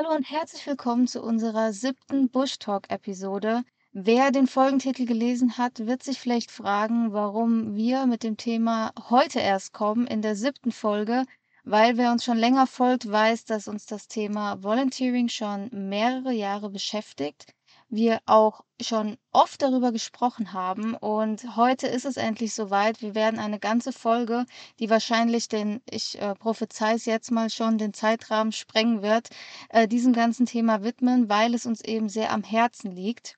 Hallo 0.00 0.14
und 0.14 0.30
herzlich 0.30 0.64
willkommen 0.64 1.08
zu 1.08 1.20
unserer 1.20 1.72
siebten 1.72 2.30
Bush 2.30 2.60
Talk-Episode. 2.60 3.64
Wer 3.90 4.30
den 4.30 4.46
Folgentitel 4.46 5.06
gelesen 5.06 5.58
hat, 5.58 5.88
wird 5.88 6.04
sich 6.04 6.20
vielleicht 6.20 6.52
fragen, 6.52 7.12
warum 7.12 7.74
wir 7.74 8.06
mit 8.06 8.22
dem 8.22 8.36
Thema 8.36 8.92
heute 9.10 9.40
erst 9.40 9.72
kommen, 9.72 10.06
in 10.06 10.22
der 10.22 10.36
siebten 10.36 10.70
Folge. 10.70 11.24
Weil 11.64 11.96
wer 11.96 12.12
uns 12.12 12.24
schon 12.24 12.38
länger 12.38 12.68
folgt, 12.68 13.10
weiß, 13.10 13.44
dass 13.46 13.66
uns 13.66 13.86
das 13.86 14.06
Thema 14.06 14.62
Volunteering 14.62 15.28
schon 15.28 15.68
mehrere 15.72 16.32
Jahre 16.32 16.70
beschäftigt 16.70 17.52
wir 17.88 18.20
auch 18.26 18.64
schon 18.80 19.16
oft 19.32 19.62
darüber 19.62 19.92
gesprochen 19.92 20.52
haben. 20.52 20.94
Und 20.94 21.56
heute 21.56 21.86
ist 21.86 22.04
es 22.04 22.16
endlich 22.16 22.54
soweit. 22.54 23.02
Wir 23.02 23.14
werden 23.14 23.40
eine 23.40 23.58
ganze 23.58 23.92
Folge, 23.92 24.44
die 24.78 24.90
wahrscheinlich 24.90 25.48
den, 25.48 25.80
ich 25.90 26.20
äh, 26.20 26.34
prophezei 26.34 26.94
es 26.94 27.06
jetzt 27.06 27.30
mal 27.30 27.50
schon, 27.50 27.78
den 27.78 27.94
Zeitrahmen 27.94 28.52
sprengen 28.52 29.02
wird, 29.02 29.30
äh, 29.70 29.88
diesem 29.88 30.12
ganzen 30.12 30.46
Thema 30.46 30.82
widmen, 30.82 31.28
weil 31.28 31.54
es 31.54 31.66
uns 31.66 31.80
eben 31.80 32.08
sehr 32.08 32.32
am 32.32 32.42
Herzen 32.42 32.90
liegt. 32.90 33.36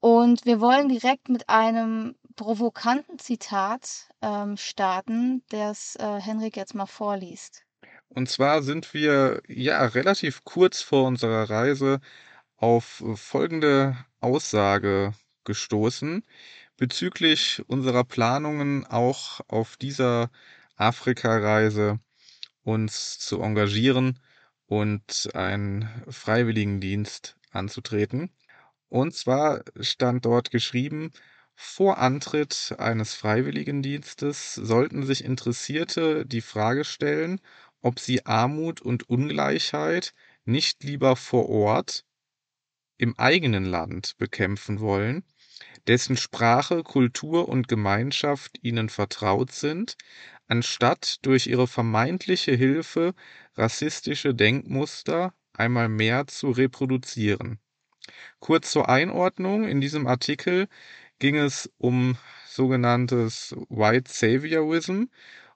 Und 0.00 0.44
wir 0.44 0.60
wollen 0.60 0.88
direkt 0.88 1.28
mit 1.28 1.48
einem 1.48 2.14
provokanten 2.36 3.18
Zitat 3.18 4.08
ähm, 4.20 4.56
starten, 4.56 5.42
das 5.48 5.96
äh, 5.96 6.20
Henrik 6.20 6.56
jetzt 6.56 6.74
mal 6.74 6.86
vorliest. 6.86 7.62
Und 8.08 8.28
zwar 8.28 8.62
sind 8.62 8.94
wir 8.94 9.42
ja 9.48 9.84
relativ 9.84 10.44
kurz 10.44 10.80
vor 10.80 11.06
unserer 11.06 11.50
Reise 11.50 12.00
auf 12.56 13.02
folgende 13.16 13.96
Aussage 14.20 15.12
gestoßen 15.44 16.24
bezüglich 16.76 17.62
unserer 17.68 18.04
Planungen 18.04 18.86
auch 18.86 19.40
auf 19.48 19.76
dieser 19.76 20.30
Afrika-Reise 20.76 21.98
uns 22.62 23.18
zu 23.18 23.40
engagieren 23.40 24.18
und 24.66 25.30
einen 25.34 25.88
Freiwilligendienst 26.08 27.36
anzutreten. 27.50 28.30
Und 28.88 29.14
zwar 29.14 29.62
stand 29.80 30.24
dort 30.24 30.50
geschrieben, 30.50 31.12
vor 31.54 31.98
Antritt 31.98 32.74
eines 32.78 33.14
Freiwilligendienstes 33.14 34.54
sollten 34.54 35.06
sich 35.06 35.24
Interessierte 35.24 36.26
die 36.26 36.42
Frage 36.42 36.84
stellen, 36.84 37.40
ob 37.80 37.98
sie 37.98 38.26
Armut 38.26 38.82
und 38.82 39.08
Ungleichheit 39.08 40.12
nicht 40.44 40.84
lieber 40.84 41.16
vor 41.16 41.48
Ort 41.48 42.04
im 42.98 43.18
eigenen 43.18 43.64
Land 43.64 44.16
bekämpfen 44.18 44.80
wollen, 44.80 45.24
dessen 45.86 46.16
Sprache, 46.16 46.82
Kultur 46.82 47.48
und 47.48 47.68
Gemeinschaft 47.68 48.58
ihnen 48.62 48.88
vertraut 48.88 49.52
sind, 49.52 49.96
anstatt 50.48 51.18
durch 51.22 51.46
ihre 51.46 51.66
vermeintliche 51.66 52.52
Hilfe 52.52 53.14
rassistische 53.56 54.34
Denkmuster 54.34 55.34
einmal 55.52 55.88
mehr 55.88 56.26
zu 56.26 56.50
reproduzieren. 56.50 57.58
Kurz 58.38 58.70
zur 58.70 58.88
Einordnung, 58.88 59.64
in 59.64 59.80
diesem 59.80 60.06
Artikel 60.06 60.68
ging 61.18 61.36
es 61.36 61.70
um 61.78 62.16
sogenanntes 62.46 63.54
White 63.68 64.10
Saviorism 64.12 65.04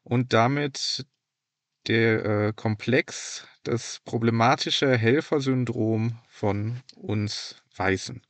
und 0.02 0.33
damit 0.33 1.06
der 1.86 2.25
äh, 2.25 2.53
Komplex, 2.55 3.47
das 3.64 4.00
problematische 4.05 4.97
Helfersyndrom 4.97 6.19
von 6.28 6.81
uns 6.97 7.56
Weißen. 7.77 8.23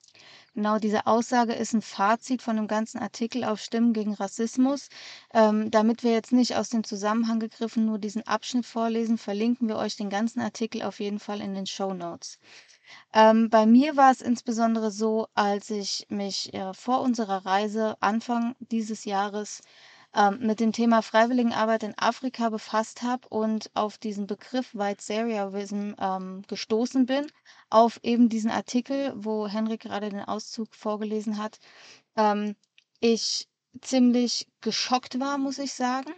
Genau, 0.54 0.78
diese 0.78 1.06
Aussage 1.06 1.52
ist 1.52 1.74
ein 1.74 1.82
Fazit 1.82 2.42
von 2.42 2.56
dem 2.56 2.66
ganzen 2.66 2.98
Artikel 2.98 3.44
auf 3.44 3.60
Stimmen 3.60 3.92
gegen 3.92 4.14
Rassismus. 4.14 4.88
Ähm, 5.32 5.70
damit 5.70 6.02
wir 6.02 6.12
jetzt 6.12 6.32
nicht 6.32 6.56
aus 6.56 6.68
dem 6.68 6.82
Zusammenhang 6.82 7.38
gegriffen 7.38 7.86
nur 7.86 7.98
diesen 7.98 8.26
Abschnitt 8.26 8.66
vorlesen, 8.66 9.16
verlinken 9.16 9.68
wir 9.68 9.76
euch 9.76 9.96
den 9.96 10.10
ganzen 10.10 10.40
Artikel 10.40 10.82
auf 10.82 10.98
jeden 10.98 11.20
Fall 11.20 11.40
in 11.40 11.54
den 11.54 11.66
Show 11.66 11.94
Notes. 11.94 12.40
Ähm, 13.14 13.48
bei 13.48 13.64
mir 13.64 13.96
war 13.96 14.10
es 14.10 14.20
insbesondere 14.20 14.90
so, 14.90 15.28
als 15.34 15.70
ich 15.70 16.06
mich 16.08 16.52
äh, 16.52 16.74
vor 16.74 17.00
unserer 17.00 17.46
Reise 17.46 17.96
Anfang 18.00 18.56
dieses 18.58 19.04
Jahres 19.04 19.62
ähm, 20.14 20.38
mit 20.40 20.60
dem 20.60 20.72
Thema 20.72 21.02
Freiwilligenarbeit 21.02 21.82
in 21.82 21.96
Afrika 21.96 22.48
befasst 22.50 23.02
habe 23.02 23.28
und 23.28 23.70
auf 23.74 23.98
diesen 23.98 24.26
Begriff 24.26 24.74
White 24.74 25.02
Serialism 25.02 25.92
ähm, 26.00 26.42
gestoßen 26.48 27.06
bin, 27.06 27.26
auf 27.70 28.00
eben 28.02 28.28
diesen 28.28 28.50
Artikel, 28.50 29.12
wo 29.16 29.46
Henrik 29.46 29.82
gerade 29.82 30.08
den 30.10 30.24
Auszug 30.24 30.74
vorgelesen 30.74 31.38
hat, 31.38 31.58
ähm, 32.16 32.56
ich 33.00 33.48
ziemlich 33.80 34.48
geschockt 34.60 35.20
war, 35.20 35.38
muss 35.38 35.58
ich 35.58 35.72
sagen. 35.74 36.12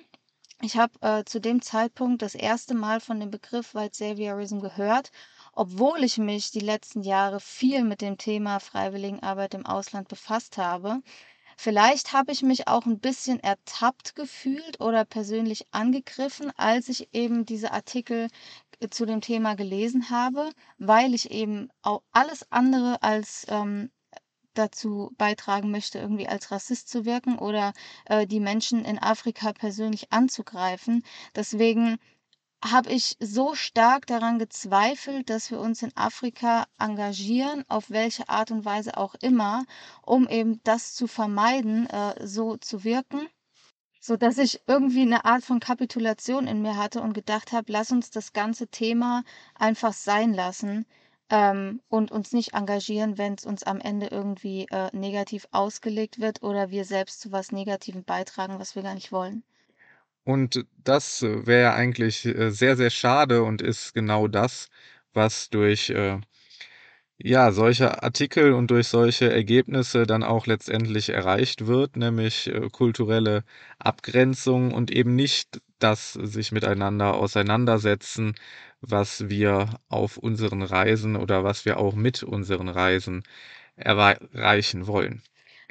Ich 0.63 0.77
habe 0.77 0.93
äh, 1.01 1.25
zu 1.25 1.41
dem 1.41 1.61
Zeitpunkt 1.61 2.23
das 2.23 2.35
erste 2.35 2.75
Mal 2.75 3.01
von 3.01 3.19
dem 3.19 3.31
Begriff 3.31 3.75
White 3.75 3.97
Saviorism 3.97 4.61
gehört, 4.61 5.11
obwohl 5.55 6.05
ich 6.05 6.19
mich 6.19 6.51
die 6.51 6.61
letzten 6.61 7.03
Jahre 7.03 7.41
viel 7.41 7.85
mit 7.85 8.01
dem 8.01 8.17
Thema 8.17 8.61
Freiwilligenarbeit 8.61 9.55
im 9.55 9.67
Ausland 9.67 10.09
befasst 10.09 10.57
habe. 10.59 11.03
Vielleicht 11.57 12.13
habe 12.13 12.33
ich 12.33 12.43
mich 12.43 12.69
auch 12.69 12.87
ein 12.87 12.99
bisschen 13.01 13.41
ertappt 13.41 14.15
gefühlt 14.15 14.81
oder 14.81 15.05
persönlich 15.05 15.67
angegriffen, 15.71 16.51
als 16.57 16.89
ich 16.89 17.09
eben 17.13 17.45
diese 17.47 17.73
Artikel 17.73 18.29
äh, 18.81 18.89
zu 18.89 19.07
dem 19.07 19.21
Thema 19.21 19.55
gelesen 19.55 20.11
habe, 20.11 20.51
weil 20.79 21.15
ich 21.15 21.31
eben 21.31 21.69
auch 21.83 22.03
alles 22.13 22.51
andere 22.51 23.03
als 23.03 23.47
ähm, 23.49 23.91
dazu 24.55 25.13
beitragen 25.17 25.71
möchte, 25.71 25.99
irgendwie 25.99 26.29
als 26.29 26.51
Rassist 26.51 26.89
zu 26.89 27.05
wirken 27.05 27.39
oder 27.39 27.73
äh, 28.07 28.27
die 28.27 28.41
Menschen 28.41 28.85
in 28.85 28.99
Afrika 28.99 29.53
persönlich 29.53 30.13
anzugreifen. 30.13 31.05
Deswegen 31.35 31.99
habe 32.65 32.91
ich 32.91 33.17
so 33.21 33.55
stark 33.55 34.07
daran 34.07 34.39
gezweifelt, 34.39 35.31
dass 35.31 35.51
wir 35.51 35.59
uns 35.59 35.83
in 35.83 35.97
Afrika 35.97 36.67
engagieren, 36.79 37.65
auf 37.69 37.91
welche 37.91 38.29
Art 38.29 38.51
und 38.51 38.65
Weise 38.65 38.97
auch 38.97 39.15
immer, 39.17 39.65
um 40.03 40.29
eben 40.29 40.61
das 40.63 40.95
zu 40.95 41.07
vermeiden, 41.09 41.89
äh, 41.91 42.27
so 42.27 42.57
zu 42.57 42.85
wirken, 42.85 43.29
so 44.01 44.17
dass 44.17 44.39
ich 44.39 44.61
irgendwie 44.67 45.03
eine 45.03 45.25
Art 45.25 45.45
von 45.45 45.61
Kapitulation 45.61 46.47
in 46.47 46.63
mir 46.63 46.77
hatte 46.77 47.03
und 47.03 47.15
gedacht 47.15 47.53
habe, 47.53 47.73
lass 47.73 47.91
uns 47.91 48.11
das 48.11 48.33
ganze 48.33 48.69
Thema 48.69 49.25
einfach 49.55 49.93
sein 49.93 50.33
lassen 50.33 50.87
ähm, 51.31 51.81
und 51.89 52.13
uns 52.13 52.33
nicht 52.33 52.55
engagieren, 52.55 53.19
wenn 53.19 53.35
es 53.35 53.45
uns 53.45 53.65
am 53.65 53.81
Ende 53.81 54.07
irgendwie 54.07 54.67
äh, 54.71 54.95
negativ 54.97 55.49
ausgelegt 55.51 56.21
wird 56.21 56.43
oder 56.43 56.71
wir 56.71 56.85
selbst 56.85 57.21
zu 57.21 57.33
was 57.33 57.53
Negativem 57.53 58.05
beitragen, 58.05 58.59
was 58.59 58.77
wir 58.77 58.83
gar 58.83 58.95
nicht 58.95 59.11
wollen. 59.13 59.43
Und 60.25 60.67
das 60.85 61.23
wäre 61.23 61.75
eigentlich 61.75 62.25
äh, 62.27 62.51
sehr, 62.51 62.77
sehr 62.77 62.91
schade 62.91 63.43
und 63.43 63.61
ist 63.63 63.93
genau 63.95 64.29
das, 64.29 64.69
was 65.13 65.51
durch 65.51 65.91
äh, 65.91 66.21
ja, 67.19 67.53
solche 67.53 68.03
Artikel 68.03 68.53
und 68.53 68.71
durch 68.71 68.89
solche 68.89 69.31
Ergebnisse 69.33 70.07
dann 70.07 70.23
auch 70.25 70.47
letztendlich 70.47 71.09
erreicht 71.11 71.67
wird, 71.67 71.97
nämlich 71.97 72.49
äh, 72.49 72.69
kulturelle 72.71 73.45
Abgrenzung 73.79 74.73
und 74.73 74.91
eben 74.91 75.15
nicht 75.15 75.61
das 75.79 76.13
sich 76.15 76.53
miteinander 76.53 77.15
auseinandersetzen, 77.15 78.35
was 78.81 79.29
wir 79.29 79.81
auf 79.89 80.17
unseren 80.17 80.63
Reisen 80.63 81.17
oder 81.17 81.45
was 81.45 81.65
wir 81.65 81.79
auch 81.79 81.95
mit 81.95 82.23
unseren 82.23 82.69
Reisen 82.69 83.23
erreichen 83.77 84.87
wollen. 84.87 85.23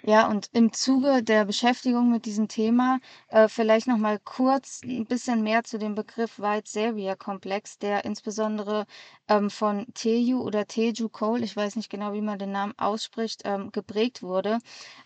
Ja, 0.04 0.28
und 0.28 0.50
im 0.54 0.74
Zuge 0.74 1.22
der 1.22 1.46
Beschäftigung 1.46 2.10
mit 2.12 2.26
diesem 2.26 2.48
Thema 2.48 3.00
äh, 3.28 3.48
vielleicht 3.48 3.86
noch 3.88 3.98
mal 3.98 4.18
kurz 4.20 4.82
ein 4.84 5.06
bisschen 5.06 5.44
mehr 5.44 5.64
zu 5.64 5.78
dem 5.78 5.94
Begriff 5.94 6.40
White-Savior-Komplex, 6.40 7.78
der 7.78 8.04
insbesondere 8.04 8.86
ähm, 9.28 9.52
von 9.52 9.86
Teju 9.94 10.42
oder 10.42 10.66
Teju 10.66 11.08
Cole, 11.10 11.44
ich 11.44 11.56
weiß 11.56 11.76
nicht 11.76 11.90
genau, 11.90 12.14
wie 12.14 12.22
man 12.22 12.40
den 12.40 12.52
Namen 12.52 12.74
ausspricht, 12.80 13.42
ähm, 13.46 13.72
geprägt 13.72 14.24
wurde, 14.24 14.58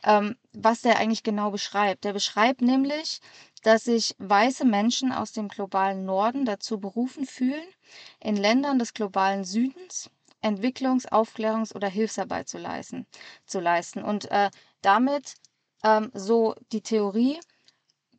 ähm, 0.03 0.35
was 0.53 0.81
der 0.81 0.97
eigentlich 0.97 1.23
genau 1.23 1.51
beschreibt. 1.51 2.05
Der 2.05 2.13
beschreibt 2.13 2.61
nämlich, 2.61 3.19
dass 3.63 3.83
sich 3.83 4.15
weiße 4.19 4.63
Menschen 4.63 5.11
aus 5.11 5.33
dem 5.33 5.49
globalen 5.49 6.05
Norden 6.05 6.45
dazu 6.45 6.79
berufen 6.79 7.25
fühlen, 7.25 7.67
in 8.21 8.37
Ländern 8.37 8.79
des 8.79 8.93
globalen 8.93 9.43
Südens 9.43 10.09
Entwicklungs-, 10.45 11.07
Aufklärungs- 11.11 11.73
oder 11.75 11.87
Hilfsarbeit 11.89 12.47
zu 12.47 12.59
leisten. 12.59 13.07
Zu 13.47 13.59
leisten. 13.59 14.03
Und 14.03 14.29
äh, 14.31 14.51
damit, 14.85 15.35
ähm, 15.83 16.11
so 16.13 16.55
die 16.71 16.81
Theorie, 16.81 17.39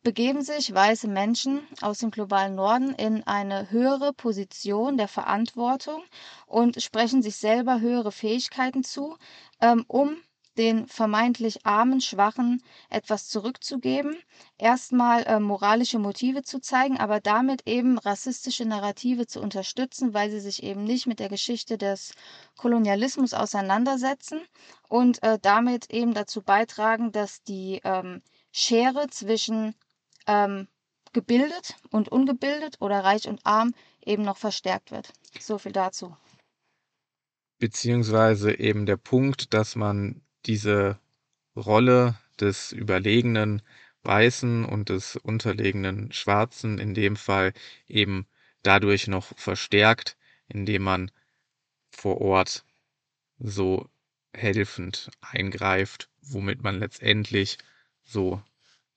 begeben 0.03 0.43
sich 0.43 0.73
weiße 0.73 1.09
Menschen 1.09 1.67
aus 1.81 1.99
dem 1.99 2.13
globalen 2.13 2.55
Norden 2.55 2.95
in 2.95 3.25
eine 3.25 3.71
höhere 3.73 4.13
Position 4.13 4.97
der 4.97 5.09
Verantwortung 5.09 6.01
und 6.47 6.81
sprechen 6.81 7.23
sich 7.23 7.37
selber 7.37 7.81
höhere 7.81 8.13
Fähigkeiten 8.13 8.85
zu, 8.85 9.17
ähm, 9.61 9.85
um 9.89 10.17
den 10.59 10.87
vermeintlich 10.89 11.67
armen, 11.67 12.01
schwachen 12.01 12.63
etwas 12.91 13.29
zurückzugeben, 13.29 14.17
erstmal 14.59 15.25
äh, 15.25 15.41
moralische 15.41 15.99
Motive 15.99 16.43
zu 16.43 16.61
zeigen, 16.61 16.99
aber 16.99 17.21
damit 17.21 17.67
eben 17.67 17.99
rassistische 17.99 18.65
Narrative 18.65 19.27
zu 19.27 19.41
unterstützen, 19.41 20.15
weil 20.15 20.31
sie 20.31 20.41
sich 20.41 20.63
eben 20.63 20.85
nicht 20.85 21.07
mit 21.07 21.21
der 21.21 21.29
Geschichte 21.29 21.79
des 21.79 22.13
Kolonialismus 22.57 23.35
auseinandersetzen 23.35 24.41
und 24.89 25.23
äh, 25.23 25.39
damit 25.41 25.91
eben 25.91 26.15
dazu 26.15 26.43
beitragen, 26.43 27.13
dass 27.13 27.43
die 27.43 27.81
ähm, 27.85 28.23
Schere 28.53 29.09
zwischen 29.09 29.75
ähm, 30.27 30.69
gebildet 31.13 31.77
und 31.91 32.09
ungebildet 32.11 32.77
oder 32.81 33.01
reich 33.05 33.29
und 33.29 33.41
arm 33.45 33.75
eben 34.05 34.23
noch 34.23 34.37
verstärkt 34.37 34.91
wird. 34.91 35.13
So 35.39 35.59
viel 35.59 35.73
dazu. 35.73 36.17
beziehungsweise 37.59 38.59
eben 38.59 38.87
der 38.87 38.97
Punkt, 38.97 39.55
dass 39.55 39.77
man 39.77 40.23
diese 40.47 40.99
Rolle 41.57 42.19
des 42.41 42.73
überlegenen 42.73 43.63
Weißen 44.03 44.65
und 44.65 44.89
des 44.89 45.17
unterlegenen 45.17 46.13
Schwarzen 46.13 46.79
in 46.79 46.95
dem 46.95 47.17
Fall 47.17 47.53
eben 47.89 48.27
dadurch 48.63 49.09
noch 49.09 49.37
verstärkt, 49.37 50.17
indem 50.49 50.83
man 50.83 51.11
vor 51.91 52.21
Ort 52.21 52.65
so 53.39 53.89
helfend 54.33 55.11
eingreift, 55.21 56.11
womit 56.23 56.63
man 56.63 56.79
letztendlich 56.79 57.59
so 58.05 58.43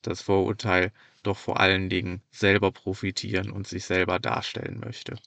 das 0.01 0.21
Vorurteil 0.21 0.91
doch 1.23 1.37
vor 1.37 1.59
allen 1.59 1.89
Dingen 1.89 2.21
selber 2.31 2.71
profitieren 2.71 3.51
und 3.51 3.67
sich 3.67 3.85
selber 3.85 4.19
darstellen 4.19 4.79
möchte. 4.79 5.17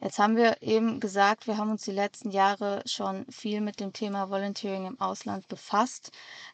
Jetzt 0.00 0.18
haben 0.18 0.36
wir 0.36 0.62
eben 0.62 0.98
gesagt, 0.98 1.46
wir 1.46 1.58
haben 1.58 1.70
uns 1.70 1.84
die 1.84 1.92
letzten 1.92 2.30
Jahre 2.30 2.82
schon 2.86 3.26
viel 3.30 3.60
mit 3.60 3.80
dem 3.80 3.92
Thema 3.92 4.30
Volunteering 4.30 4.86
im 4.86 4.98
Ausland 5.00 5.46
befasst. 5.48 6.10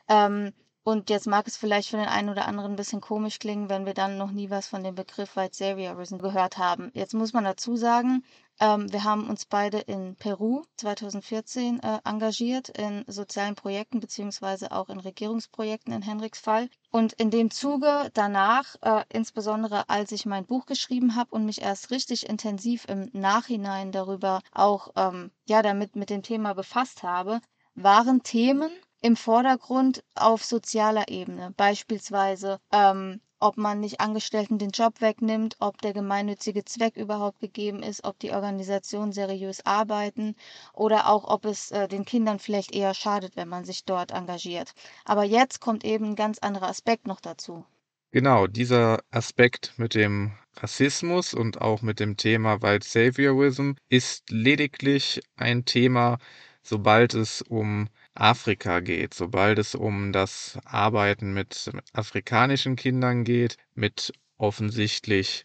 Ähm, 0.08 0.52
und 0.82 1.10
jetzt 1.10 1.26
mag 1.26 1.46
es 1.46 1.56
vielleicht 1.56 1.90
für 1.90 1.96
den 1.96 2.06
einen 2.08 2.28
oder 2.28 2.46
anderen 2.46 2.72
ein 2.72 2.76
bisschen 2.76 3.00
komisch 3.00 3.38
klingen, 3.38 3.68
wenn 3.68 3.86
wir 3.86 3.94
dann 3.94 4.18
noch 4.18 4.30
nie 4.32 4.50
was 4.50 4.68
von 4.68 4.82
dem 4.84 4.94
Begriff 4.94 5.36
White 5.36 5.56
Saviorism 5.56 6.18
gehört 6.18 6.58
haben. 6.58 6.90
Jetzt 6.94 7.14
muss 7.14 7.32
man 7.32 7.44
dazu 7.44 7.76
sagen, 7.76 8.24
ähm, 8.60 8.92
wir 8.92 9.04
haben 9.04 9.28
uns 9.28 9.44
beide 9.44 9.78
in 9.78 10.16
Peru 10.16 10.62
2014 10.76 11.80
äh, 11.80 11.98
engagiert 12.04 12.70
in 12.70 13.04
sozialen 13.06 13.54
Projekten 13.54 14.00
beziehungsweise 14.00 14.72
auch 14.72 14.88
in 14.88 15.00
Regierungsprojekten 15.00 15.92
in 15.92 16.02
Henriks 16.02 16.40
Fall. 16.40 16.68
Und 16.90 17.12
in 17.14 17.30
dem 17.30 17.50
Zuge 17.50 18.10
danach, 18.14 18.76
äh, 18.82 19.04
insbesondere 19.10 19.88
als 19.88 20.12
ich 20.12 20.26
mein 20.26 20.46
Buch 20.46 20.66
geschrieben 20.66 21.14
habe 21.16 21.34
und 21.34 21.44
mich 21.44 21.60
erst 21.60 21.90
richtig 21.90 22.28
intensiv 22.28 22.86
im 22.88 23.10
Nachhinein 23.12 23.92
darüber 23.92 24.40
auch 24.52 24.90
ähm, 24.96 25.30
ja 25.46 25.62
damit 25.62 25.96
mit 25.96 26.10
dem 26.10 26.22
Thema 26.22 26.54
befasst 26.54 27.02
habe, 27.02 27.40
waren 27.74 28.22
Themen, 28.22 28.70
im 29.02 29.16
Vordergrund 29.16 30.02
auf 30.14 30.44
sozialer 30.44 31.08
Ebene. 31.08 31.52
Beispielsweise, 31.56 32.58
ähm, 32.72 33.20
ob 33.38 33.56
man 33.56 33.80
nicht 33.80 34.00
Angestellten 34.00 34.58
den 34.58 34.70
Job 34.70 35.00
wegnimmt, 35.00 35.56
ob 35.60 35.80
der 35.82 35.92
gemeinnützige 35.92 36.64
Zweck 36.64 36.96
überhaupt 36.96 37.40
gegeben 37.40 37.82
ist, 37.82 38.04
ob 38.04 38.18
die 38.18 38.32
Organisationen 38.32 39.12
seriös 39.12 39.64
arbeiten 39.64 40.34
oder 40.72 41.08
auch, 41.08 41.24
ob 41.24 41.44
es 41.44 41.70
äh, 41.70 41.88
den 41.88 42.04
Kindern 42.04 42.38
vielleicht 42.38 42.74
eher 42.74 42.94
schadet, 42.94 43.36
wenn 43.36 43.48
man 43.48 43.64
sich 43.64 43.84
dort 43.84 44.10
engagiert. 44.12 44.72
Aber 45.04 45.24
jetzt 45.24 45.60
kommt 45.60 45.84
eben 45.84 46.10
ein 46.10 46.16
ganz 46.16 46.38
anderer 46.38 46.68
Aspekt 46.68 47.06
noch 47.06 47.20
dazu. 47.20 47.64
Genau, 48.12 48.46
dieser 48.46 49.00
Aspekt 49.10 49.74
mit 49.76 49.94
dem 49.94 50.32
Rassismus 50.56 51.34
und 51.34 51.60
auch 51.60 51.82
mit 51.82 52.00
dem 52.00 52.16
Thema 52.16 52.62
White 52.62 52.88
Saviorism 52.88 53.72
ist 53.88 54.30
lediglich 54.30 55.20
ein 55.36 55.64
Thema, 55.66 56.18
sobald 56.62 57.12
es 57.14 57.42
um 57.42 57.88
Afrika 58.20 58.80
geht, 58.80 59.14
sobald 59.14 59.58
es 59.58 59.74
um 59.74 60.12
das 60.12 60.58
Arbeiten 60.64 61.32
mit 61.32 61.70
afrikanischen 61.92 62.76
Kindern 62.76 63.24
geht, 63.24 63.56
mit 63.74 64.12
offensichtlich 64.38 65.42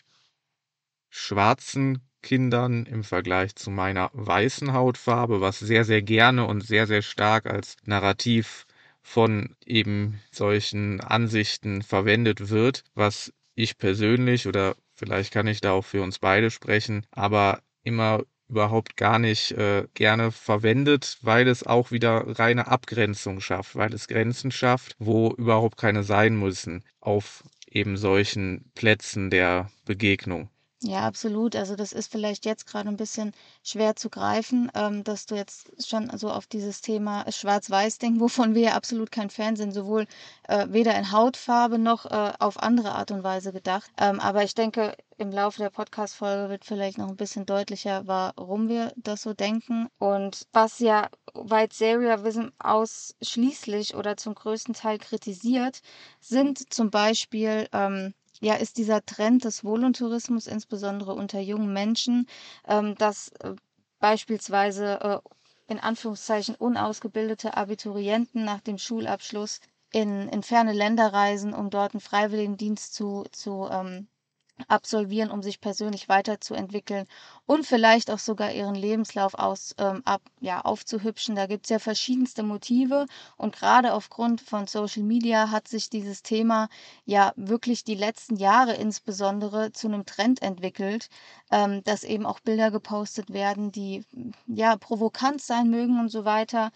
schwarzen 1.09 2.01
Kindern 2.21 2.85
im 2.85 3.03
Vergleich 3.03 3.56
zu 3.56 3.71
meiner 3.71 4.09
weißen 4.13 4.73
Hautfarbe, 4.73 5.41
was 5.41 5.59
sehr, 5.59 5.83
sehr 5.83 6.01
gerne 6.01 6.45
und 6.45 6.62
sehr, 6.62 6.88
sehr 6.88 7.01
stark 7.01 7.47
als 7.47 7.75
Narrativ 7.83 8.65
von 9.01 9.56
eben 9.65 10.21
solchen 10.31 11.01
Ansichten 11.01 11.81
verwendet 11.81 12.50
wird, 12.50 12.83
was 12.94 13.33
ich 13.56 13.77
persönlich 13.77 14.47
oder 14.47 14.75
vielleicht 14.94 15.33
kann 15.33 15.47
ich 15.47 15.62
da 15.62 15.71
auch 15.71 15.85
für 15.85 16.03
uns 16.03 16.19
beide 16.19 16.51
sprechen, 16.51 17.06
aber 17.12 17.62
immer 17.83 18.23
überhaupt 18.51 18.98
gar 18.98 19.18
nicht 19.18 19.51
äh, 19.53 19.88
gerne 19.94 20.31
verwendet, 20.31 21.18
weil 21.21 21.48
es 21.48 21.65
auch 21.65 21.92
wieder 21.92 22.38
reine 22.39 22.68
Abgrenzung 22.68 23.39
schafft, 23.39 23.75
weil 23.75 23.94
es 23.94 24.07
Grenzen 24.07 24.51
schafft, 24.51 24.95
wo 25.00 25.31
überhaupt 25.31 25.77
keine 25.77 26.03
sein 26.03 26.38
müssen 26.38 26.83
auf 27.00 27.44
eben 27.68 27.98
solchen 27.98 28.71
Plätzen 28.75 29.30
der 29.30 29.71
Begegnung. 29.86 30.50
Ja, 30.83 31.01
absolut. 31.06 31.56
Also 31.56 31.75
das 31.75 31.92
ist 31.94 32.12
vielleicht 32.12 32.44
jetzt 32.45 32.66
gerade 32.66 32.89
ein 32.89 32.98
bisschen 32.98 33.33
schwer 33.63 33.95
zu 33.95 34.10
greifen, 34.10 34.72
ähm, 34.74 35.04
dass 35.04 35.28
du 35.28 35.36
jetzt 35.36 35.88
schon 35.88 36.10
so 36.18 36.31
auf 36.31 36.48
dieses 36.48 36.81
Thema 36.81 37.24
Schwarz-Weiß 37.31 38.00
denkst, 38.00 38.19
wovon 38.19 38.56
wir 38.56 38.62
ja 38.63 38.74
absolut 38.74 39.12
kein 39.12 39.30
Fan 39.30 39.56
sind, 39.56 39.74
sowohl 39.74 40.07
äh, 40.48 40.66
weder 40.69 40.98
in 40.98 41.12
Hautfarbe 41.12 41.78
noch 41.78 42.06
äh, 42.07 42.33
auf 42.39 42.57
andere 42.60 42.94
Art 42.94 43.12
und 43.12 43.24
Weise 43.24 43.54
gedacht. 43.54 43.92
Ähm, 44.00 44.19
aber 44.19 44.44
ich 44.44 44.56
denke, 44.56 44.95
im 45.18 45.30
Laufe 45.31 45.60
der 45.60 45.69
Podcast-Folge 45.69 46.50
wird 46.50 46.66
vielleicht 46.66 46.98
noch 46.98 47.10
ein 47.10 47.16
bisschen 47.16 47.45
deutlicher, 47.45 48.07
warum 48.07 48.68
wir 48.68 48.92
das 48.95 49.22
so 49.22 49.33
denken. 49.33 49.88
Und 50.00 50.48
was 50.51 50.80
ja 50.80 51.10
White 51.36 51.75
Serialism 51.75 52.48
ausschließlich 52.57 53.94
oder 53.95 54.18
zum 54.18 54.33
größten 54.33 54.74
Teil 54.74 54.98
kritisiert, 54.98 55.81
sind 56.19 56.74
zum 56.74 56.89
Beispiel 56.89 57.68
ähm, 57.72 58.16
ja, 58.41 58.55
ist 58.55 58.77
dieser 58.77 59.05
Trend 59.05 59.45
des 59.45 59.63
Voluntourismus, 59.63 60.47
insbesondere 60.47 61.13
unter 61.13 61.39
jungen 61.39 61.71
Menschen, 61.71 62.27
ähm, 62.67 62.95
dass 62.95 63.29
äh, 63.39 63.55
beispielsweise 63.99 64.99
äh, 64.99 65.19
in 65.71 65.79
Anführungszeichen 65.79 66.55
unausgebildete 66.55 67.55
Abiturienten 67.55 68.43
nach 68.43 68.59
dem 68.59 68.77
Schulabschluss 68.77 69.61
in, 69.93 70.27
in 70.29 70.43
ferne 70.43 70.73
Länder 70.73 71.13
reisen, 71.13 71.53
um 71.53 71.69
dort 71.69 71.93
einen 71.93 72.01
Freiwilligendienst 72.01 72.93
zu, 72.93 73.25
zu 73.31 73.69
ähm, 73.71 74.07
absolvieren, 74.67 75.31
um 75.31 75.41
sich 75.43 75.61
persönlich 75.61 76.09
weiterzuentwickeln 76.09 77.07
und 77.45 77.65
vielleicht 77.65 78.11
auch 78.11 78.19
sogar 78.19 78.51
ihren 78.51 78.75
Lebenslauf 78.75 79.33
aus, 79.33 79.75
ähm, 79.77 80.01
ab, 80.05 80.21
ja, 80.39 80.61
aufzuhübschen. 80.61 81.35
Da 81.35 81.45
gibt 81.47 81.65
es 81.65 81.69
ja 81.69 81.79
verschiedenste 81.79 82.43
Motive 82.43 83.05
und 83.37 83.55
gerade 83.55 83.93
aufgrund 83.93 84.41
von 84.41 84.67
Social 84.67 85.03
Media 85.03 85.51
hat 85.51 85.67
sich 85.67 85.89
dieses 85.89 86.23
Thema 86.23 86.69
ja 87.05 87.33
wirklich 87.35 87.83
die 87.83 87.95
letzten 87.95 88.35
Jahre 88.37 88.73
insbesondere 88.75 89.71
zu 89.71 89.87
einem 89.87 90.05
Trend 90.05 90.41
entwickelt, 90.41 91.09
ähm, 91.51 91.83
dass 91.83 92.03
eben 92.03 92.25
auch 92.25 92.39
Bilder 92.39 92.71
gepostet 92.71 93.31
werden, 93.33 93.71
die 93.71 94.05
ja 94.47 94.77
provokant 94.77 95.41
sein 95.41 95.69
mögen 95.69 95.99
und 95.99 96.09
so 96.09 96.25
weiter. 96.25 96.71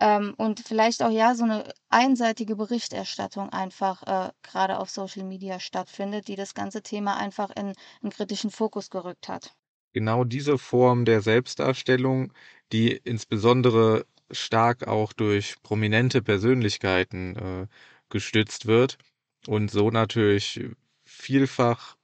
Ähm, 0.00 0.34
und 0.36 0.60
vielleicht 0.60 1.02
auch 1.02 1.10
ja 1.10 1.34
so 1.36 1.44
eine 1.44 1.72
einseitige 1.88 2.56
Berichterstattung 2.56 3.50
einfach 3.50 4.02
äh, 4.04 4.32
gerade 4.42 4.78
auf 4.78 4.90
Social 4.90 5.24
Media 5.24 5.60
stattfindet, 5.60 6.26
die 6.28 6.36
das 6.36 6.54
ganze 6.54 6.82
Thema 6.82 7.16
einfach 7.16 7.50
in 7.50 7.74
einen 8.02 8.10
kritischen 8.12 8.50
Fokus 8.50 8.90
gerückt 8.90 9.28
hat. 9.28 9.54
Genau 9.92 10.24
diese 10.24 10.58
Form 10.58 11.04
der 11.04 11.22
Selbstdarstellung, 11.22 12.32
die 12.72 12.92
insbesondere 12.92 14.06
stark 14.30 14.86
auch 14.86 15.12
durch 15.12 15.56
prominente 15.62 16.22
Persönlichkeiten 16.22 17.36
äh, 17.36 17.66
gestützt 18.10 18.66
wird 18.66 18.98
und 19.46 19.70
so 19.70 19.90
natürlich 19.90 20.60
vielfach 21.04 21.96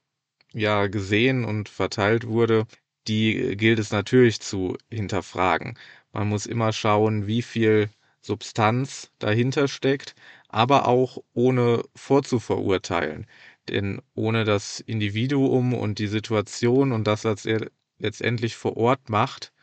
ja 0.53 0.87
gesehen 0.87 1.45
und 1.45 1.69
verteilt 1.69 2.27
wurde, 2.27 2.67
die 3.07 3.57
gilt 3.57 3.79
es 3.79 3.91
natürlich 3.91 4.41
zu 4.41 4.77
hinterfragen. 4.91 5.77
Man 6.15 6.29
muss 6.29 6.47
immer 6.47 6.73
schauen, 6.73 7.27
wie 7.27 7.43
viel 7.43 7.89
Substanz 8.21 9.11
dahinter 9.19 9.67
steckt, 9.67 10.15
aber 10.49 10.87
auch 10.87 11.19
ohne 11.33 11.83
vorzuverurteilen. 11.95 13.27
Denn 13.69 14.01
ohne 14.15 14.45
das 14.45 14.79
Individuum 14.79 15.75
und 15.75 15.99
die 15.99 16.07
Situation 16.07 16.91
und 16.91 17.05
das, 17.05 17.23
was 17.25 17.45
er 17.45 17.69
letztendlich 17.99 18.55
vor 18.55 18.77
Ort 18.77 19.09
macht, 19.09 19.53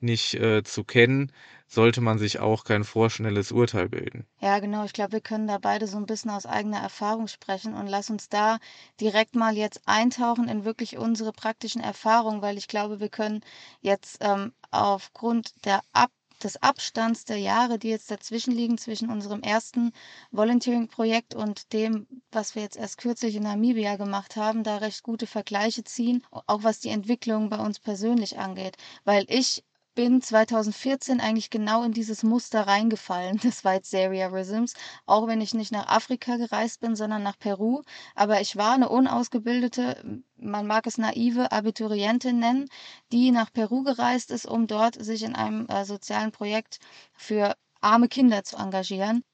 nicht 0.00 0.34
äh, 0.34 0.62
zu 0.64 0.84
kennen, 0.84 1.32
sollte 1.66 2.00
man 2.00 2.18
sich 2.18 2.38
auch 2.38 2.64
kein 2.64 2.84
vorschnelles 2.84 3.52
Urteil 3.52 3.88
bilden. 3.88 4.26
Ja, 4.40 4.58
genau. 4.60 4.84
Ich 4.84 4.92
glaube, 4.92 5.12
wir 5.12 5.20
können 5.20 5.46
da 5.46 5.58
beide 5.58 5.86
so 5.86 5.96
ein 5.96 6.06
bisschen 6.06 6.30
aus 6.30 6.46
eigener 6.46 6.78
Erfahrung 6.78 7.28
sprechen 7.28 7.74
und 7.74 7.86
lass 7.86 8.10
uns 8.10 8.28
da 8.28 8.58
direkt 9.00 9.34
mal 9.34 9.56
jetzt 9.56 9.82
eintauchen 9.86 10.48
in 10.48 10.64
wirklich 10.64 10.96
unsere 10.96 11.32
praktischen 11.32 11.82
Erfahrungen, 11.82 12.42
weil 12.42 12.56
ich 12.56 12.68
glaube, 12.68 13.00
wir 13.00 13.08
können 13.08 13.40
jetzt 13.80 14.18
ähm, 14.20 14.52
aufgrund 14.70 15.52
der 15.64 15.80
Ab 15.92 16.10
des 16.42 16.62
Abstands 16.62 17.24
der 17.24 17.38
Jahre, 17.38 17.78
die 17.78 17.88
jetzt 17.88 18.10
dazwischen 18.10 18.52
liegen, 18.52 18.78
zwischen 18.78 19.10
unserem 19.10 19.42
ersten 19.42 19.92
Volunteering-Projekt 20.32 21.34
und 21.34 21.72
dem, 21.72 22.06
was 22.30 22.54
wir 22.54 22.62
jetzt 22.62 22.76
erst 22.76 22.98
kürzlich 22.98 23.36
in 23.36 23.44
Namibia 23.44 23.96
gemacht 23.96 24.36
haben, 24.36 24.62
da 24.62 24.76
recht 24.76 25.02
gute 25.02 25.26
Vergleiche 25.26 25.84
ziehen, 25.84 26.22
auch 26.30 26.62
was 26.62 26.80
die 26.80 26.90
Entwicklung 26.90 27.48
bei 27.48 27.58
uns 27.58 27.80
persönlich 27.80 28.38
angeht. 28.38 28.76
Weil 29.04 29.24
ich 29.28 29.64
bin 29.96 30.22
2014 30.22 31.20
eigentlich 31.20 31.50
genau 31.50 31.82
in 31.82 31.90
dieses 31.90 32.22
Muster 32.22 32.68
reingefallen 32.68 33.38
des 33.38 33.64
White 33.64 33.88
Seriarisms, 33.88 34.74
auch 35.06 35.26
wenn 35.26 35.40
ich 35.40 35.54
nicht 35.54 35.72
nach 35.72 35.88
Afrika 35.88 36.36
gereist 36.36 36.80
bin, 36.80 36.94
sondern 36.94 37.24
nach 37.24 37.38
Peru. 37.38 37.82
Aber 38.14 38.40
ich 38.40 38.54
war 38.56 38.74
eine 38.74 38.88
unausgebildete, 38.88 40.22
man 40.36 40.66
mag 40.68 40.86
es 40.86 40.98
naive 40.98 41.50
Abiturientin 41.50 42.38
nennen, 42.38 42.68
die 43.10 43.32
nach 43.32 43.52
Peru 43.52 43.82
gereist 43.82 44.30
ist, 44.30 44.46
um 44.46 44.68
dort 44.68 45.02
sich 45.02 45.24
in 45.24 45.34
einem 45.34 45.66
äh, 45.66 45.84
sozialen 45.84 46.30
Projekt 46.30 46.78
für 47.14 47.56
arme 47.80 48.08
Kinder 48.08 48.44
zu 48.44 48.56
engagieren. 48.56 49.24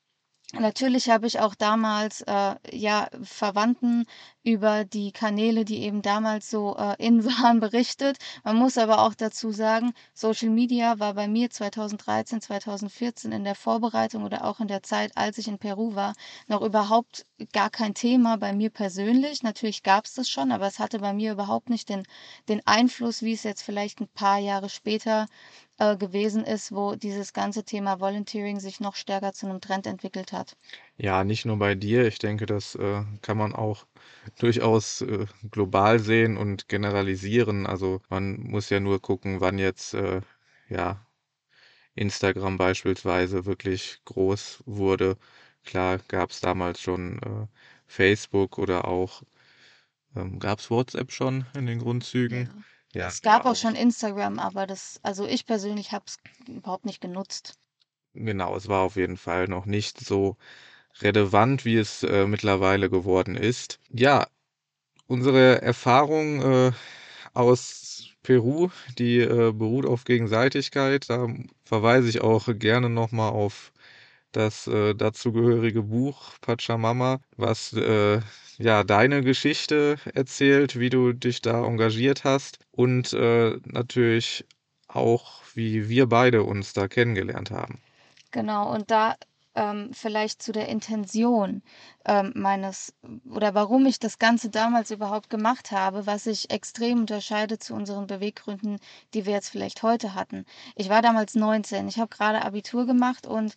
Natürlich 0.55 1.09
habe 1.09 1.27
ich 1.27 1.41
auch 1.41 1.55
damals 1.55 2.21
äh, 2.23 2.57
ja 2.71 3.09
Verwandten 3.23 4.05
über 4.45 4.85
die 4.85 5.13
Kanäle, 5.13 5.65
die 5.65 5.83
eben 5.83 6.03
damals 6.03 6.51
so 6.51 6.77
äh, 6.77 6.97
in 6.99 7.25
waren, 7.25 7.61
berichtet. 7.61 8.19
Man 8.45 8.57
muss 8.57 8.79
aber 8.79 9.03
auch 9.03 9.15
dazu 9.15 9.53
sagen, 9.53 9.93
Social 10.15 10.51
Media 10.51 10.99
war 10.99 11.15
bei 11.15 11.29
mir 11.29 11.51
2013, 11.51 12.41
2014 12.41 13.33
in 13.33 13.45
der 13.45 13.55
Vorbereitung 13.55 14.25
oder 14.25 14.45
auch 14.45 14.61
in 14.61 14.69
der 14.69 14.83
Zeit, 14.83 15.17
als 15.17 15.39
ich 15.39 15.49
in 15.49 15.59
Peru 15.59 15.95
war, 15.95 16.15
noch 16.49 16.63
überhaupt 16.63 17.27
gar 17.53 17.71
kein 17.71 17.95
Thema 17.95 18.37
bei 18.37 18.53
mir 18.53 18.71
persönlich. 18.71 19.43
Natürlich 19.43 19.83
gab 19.83 20.07
es 20.07 20.15
das 20.15 20.29
schon, 20.29 20.53
aber 20.53 20.67
es 20.67 20.79
hatte 20.79 20.99
bei 20.99 21.13
mir 21.13 21.33
überhaupt 21.33 21.71
nicht 21.71 21.89
den, 21.89 22.05
den 22.49 22.67
Einfluss, 22.67 23.23
wie 23.23 23.33
es 23.33 23.43
jetzt 23.45 23.63
vielleicht 23.63 24.01
ein 24.01 24.09
paar 24.09 24.39
Jahre 24.39 24.69
später 24.69 25.27
äh, 25.79 25.97
gewesen 25.97 26.45
ist, 26.45 26.73
wo 26.73 26.95
dieses 26.95 27.33
ganze 27.33 27.65
Thema 27.65 28.01
Volunteering 28.01 28.61
sich 28.61 28.81
noch 28.81 28.95
stärker 28.95 29.33
zu 29.33 29.47
einem 29.47 29.61
Trend 29.61 29.87
entwickelt 29.87 30.33
hat. 30.33 30.57
Ja, 30.97 31.25
nicht 31.25 31.45
nur 31.45 31.59
bei 31.59 31.75
dir. 31.75 32.07
Ich 32.07 32.19
denke, 32.19 32.47
das 32.47 32.75
äh, 32.75 33.03
kann 33.23 33.39
man 33.39 33.55
auch 33.55 33.87
durchaus 34.39 35.03
äh, 35.03 35.27
global 35.51 35.99
sehen 35.99 36.37
und 36.37 36.69
generalisieren. 36.69 37.67
Also 37.67 38.01
man 38.09 38.41
muss 38.41 38.71
ja 38.71 38.81
nur 38.81 39.01
gucken, 39.01 39.41
wann 39.41 39.59
jetzt 39.59 39.95
äh, 39.95 40.21
ja 40.69 41.07
Instagram 41.95 42.57
beispielsweise 42.57 43.45
wirklich 43.45 44.01
groß 44.05 44.63
wurde. 44.67 45.17
Klar 45.65 45.99
gab 46.09 46.31
es 46.31 46.41
damals 46.41 46.81
schon 46.81 47.19
äh, 47.23 47.47
Facebook 47.87 48.59
oder 48.59 48.89
auch 48.89 49.23
ähm, 50.17 50.39
gab 50.39 50.59
es 50.59 50.71
WhatsApp 50.71 51.13
schon 51.13 51.47
in 51.55 51.67
den 51.67 51.79
Grundzügen. 51.79 52.65
Ja. 52.93 53.09
Es 53.09 53.23
gab 53.23 53.47
auch 53.47 53.57
schon 53.57 53.75
Instagram, 53.75 54.39
aber 54.39 54.67
das, 54.67 55.01
also 55.03 55.27
ich 55.27 55.47
persönlich 55.47 55.93
habe 55.93 56.05
es 56.07 56.19
überhaupt 56.47 56.85
nicht 56.85 57.01
genutzt. 57.01 57.55
Genau, 58.15 58.55
es 58.57 58.69
war 58.69 58.83
auf 58.83 58.97
jeden 58.97 59.17
Fall 59.17 59.49
noch 59.49 59.65
nicht 59.65 59.99
so 59.99 60.37
relevant, 61.01 61.65
wie 61.65 61.77
es 61.77 62.03
äh, 62.03 62.27
mittlerweile 62.27 62.91
geworden 62.91 63.37
ist. 63.37 63.79
Ja, 63.91 64.27
unsere 65.07 65.63
Erfahrung 65.63 66.43
äh, 66.43 66.73
aus 67.35 68.09
Peru, 68.23 68.71
die 68.99 69.19
äh, 69.19 69.53
beruht 69.53 69.87
auf 69.87 70.05
Gegenseitigkeit. 70.05 71.09
Da 71.11 71.29
verweise 71.65 72.09
ich 72.09 72.21
auch 72.21 72.49
gerne 72.59 72.89
nochmal 72.89 73.31
auf 73.31 73.73
das 74.33 74.67
äh, 74.67 74.95
dazugehörige 74.95 75.83
Buch 75.83 76.33
Pachamama, 76.41 77.21
was 77.37 77.73
äh, 77.75 78.21
ja 78.59 78.85
deine 78.85 79.23
Geschichte 79.23 79.97
erzählt, 80.15 80.79
wie 80.79 80.89
du 80.91 81.13
dich 81.13 81.43
da 81.43 81.65
engagiert 81.65 82.25
hast 82.25 82.59
und 82.71 83.13
äh, 83.13 83.59
natürlich 83.65 84.47
auch, 84.89 85.43
wie 85.55 85.89
wir 85.89 86.07
beide 86.07 86.43
uns 86.43 86.73
da 86.73 86.89
kennengelernt 86.89 87.51
haben. 87.51 87.81
Genau, 88.31 88.73
und 88.73 88.91
da 88.91 89.17
ähm, 89.55 89.91
vielleicht 89.93 90.43
zu 90.43 90.53
der 90.53 90.69
Intention 90.69 91.63
ähm, 92.05 92.33
meines 92.35 92.95
oder 93.31 93.55
warum 93.55 93.87
ich 93.87 93.99
das 93.99 94.19
Ganze 94.19 94.51
damals 94.51 94.91
überhaupt 94.91 95.31
gemacht 95.31 95.71
habe, 95.71 96.07
was 96.07 96.25
sich 96.25 96.51
extrem 96.51 97.01
unterscheidet 97.01 97.63
zu 97.63 97.75
unseren 97.75 98.07
Beweggründen, 98.07 98.79
die 99.15 99.27
wir 99.27 99.33
jetzt 99.35 99.51
vielleicht 99.51 99.83
heute 99.83 100.15
hatten. 100.15 100.45
Ich 100.77 100.89
war 100.89 101.03
damals 101.03 101.35
19, 101.35 101.89
ich 101.89 101.99
habe 101.99 102.09
gerade 102.09 102.43
Abitur 102.43 102.87
gemacht 102.87 103.27
und 103.27 103.55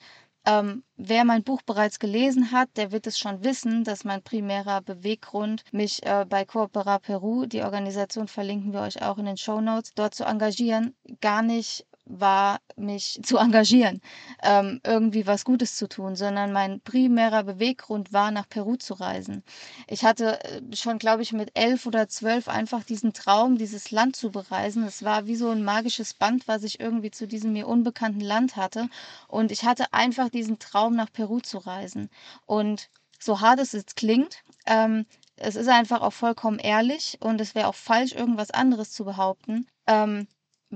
ähm, 0.48 0.84
wer 0.96 1.25
mein 1.25 1.44
Buch 1.44 1.62
bereits 1.64 1.98
gelesen 1.98 2.52
hat, 2.52 2.70
der 2.78 2.92
wird 2.92 3.08
es 3.08 3.18
schon 3.18 3.44
wissen, 3.44 3.84
dass 3.84 4.04
mein 4.04 4.22
primärer 4.22 4.82
Beweggrund, 4.82 5.64
mich 5.72 6.06
äh, 6.06 6.25
bei 6.30 6.46
Coopera 6.46 7.00
Peru, 7.00 7.48
die 7.48 7.64
Organisation 7.64 8.28
verlinken 8.28 8.72
wir 8.72 8.82
euch 8.82 9.02
auch 9.02 9.18
in 9.18 9.25
den 9.25 9.38
Show 9.38 9.60
Notes, 9.60 9.94
dort 9.96 10.14
zu 10.14 10.24
engagieren, 10.24 10.96
gar 11.20 11.42
nicht 11.42 11.88
war, 12.06 12.60
mich 12.76 13.20
zu 13.24 13.38
engagieren, 13.38 14.02
ähm, 14.44 14.82
irgendwie 14.84 15.28
was 15.28 15.46
Gutes 15.46 15.76
zu 15.76 15.88
tun, 15.88 16.16
sondern 16.16 16.52
mein 16.52 16.82
primärer 16.82 17.44
Beweggrund 17.44 18.14
war, 18.14 18.32
nach 18.32 18.48
Peru 18.48 18.76
zu 18.76 18.94
reisen. 18.96 19.44
Ich 19.88 20.04
hatte 20.04 20.44
äh, 20.44 20.62
schon, 20.76 21.00
glaube 21.00 21.24
ich, 21.24 21.34
mit 21.34 21.52
elf 21.56 21.86
oder 21.86 22.08
zwölf 22.08 22.48
einfach 22.48 22.84
diesen 22.84 23.14
Traum, 23.14 23.58
dieses 23.58 23.92
Land 23.92 24.16
zu 24.16 24.32
bereisen. 24.32 24.84
Es 24.84 25.04
war 25.04 25.28
wie 25.28 25.36
so 25.36 25.50
ein 25.50 25.64
magisches 25.64 26.14
Band, 26.14 26.48
was 26.48 26.64
ich 26.64 26.80
irgendwie 26.80 27.12
zu 27.12 27.28
diesem 27.28 27.54
mir 27.54 27.68
unbekannten 27.68 28.22
Land 28.22 28.56
hatte. 28.56 28.90
Und 29.28 29.52
ich 29.52 29.64
hatte 29.64 29.94
einfach 29.94 30.30
diesen 30.30 30.60
Traum, 30.60 30.96
nach 30.96 31.12
Peru 31.12 31.40
zu 31.40 31.58
reisen. 31.58 32.10
Und 32.46 32.90
so 33.20 33.42
hart 33.42 33.60
es 33.60 33.72
jetzt 33.72 33.96
klingt, 33.96 34.44
ähm, 34.66 35.06
es 35.38 35.56
ist 35.56 35.68
einfach 35.68 36.02
auch 36.02 36.14
vollkommen 36.14 36.60
ehrlich 36.60 37.18
und 37.20 37.42
es 37.42 37.56
wäre 37.56 37.68
auch 37.68 37.76
falsch, 37.76 38.14
irgendwas 38.14 38.52
anderes 38.52 38.92
zu 38.92 39.04
behaupten. 39.04 39.68
Ähm, 39.88 40.28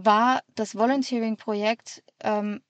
war 0.06 0.42
das 0.56 0.76
Volunteering-Projekt 0.76 2.04
ähm, 2.22 2.62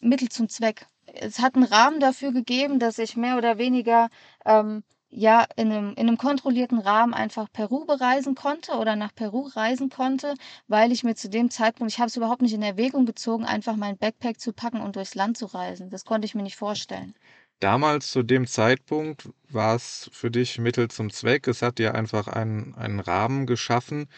Mittel 0.00 0.28
zum 0.28 0.48
Zweck. 0.48 0.86
Es 1.06 1.38
hat 1.40 1.54
einen 1.54 1.64
Rahmen 1.64 2.00
dafür 2.00 2.32
gegeben, 2.32 2.78
dass 2.78 2.98
ich 2.98 3.16
mehr 3.16 3.36
oder 3.36 3.58
weniger 3.58 4.08
ähm, 4.44 4.82
ja 5.12 5.46
in 5.56 5.70
einem, 5.70 5.90
in 5.90 6.08
einem 6.08 6.16
kontrollierten 6.16 6.78
Rahmen 6.78 7.14
einfach 7.14 7.48
Peru 7.52 7.84
bereisen 7.84 8.34
konnte 8.34 8.72
oder 8.72 8.96
nach 8.96 9.14
Peru 9.14 9.42
reisen 9.54 9.90
konnte, 9.90 10.34
weil 10.68 10.90
ich 10.90 11.04
mir 11.04 11.14
zu 11.14 11.28
dem 11.28 11.50
Zeitpunkt, 11.50 11.92
ich 11.92 11.98
habe 11.98 12.08
es 12.08 12.16
überhaupt 12.16 12.42
nicht 12.42 12.54
in 12.54 12.62
Erwägung 12.62 13.04
gezogen, 13.06 13.44
einfach 13.44 13.76
mein 13.76 13.98
Backpack 13.98 14.40
zu 14.40 14.52
packen 14.52 14.80
und 14.80 14.96
durchs 14.96 15.14
Land 15.14 15.36
zu 15.36 15.46
reisen. 15.46 15.90
Das 15.90 16.04
konnte 16.04 16.24
ich 16.24 16.34
mir 16.34 16.42
nicht 16.42 16.56
vorstellen. 16.56 17.14
Damals 17.60 18.10
zu 18.10 18.24
dem 18.24 18.46
Zeitpunkt 18.46 19.28
war 19.48 19.76
es 19.76 20.10
für 20.12 20.30
dich 20.32 20.58
Mittel 20.58 20.88
zum 20.88 21.10
Zweck. 21.10 21.46
Es 21.46 21.62
hat 21.62 21.78
dir 21.78 21.94
einfach 21.94 22.26
einen, 22.26 22.74
einen 22.74 22.98
Rahmen 22.98 23.46
geschaffen, 23.46 24.08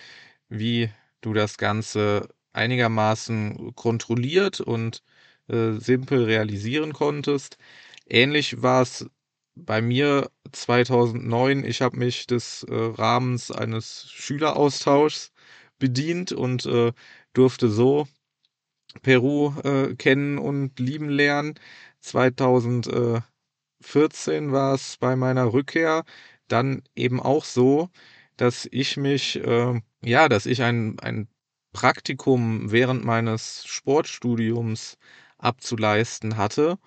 wie 0.48 0.90
du 1.20 1.34
das 1.34 1.58
Ganze 1.58 2.28
einigermaßen 2.54 3.74
kontrolliert 3.74 4.60
und 4.60 5.02
äh, 5.48 5.72
simpel 5.72 6.24
realisieren 6.24 6.92
konntest. 6.92 7.58
Ähnlich 8.08 8.62
war 8.62 8.82
es 8.82 9.06
bei 9.54 9.80
mir 9.82 10.30
2009. 10.52 11.64
Ich 11.64 11.82
habe 11.82 11.98
mich 11.98 12.26
des 12.26 12.64
äh, 12.64 12.74
Rahmens 12.74 13.50
eines 13.50 14.10
Schüleraustauschs 14.10 15.32
bedient 15.78 16.32
und 16.32 16.66
äh, 16.66 16.92
durfte 17.34 17.68
so 17.68 18.08
Peru 19.02 19.54
äh, 19.64 19.94
kennen 19.96 20.38
und 20.38 20.78
lieben 20.80 21.08
lernen. 21.08 21.54
2014 22.00 23.24
war 24.52 24.74
es 24.74 24.96
bei 24.98 25.16
meiner 25.16 25.52
Rückkehr 25.52 26.04
dann 26.48 26.82
eben 26.94 27.20
auch 27.20 27.44
so, 27.44 27.90
dass 28.36 28.68
ich 28.70 28.96
mich, 28.96 29.36
äh, 29.44 29.80
ja, 30.02 30.28
dass 30.28 30.46
ich 30.46 30.62
ein, 30.62 30.98
ein 31.00 31.28
Praktikum 31.74 32.72
während 32.72 33.04
meines 33.04 33.66
Sportstudiums 33.66 34.96
abzuleisten 35.38 36.38
hatte 36.38 36.78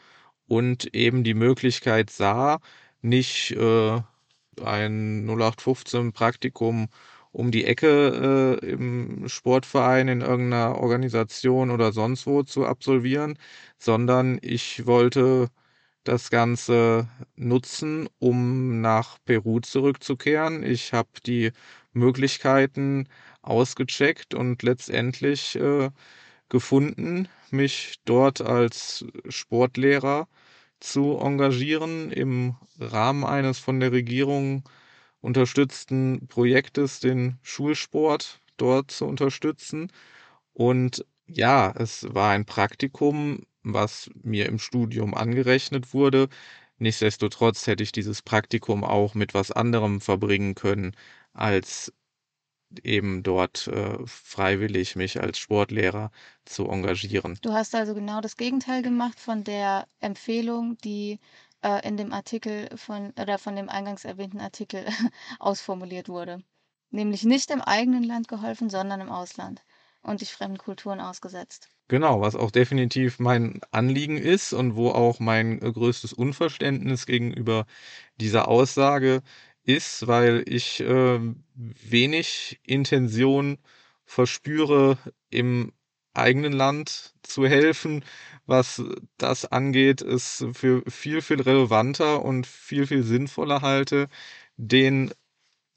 und 0.47 0.95
eben 0.95 1.23
die 1.23 1.35
Möglichkeit 1.35 2.09
sah, 2.09 2.59
nicht 3.01 3.51
äh, 3.51 4.01
ein 4.63 5.25
0815 5.27 6.13
Praktikum 6.13 6.87
um 7.31 7.51
die 7.51 7.65
Ecke 7.65 8.59
äh, 8.63 8.65
im 8.71 9.27
Sportverein, 9.29 10.07
in 10.07 10.21
irgendeiner 10.21 10.77
Organisation 10.79 11.69
oder 11.71 11.91
sonst 11.91 12.25
wo 12.25 12.43
zu 12.43 12.65
absolvieren, 12.65 13.37
sondern 13.77 14.39
ich 14.41 14.87
wollte 14.87 15.49
das 16.03 16.29
Ganze 16.31 17.09
nutzen, 17.35 18.09
um 18.19 18.81
nach 18.81 19.17
Peru 19.25 19.59
zurückzukehren. 19.59 20.63
Ich 20.63 20.93
habe 20.93 21.09
die 21.25 21.51
Möglichkeiten 21.93 23.07
ausgecheckt 23.47 24.33
und 24.33 24.63
letztendlich 24.63 25.55
äh, 25.55 25.89
gefunden, 26.49 27.27
mich 27.51 27.97
dort 28.05 28.41
als 28.41 29.05
Sportlehrer 29.29 30.27
zu 30.79 31.17
engagieren 31.19 32.11
im 32.11 32.55
Rahmen 32.79 33.23
eines 33.25 33.59
von 33.59 33.79
der 33.79 33.91
Regierung 33.91 34.63
unterstützten 35.21 36.27
Projektes, 36.27 36.99
den 36.99 37.39
Schulsport 37.43 38.41
dort 38.57 38.91
zu 38.91 39.05
unterstützen. 39.05 39.91
Und 40.53 41.05
ja, 41.27 41.73
es 41.77 42.07
war 42.13 42.31
ein 42.31 42.45
Praktikum, 42.45 43.41
was 43.63 44.09
mir 44.23 44.47
im 44.47 44.59
Studium 44.59 45.13
angerechnet 45.13 45.93
wurde. 45.93 46.29
Nichtsdestotrotz 46.79 47.67
hätte 47.67 47.83
ich 47.83 47.91
dieses 47.91 48.21
Praktikum 48.21 48.83
auch 48.83 49.15
mit 49.15 49.33
was 49.33 49.51
anderem 49.51 50.01
verbringen 50.01 50.55
können 50.55 50.93
als 51.33 51.93
eben 52.83 53.23
dort 53.23 53.67
äh, 53.67 53.97
freiwillig 54.05 54.95
mich 54.95 55.21
als 55.21 55.37
Sportlehrer 55.37 56.11
zu 56.45 56.67
engagieren. 56.67 57.37
Du 57.41 57.53
hast 57.53 57.75
also 57.75 57.93
genau 57.93 58.21
das 58.21 58.37
Gegenteil 58.37 58.81
gemacht 58.81 59.19
von 59.19 59.43
der 59.43 59.87
Empfehlung, 59.99 60.77
die 60.83 61.19
äh, 61.61 61.87
in 61.87 61.97
dem 61.97 62.13
Artikel 62.13 62.69
von 62.75 63.13
oder 63.19 63.37
von 63.37 63.55
dem 63.55 63.69
eingangs 63.69 64.05
erwähnten 64.05 64.39
Artikel 64.39 64.85
ausformuliert 65.39 66.09
wurde. 66.09 66.43
Nämlich 66.89 67.23
nicht 67.23 67.51
im 67.51 67.61
eigenen 67.61 68.03
Land 68.03 68.27
geholfen, 68.27 68.69
sondern 68.69 69.01
im 69.01 69.09
Ausland 69.09 69.61
und 70.01 70.21
dich 70.21 70.31
fremden 70.31 70.57
Kulturen 70.57 71.01
ausgesetzt. 71.01 71.69
Genau, 71.89 72.19
was 72.19 72.35
auch 72.35 72.51
definitiv 72.51 73.19
mein 73.19 73.61
Anliegen 73.71 74.17
ist 74.17 74.51
und 74.51 74.75
wo 74.75 74.89
auch 74.89 75.19
mein 75.19 75.61
äh, 75.61 75.71
größtes 75.71 76.11
Unverständnis 76.13 77.05
gegenüber 77.05 77.65
dieser 78.17 78.47
Aussage 78.47 79.21
ist, 79.67 80.07
weil 80.07 80.43
ich 80.47 80.79
äh, 80.79 81.19
wenig 81.55 82.59
Intention 82.63 83.57
verspüre, 84.05 84.97
im 85.29 85.73
eigenen 86.13 86.53
Land 86.53 87.13
zu 87.21 87.45
helfen. 87.47 88.03
Was 88.45 88.81
das 89.17 89.45
angeht, 89.45 90.01
ist 90.01 90.45
für 90.53 90.83
viel, 90.89 91.21
viel 91.21 91.41
relevanter 91.41 92.23
und 92.23 92.47
viel, 92.47 92.87
viel 92.87 93.03
sinnvoller 93.03 93.61
halte, 93.61 94.07
den 94.55 95.11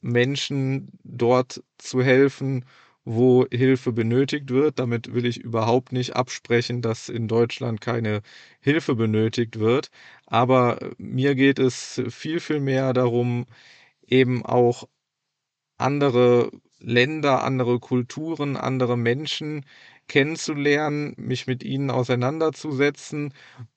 Menschen 0.01 0.93
dort 1.05 1.63
zu 1.79 2.03
helfen, 2.03 2.65
wo 3.05 3.47
Hilfe 3.51 3.93
benötigt 3.93 4.51
wird. 4.51 4.79
Damit 4.79 5.15
will 5.15 5.27
ich 5.27 5.39
überhaupt 5.41 5.93
nicht 5.93 6.17
absprechen, 6.17 6.83
dass 6.83 7.09
in 7.09 7.29
Deutschland 7.29 7.81
keine 7.81 8.23
Hilfe 8.61 8.95
benötigt 8.95 9.59
wird. 9.59 9.91
Aber 10.27 10.79
mir 10.99 11.35
geht 11.35 11.59
es 11.59 12.03
viel, 12.11 12.41
viel 12.41 12.61
mehr 12.61 12.93
darum, 12.93 13.47
eben 14.11 14.45
auch 14.45 14.89
andere 15.79 16.51
Länder, 16.79 17.43
andere 17.45 17.79
Kulturen, 17.79 18.57
andere 18.57 18.97
Menschen 18.97 19.65
kennenzulernen, 20.09 21.15
mich 21.19 21.47
mit 21.47 21.63
ihnen 21.63 21.91
auseinanderzusetzen, 21.91 23.33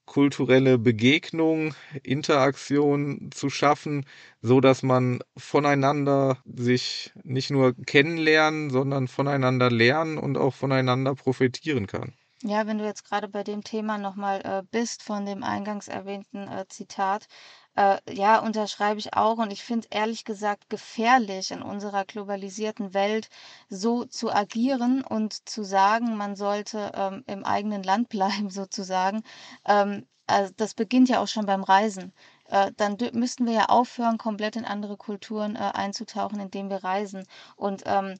kulturelle 0.05 0.79
Begegnung, 0.79 1.75
Interaktion 2.01 3.29
zu 3.31 3.49
schaffen, 3.49 4.05
so 4.41 4.59
dass 4.59 4.83
man 4.83 5.19
voneinander 5.37 6.37
sich 6.45 7.13
nicht 7.23 7.51
nur 7.51 7.75
kennenlernen, 7.75 8.71
sondern 8.71 9.07
voneinander 9.07 9.69
lernen 9.69 10.17
und 10.17 10.37
auch 10.37 10.55
voneinander 10.55 11.13
profitieren 11.13 11.87
kann. 11.87 12.13
Ja, 12.45 12.67
wenn 12.67 12.77
du 12.77 12.83
jetzt 12.83 13.05
gerade 13.05 13.29
bei 13.29 13.43
dem 13.43 13.63
Thema 13.63 13.97
nochmal 13.97 14.41
äh, 14.43 14.63
bist 14.69 15.01
von 15.03 15.25
dem 15.25 15.43
eingangs 15.43 15.87
erwähnten 15.87 16.47
äh, 16.49 16.65
Zitat, 16.67 17.27
äh, 17.75 17.97
ja, 18.13 18.39
unterschreibe 18.39 18.99
ich 18.99 19.13
auch 19.15 19.37
und 19.37 19.51
ich 19.51 19.63
finde 19.63 19.87
ehrlich 19.91 20.25
gesagt 20.25 20.69
gefährlich 20.69 21.51
in 21.51 21.61
unserer 21.61 22.05
globalisierten 22.05 22.93
Welt 22.93 23.29
so 23.69 24.05
zu 24.05 24.31
agieren 24.31 25.03
und 25.03 25.47
zu 25.49 25.63
sagen, 25.63 26.15
man 26.17 26.35
sollte 26.35 26.91
ähm, 26.95 27.23
im 27.27 27.43
eigenen 27.45 27.83
Land 27.83 28.09
bleiben 28.09 28.49
sozusagen. 28.49 29.23
Ähm, 29.65 30.05
also 30.27 30.53
das 30.55 30.73
beginnt 30.73 31.09
ja 31.09 31.19
auch 31.19 31.27
schon 31.27 31.45
beim 31.45 31.63
Reisen. 31.63 32.13
Äh, 32.45 32.71
dann 32.77 32.97
müssten 33.13 33.45
wir 33.45 33.53
ja 33.53 33.65
aufhören, 33.69 34.17
komplett 34.17 34.55
in 34.55 34.65
andere 34.65 34.97
Kulturen 34.97 35.55
äh, 35.55 35.59
einzutauchen, 35.59 36.39
indem 36.39 36.69
wir 36.69 36.83
reisen. 36.83 37.25
Und 37.55 37.83
ähm, 37.85 38.19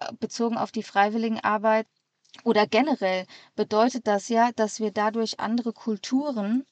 äh, 0.00 0.12
bezogen 0.18 0.56
auf 0.58 0.72
die 0.72 0.82
Freiwilligenarbeit 0.82 1.86
oder 2.44 2.66
generell 2.66 3.26
bedeutet 3.54 4.06
das 4.06 4.28
ja, 4.28 4.52
dass 4.52 4.80
wir 4.80 4.90
dadurch 4.90 5.40
andere 5.40 5.72
Kulturen 5.72 6.66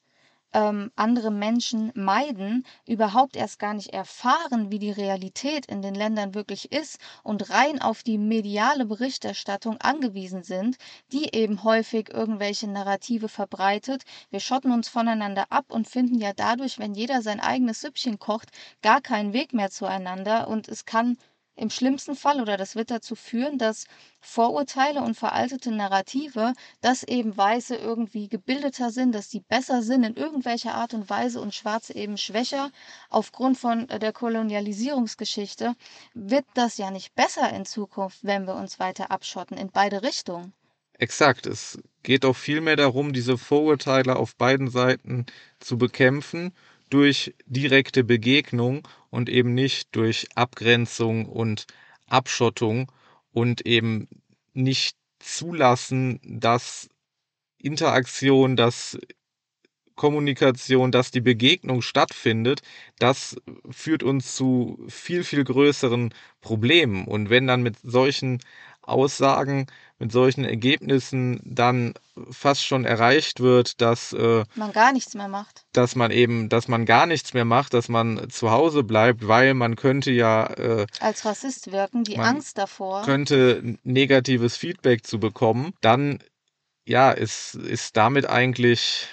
ähm, 0.55 0.89
andere 0.95 1.31
Menschen 1.31 1.91
meiden, 1.95 2.65
überhaupt 2.87 3.35
erst 3.35 3.59
gar 3.59 3.73
nicht 3.73 3.89
erfahren, 3.93 4.71
wie 4.71 4.79
die 4.79 4.91
Realität 4.91 5.65
in 5.65 5.81
den 5.81 5.93
Ländern 5.93 6.33
wirklich 6.33 6.71
ist 6.71 6.97
und 7.23 7.49
rein 7.49 7.81
auf 7.81 8.03
die 8.03 8.17
mediale 8.17 8.85
Berichterstattung 8.85 9.81
angewiesen 9.81 10.43
sind, 10.43 10.77
die 11.11 11.35
eben 11.35 11.63
häufig 11.63 12.09
irgendwelche 12.09 12.69
Narrative 12.69 13.27
verbreitet. 13.27 14.03
Wir 14.29 14.39
schotten 14.39 14.71
uns 14.71 14.87
voneinander 14.87 15.51
ab 15.51 15.65
und 15.67 15.89
finden 15.89 16.19
ja 16.19 16.31
dadurch, 16.33 16.79
wenn 16.79 16.95
jeder 16.95 17.21
sein 17.21 17.41
eigenes 17.41 17.81
Süppchen 17.81 18.17
kocht, 18.17 18.49
gar 18.81 19.01
keinen 19.01 19.33
Weg 19.33 19.53
mehr 19.53 19.69
zueinander 19.69 20.47
und 20.47 20.69
es 20.69 20.85
kann 20.85 21.17
im 21.55 21.69
schlimmsten 21.69 22.15
Fall 22.15 22.41
oder 22.41 22.57
das 22.57 22.75
wird 22.75 22.91
dazu 22.91 23.15
führen, 23.15 23.57
dass 23.57 23.85
Vorurteile 24.19 25.01
und 25.01 25.15
veraltete 25.15 25.71
Narrative, 25.71 26.53
dass 26.81 27.03
eben 27.03 27.35
Weiße 27.35 27.75
irgendwie 27.75 28.27
gebildeter 28.27 28.91
sind, 28.91 29.13
dass 29.13 29.29
sie 29.29 29.39
besser 29.39 29.81
sind 29.81 30.03
in 30.03 30.15
irgendwelcher 30.15 30.75
Art 30.75 30.93
und 30.93 31.09
Weise 31.09 31.39
und 31.39 31.55
Schwarze 31.55 31.95
eben 31.95 32.17
schwächer 32.17 32.71
aufgrund 33.09 33.57
von 33.57 33.89
äh, 33.89 33.99
der 33.99 34.13
Kolonialisierungsgeschichte, 34.13 35.75
wird 36.13 36.45
das 36.53 36.77
ja 36.77 36.91
nicht 36.91 37.15
besser 37.15 37.51
in 37.53 37.65
Zukunft, 37.65 38.19
wenn 38.23 38.45
wir 38.45 38.55
uns 38.55 38.79
weiter 38.79 39.11
abschotten 39.11 39.57
in 39.57 39.71
beide 39.71 40.03
Richtungen. 40.03 40.53
Exakt. 40.97 41.45
Es 41.45 41.77
geht 42.03 42.25
auch 42.25 42.35
vielmehr 42.35 42.77
darum, 42.77 43.11
diese 43.11 43.37
Vorurteile 43.37 44.15
auf 44.15 44.35
beiden 44.35 44.69
Seiten 44.69 45.25
zu 45.59 45.77
bekämpfen 45.77 46.53
durch 46.89 47.33
direkte 47.45 48.03
Begegnung 48.03 48.87
und 49.15 49.29
eben 49.29 49.53
nicht 49.53 49.95
durch 49.95 50.27
Abgrenzung 50.35 51.25
und 51.25 51.67
Abschottung 52.05 52.91
und 53.31 53.65
eben 53.65 54.09
nicht 54.53 54.97
zulassen, 55.19 56.19
dass 56.23 56.89
Interaktion, 57.57 58.57
dass 58.57 58.99
Kommunikation, 59.95 60.91
dass 60.91 61.11
die 61.11 61.21
Begegnung 61.21 61.81
stattfindet, 61.81 62.61
das 62.99 63.37
führt 63.69 64.03
uns 64.03 64.35
zu 64.35 64.85
viel, 64.89 65.23
viel 65.23 65.45
größeren 65.45 66.13
Problemen. 66.41 67.05
Und 67.05 67.29
wenn 67.29 67.47
dann 67.47 67.63
mit 67.63 67.77
solchen 67.81 68.41
Aussagen, 68.85 69.67
mit 69.97 70.11
solchen 70.11 70.43
Ergebnissen 70.43 71.39
dann 71.43 71.93
fast 72.29 72.65
schon 72.65 72.85
erreicht 72.85 73.39
wird, 73.39 73.79
dass 73.81 74.11
äh, 74.13 74.43
man 74.55 74.71
gar 74.73 74.91
nichts 74.91 75.13
mehr 75.13 75.27
macht. 75.27 75.65
Dass 75.71 75.95
man 75.95 76.11
eben, 76.11 76.49
dass 76.49 76.67
man 76.67 76.85
gar 76.85 77.05
nichts 77.05 77.33
mehr 77.33 77.45
macht, 77.45 77.73
dass 77.73 77.87
man 77.87 78.29
zu 78.29 78.51
Hause 78.51 78.83
bleibt, 78.83 79.27
weil 79.27 79.53
man 79.53 79.75
könnte 79.75 80.11
ja 80.11 80.47
äh, 80.53 80.85
als 80.99 81.25
Rassist 81.25 81.71
wirken, 81.71 82.03
die 82.03 82.17
Angst 82.19 82.57
davor. 82.57 83.03
Könnte 83.03 83.77
negatives 83.83 84.57
Feedback 84.57 85.05
zu 85.05 85.19
bekommen, 85.19 85.73
dann 85.81 86.19
ja, 86.85 87.11
ist, 87.11 87.55
ist 87.55 87.97
damit 87.97 88.27
eigentlich 88.27 89.07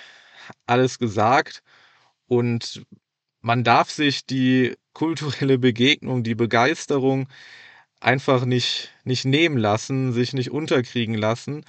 alles 0.66 0.98
gesagt 0.98 1.62
und 2.26 2.84
man 3.40 3.64
darf 3.64 3.90
sich 3.90 4.26
die 4.26 4.76
kulturelle 4.92 5.58
Begegnung, 5.58 6.22
die 6.22 6.34
Begeisterung 6.34 7.28
einfach 8.02 8.44
nicht, 8.44 8.90
nicht 9.04 9.24
nehmen 9.24 9.56
lassen, 9.56 10.12
sich 10.12 10.32
nicht 10.32 10.50
unterkriegen 10.50 11.14
lassen. 11.14 11.64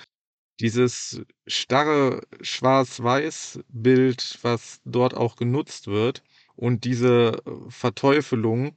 Dieses 0.59 1.21
starre 1.47 2.21
Schwarz-Weiß-Bild, 2.41 4.39
was 4.41 4.81
dort 4.85 5.15
auch 5.15 5.35
genutzt 5.35 5.87
wird 5.87 6.23
und 6.55 6.83
diese 6.83 7.41
Verteufelung 7.69 8.75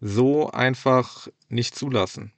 so 0.00 0.50
einfach 0.50 1.28
nicht 1.48 1.74
zulassen. 1.74 2.32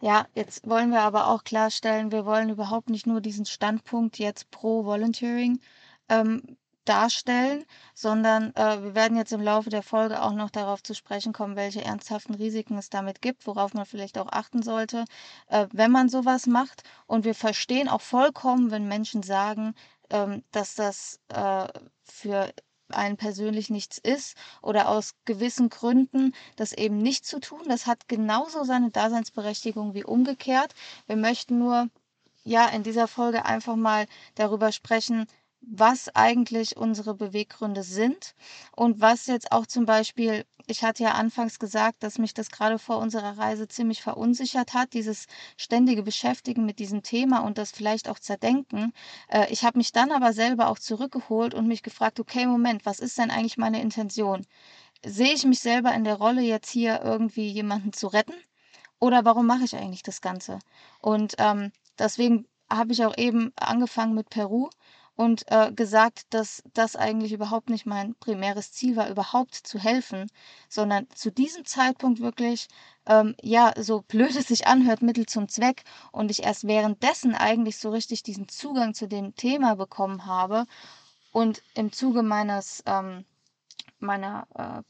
Ja, 0.00 0.26
jetzt 0.34 0.68
wollen 0.68 0.90
wir 0.90 1.00
aber 1.00 1.28
auch 1.28 1.44
klarstellen, 1.44 2.12
wir 2.12 2.26
wollen 2.26 2.50
überhaupt 2.50 2.90
nicht 2.90 3.06
nur 3.06 3.20
diesen 3.20 3.46
Standpunkt 3.46 4.18
jetzt 4.18 4.50
pro 4.50 4.84
Volunteering 4.84 5.60
ähm, 6.08 6.56
darstellen, 6.84 7.64
sondern 7.94 8.54
äh, 8.54 8.82
wir 8.82 8.94
werden 8.94 9.16
jetzt 9.16 9.32
im 9.32 9.40
Laufe 9.40 9.70
der 9.70 9.82
Folge 9.82 10.22
auch 10.22 10.32
noch 10.32 10.50
darauf 10.50 10.82
zu 10.82 10.94
sprechen 10.94 11.32
kommen, 11.32 11.56
welche 11.56 11.84
ernsthaften 11.84 12.34
Risiken 12.34 12.78
es 12.78 12.90
damit 12.90 13.22
gibt, 13.22 13.46
worauf 13.46 13.74
man 13.74 13.86
vielleicht 13.86 14.18
auch 14.18 14.28
achten 14.30 14.62
sollte, 14.62 15.04
äh, 15.48 15.66
wenn 15.72 15.90
man 15.90 16.08
sowas 16.08 16.46
macht. 16.46 16.82
Und 17.06 17.24
wir 17.24 17.34
verstehen 17.34 17.88
auch 17.88 18.00
vollkommen, 18.00 18.70
wenn 18.70 18.88
Menschen 18.88 19.22
sagen, 19.22 19.74
ähm, 20.10 20.42
dass 20.52 20.74
das 20.74 21.20
äh, 21.28 21.66
für 22.02 22.52
einen 22.90 23.16
persönlich 23.16 23.70
nichts 23.70 23.98
ist 23.98 24.36
oder 24.62 24.88
aus 24.88 25.14
gewissen 25.24 25.68
Gründen 25.70 26.34
das 26.56 26.72
eben 26.72 26.98
nicht 26.98 27.26
zu 27.26 27.40
tun. 27.40 27.62
Das 27.66 27.86
hat 27.86 28.08
genauso 28.08 28.64
seine 28.64 28.90
Daseinsberechtigung 28.90 29.94
wie 29.94 30.04
umgekehrt. 30.04 30.74
Wir 31.06 31.16
möchten 31.16 31.58
nur 31.58 31.88
ja 32.44 32.68
in 32.68 32.82
dieser 32.82 33.08
Folge 33.08 33.44
einfach 33.44 33.76
mal 33.76 34.06
darüber 34.34 34.70
sprechen, 34.70 35.26
was 35.70 36.14
eigentlich 36.14 36.76
unsere 36.76 37.14
Beweggründe 37.14 37.82
sind 37.82 38.34
und 38.76 39.00
was 39.00 39.26
jetzt 39.26 39.52
auch 39.52 39.66
zum 39.66 39.86
Beispiel, 39.86 40.44
ich 40.66 40.82
hatte 40.82 41.02
ja 41.02 41.12
anfangs 41.12 41.58
gesagt, 41.58 42.02
dass 42.02 42.18
mich 42.18 42.34
das 42.34 42.50
gerade 42.50 42.78
vor 42.78 42.98
unserer 42.98 43.38
Reise 43.38 43.68
ziemlich 43.68 44.02
verunsichert 44.02 44.74
hat, 44.74 44.94
dieses 44.94 45.26
ständige 45.56 46.02
Beschäftigen 46.02 46.64
mit 46.64 46.78
diesem 46.78 47.02
Thema 47.02 47.40
und 47.40 47.58
das 47.58 47.72
vielleicht 47.72 48.08
auch 48.08 48.18
zerdenken. 48.18 48.92
Äh, 49.28 49.52
ich 49.52 49.64
habe 49.64 49.78
mich 49.78 49.92
dann 49.92 50.12
aber 50.12 50.32
selber 50.32 50.68
auch 50.68 50.78
zurückgeholt 50.78 51.54
und 51.54 51.66
mich 51.68 51.82
gefragt, 51.82 52.20
okay, 52.20 52.46
Moment, 52.46 52.86
was 52.86 53.00
ist 53.00 53.18
denn 53.18 53.30
eigentlich 53.30 53.58
meine 53.58 53.80
Intention? 53.80 54.46
Sehe 55.04 55.34
ich 55.34 55.44
mich 55.44 55.60
selber 55.60 55.94
in 55.94 56.04
der 56.04 56.16
Rolle, 56.16 56.42
jetzt 56.42 56.70
hier 56.70 57.00
irgendwie 57.02 57.48
jemanden 57.50 57.92
zu 57.92 58.06
retten? 58.08 58.34
Oder 59.00 59.24
warum 59.24 59.46
mache 59.46 59.64
ich 59.64 59.76
eigentlich 59.76 60.02
das 60.02 60.20
Ganze? 60.20 60.58
Und 61.00 61.34
ähm, 61.38 61.72
deswegen 61.98 62.46
habe 62.70 62.92
ich 62.92 63.04
auch 63.04 63.16
eben 63.16 63.52
angefangen 63.56 64.14
mit 64.14 64.30
Peru 64.30 64.70
und 65.16 65.44
äh, 65.50 65.72
gesagt, 65.72 66.26
dass 66.30 66.62
das 66.72 66.96
eigentlich 66.96 67.32
überhaupt 67.32 67.70
nicht 67.70 67.86
mein 67.86 68.14
primäres 68.16 68.72
Ziel 68.72 68.96
war, 68.96 69.08
überhaupt 69.08 69.54
zu 69.54 69.78
helfen, 69.78 70.30
sondern 70.68 71.08
zu 71.14 71.30
diesem 71.30 71.64
Zeitpunkt 71.64 72.20
wirklich, 72.20 72.68
ähm, 73.06 73.36
ja, 73.40 73.72
so 73.78 74.02
blöd 74.02 74.34
es 74.36 74.48
sich 74.48 74.66
anhört, 74.66 75.02
Mittel 75.02 75.26
zum 75.26 75.48
Zweck 75.48 75.84
und 76.12 76.30
ich 76.30 76.42
erst 76.42 76.66
währenddessen 76.66 77.34
eigentlich 77.34 77.78
so 77.78 77.90
richtig 77.90 78.22
diesen 78.22 78.48
Zugang 78.48 78.94
zu 78.94 79.06
dem 79.06 79.36
Thema 79.36 79.76
bekommen 79.76 80.26
habe 80.26 80.66
und 81.32 81.62
im 81.74 81.92
Zuge 81.92 82.22
meines, 82.22 82.82
ähm, 82.86 83.24
meiner 83.98 84.46
äh, 84.54 84.82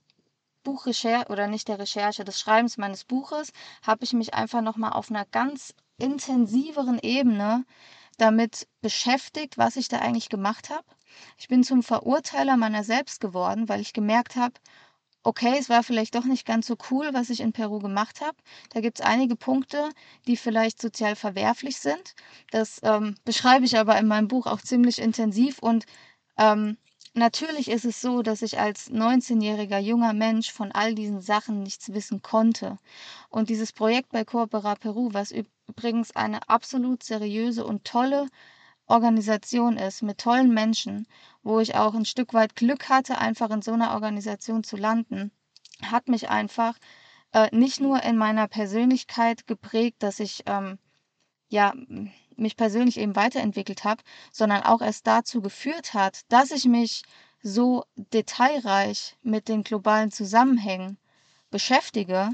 Buchrecherche 0.62 1.30
oder 1.30 1.46
nicht 1.48 1.68
der 1.68 1.78
Recherche, 1.78 2.24
des 2.24 2.40
Schreibens 2.40 2.78
meines 2.78 3.04
Buches, 3.04 3.52
habe 3.82 4.04
ich 4.04 4.14
mich 4.14 4.32
einfach 4.32 4.62
nochmal 4.62 4.92
auf 4.92 5.10
einer 5.10 5.26
ganz 5.26 5.74
intensiveren 5.98 6.98
Ebene 6.98 7.64
damit 8.16 8.66
beschäftigt, 8.80 9.58
was 9.58 9.76
ich 9.76 9.88
da 9.88 9.98
eigentlich 9.98 10.28
gemacht 10.28 10.70
habe. 10.70 10.84
Ich 11.38 11.48
bin 11.48 11.64
zum 11.64 11.82
Verurteiler 11.82 12.56
meiner 12.56 12.84
selbst 12.84 13.20
geworden, 13.20 13.68
weil 13.68 13.80
ich 13.80 13.92
gemerkt 13.92 14.36
habe, 14.36 14.54
okay, 15.24 15.56
es 15.58 15.68
war 15.68 15.82
vielleicht 15.82 16.14
doch 16.14 16.24
nicht 16.24 16.46
ganz 16.46 16.66
so 16.66 16.76
cool, 16.90 17.10
was 17.12 17.30
ich 17.30 17.40
in 17.40 17.52
Peru 17.52 17.78
gemacht 17.78 18.20
habe. 18.20 18.36
Da 18.70 18.80
gibt 18.80 19.00
es 19.00 19.06
einige 19.06 19.36
Punkte, 19.36 19.88
die 20.26 20.36
vielleicht 20.36 20.80
sozial 20.80 21.16
verwerflich 21.16 21.78
sind. 21.78 22.14
Das 22.50 22.80
ähm, 22.82 23.16
beschreibe 23.24 23.64
ich 23.64 23.78
aber 23.78 23.98
in 23.98 24.06
meinem 24.06 24.28
Buch 24.28 24.46
auch 24.46 24.60
ziemlich 24.60 25.00
intensiv 25.00 25.58
und 25.60 25.86
ähm, 26.36 26.76
natürlich 27.14 27.70
ist 27.70 27.84
es 27.84 28.00
so, 28.00 28.22
dass 28.22 28.42
ich 28.42 28.58
als 28.58 28.90
19-jähriger 28.90 29.78
junger 29.78 30.12
Mensch 30.12 30.52
von 30.52 30.72
all 30.72 30.94
diesen 30.94 31.20
Sachen 31.20 31.62
nichts 31.62 31.92
wissen 31.92 32.22
konnte. 32.22 32.78
Und 33.30 33.48
dieses 33.48 33.72
Projekt 33.72 34.10
bei 34.10 34.24
Coopera 34.24 34.74
Peru, 34.74 35.10
was 35.12 35.32
übrigens 35.68 36.14
eine 36.14 36.48
absolut 36.48 37.02
seriöse 37.02 37.64
und 37.64 37.84
tolle 37.84 38.28
Organisation 38.86 39.76
ist 39.78 40.02
mit 40.02 40.18
tollen 40.18 40.52
Menschen, 40.52 41.06
wo 41.42 41.60
ich 41.60 41.74
auch 41.74 41.94
ein 41.94 42.04
Stück 42.04 42.34
weit 42.34 42.54
Glück 42.56 42.88
hatte, 42.88 43.18
einfach 43.18 43.50
in 43.50 43.62
so 43.62 43.72
einer 43.72 43.94
Organisation 43.94 44.62
zu 44.62 44.76
landen, 44.76 45.30
hat 45.82 46.08
mich 46.08 46.28
einfach 46.28 46.76
äh, 47.32 47.48
nicht 47.54 47.80
nur 47.80 48.02
in 48.02 48.16
meiner 48.16 48.46
Persönlichkeit 48.46 49.46
geprägt, 49.46 50.02
dass 50.02 50.20
ich 50.20 50.42
ähm, 50.46 50.78
ja 51.48 51.72
mich 52.36 52.56
persönlich 52.56 52.98
eben 52.98 53.16
weiterentwickelt 53.16 53.84
habe, 53.84 54.02
sondern 54.32 54.62
auch 54.62 54.82
erst 54.82 55.06
dazu 55.06 55.40
geführt 55.40 55.94
hat, 55.94 56.20
dass 56.28 56.50
ich 56.50 56.64
mich 56.64 57.02
so 57.42 57.84
detailreich 57.96 59.16
mit 59.22 59.48
den 59.48 59.62
globalen 59.62 60.10
Zusammenhängen 60.10 60.98
beschäftige 61.50 62.30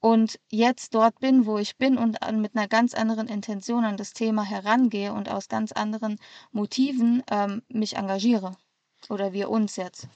und 0.00 0.40
jetzt 0.50 0.94
dort 0.94 1.20
bin, 1.20 1.46
wo 1.46 1.58
ich 1.58 1.76
bin 1.76 1.98
und 1.98 2.18
mit 2.32 2.56
einer 2.56 2.68
ganz 2.68 2.94
anderen 2.94 3.28
Intention 3.28 3.84
an 3.84 3.96
das 3.96 4.12
Thema 4.12 4.42
herangehe 4.42 5.12
und 5.12 5.28
aus 5.28 5.48
ganz 5.48 5.72
anderen 5.72 6.18
Motiven 6.52 7.22
ähm, 7.30 7.62
mich 7.68 7.96
engagiere. 7.96 8.56
Oder 9.08 9.32
wir 9.32 9.50
uns 9.50 9.76
jetzt. 9.76 10.08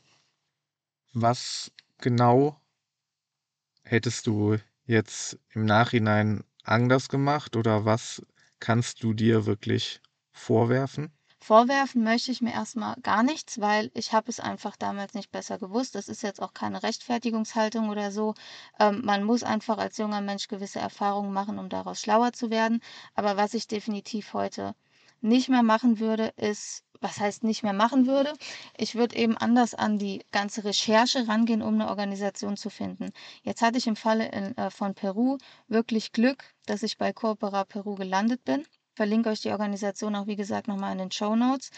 Was 1.12 1.70
genau 1.98 2.60
hättest 3.82 4.26
du 4.26 4.56
jetzt 4.86 5.38
im 5.50 5.64
Nachhinein 5.64 6.44
anders 6.64 7.08
gemacht 7.08 7.56
oder 7.56 7.84
was 7.84 8.22
kannst 8.60 9.02
du 9.02 9.12
dir 9.12 9.46
wirklich 9.46 10.00
vorwerfen? 10.32 11.13
Vorwerfen 11.46 12.02
möchte 12.02 12.32
ich 12.32 12.40
mir 12.40 12.54
erstmal 12.54 12.96
gar 13.02 13.22
nichts, 13.22 13.60
weil 13.60 13.90
ich 13.92 14.14
habe 14.14 14.30
es 14.30 14.40
einfach 14.40 14.76
damals 14.76 15.12
nicht 15.12 15.30
besser 15.30 15.58
gewusst. 15.58 15.94
Das 15.94 16.08
ist 16.08 16.22
jetzt 16.22 16.40
auch 16.40 16.54
keine 16.54 16.82
Rechtfertigungshaltung 16.82 17.90
oder 17.90 18.10
so. 18.12 18.32
Ähm, 18.80 19.02
man 19.04 19.24
muss 19.24 19.42
einfach 19.42 19.76
als 19.76 19.98
junger 19.98 20.22
Mensch 20.22 20.48
gewisse 20.48 20.78
Erfahrungen 20.78 21.34
machen, 21.34 21.58
um 21.58 21.68
daraus 21.68 22.00
schlauer 22.00 22.32
zu 22.32 22.48
werden. 22.48 22.80
Aber 23.14 23.36
was 23.36 23.52
ich 23.52 23.68
definitiv 23.68 24.32
heute 24.32 24.74
nicht 25.20 25.50
mehr 25.50 25.62
machen 25.62 25.98
würde, 25.98 26.32
ist, 26.36 26.82
was 27.02 27.20
heißt 27.20 27.44
nicht 27.44 27.62
mehr 27.62 27.74
machen 27.74 28.06
würde? 28.06 28.32
Ich 28.78 28.94
würde 28.94 29.14
eben 29.14 29.36
anders 29.36 29.74
an 29.74 29.98
die 29.98 30.24
ganze 30.32 30.64
Recherche 30.64 31.28
rangehen, 31.28 31.60
um 31.60 31.74
eine 31.74 31.90
Organisation 31.90 32.56
zu 32.56 32.70
finden. 32.70 33.10
Jetzt 33.42 33.60
hatte 33.60 33.76
ich 33.76 33.86
im 33.86 33.96
Falle 33.96 34.30
in, 34.30 34.56
äh, 34.56 34.70
von 34.70 34.94
Peru 34.94 35.36
wirklich 35.68 36.12
Glück, 36.12 36.42
dass 36.64 36.82
ich 36.82 36.96
bei 36.96 37.12
Coopera 37.12 37.64
Peru 37.64 37.96
gelandet 37.96 38.46
bin 38.46 38.64
verlinke 38.94 39.30
euch 39.30 39.40
die 39.40 39.50
Organisation 39.50 40.14
auch, 40.14 40.26
wie 40.26 40.36
gesagt, 40.36 40.68
nochmal 40.68 40.92
in 40.92 40.98
den 40.98 41.10
Show 41.10 41.36
Notes, 41.36 41.70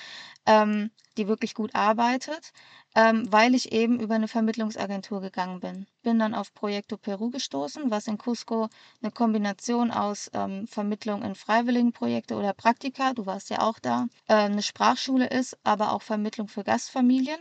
ähm, 0.46 0.90
die 1.16 1.28
wirklich 1.28 1.54
gut 1.54 1.74
arbeitet, 1.74 2.52
ähm, 2.94 3.30
weil 3.30 3.54
ich 3.54 3.72
eben 3.72 4.00
über 4.00 4.14
eine 4.14 4.28
Vermittlungsagentur 4.28 5.20
gegangen 5.20 5.60
bin. 5.60 5.86
Bin 6.02 6.18
dann 6.18 6.34
auf 6.34 6.54
Proyecto 6.54 6.96
Peru 6.96 7.30
gestoßen, 7.30 7.90
was 7.90 8.06
in 8.06 8.18
Cusco 8.18 8.68
eine 9.02 9.10
Kombination 9.10 9.90
aus 9.90 10.30
ähm, 10.34 10.66
Vermittlung 10.66 11.22
in 11.22 11.34
Freiwilligenprojekte 11.34 12.36
oder 12.36 12.52
Praktika, 12.52 13.12
du 13.12 13.26
warst 13.26 13.50
ja 13.50 13.60
auch 13.60 13.78
da, 13.78 14.06
äh, 14.28 14.34
eine 14.34 14.62
Sprachschule 14.62 15.26
ist, 15.26 15.58
aber 15.64 15.92
auch 15.92 16.02
Vermittlung 16.02 16.48
für 16.48 16.64
Gastfamilien. 16.64 17.40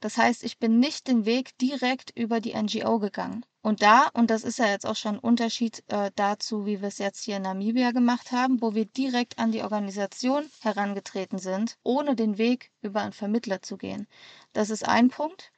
Das 0.00 0.16
heißt, 0.16 0.44
ich 0.44 0.58
bin 0.58 0.78
nicht 0.78 1.08
den 1.08 1.24
Weg 1.24 1.58
direkt 1.58 2.10
über 2.16 2.40
die 2.40 2.54
NGO 2.54 2.98
gegangen. 2.98 3.44
Und 3.66 3.82
da, 3.82 4.10
und 4.14 4.30
das 4.30 4.44
ist 4.44 4.60
ja 4.60 4.66
jetzt 4.66 4.86
auch 4.86 4.94
schon 4.94 5.16
ein 5.16 5.18
Unterschied 5.18 5.82
äh, 5.88 6.12
dazu, 6.14 6.66
wie 6.66 6.80
wir 6.80 6.86
es 6.86 6.98
jetzt 6.98 7.24
hier 7.24 7.38
in 7.38 7.42
Namibia 7.42 7.90
gemacht 7.90 8.30
haben, 8.30 8.62
wo 8.62 8.76
wir 8.76 8.84
direkt 8.84 9.40
an 9.40 9.50
die 9.50 9.62
Organisation 9.64 10.48
herangetreten 10.60 11.40
sind, 11.40 11.76
ohne 11.82 12.14
den 12.14 12.38
Weg 12.38 12.70
über 12.80 13.00
einen 13.00 13.12
Vermittler 13.12 13.62
zu 13.62 13.76
gehen. 13.76 14.06
Das 14.52 14.70
ist 14.70 14.86
ein 14.86 15.08
Punkt. 15.08 15.50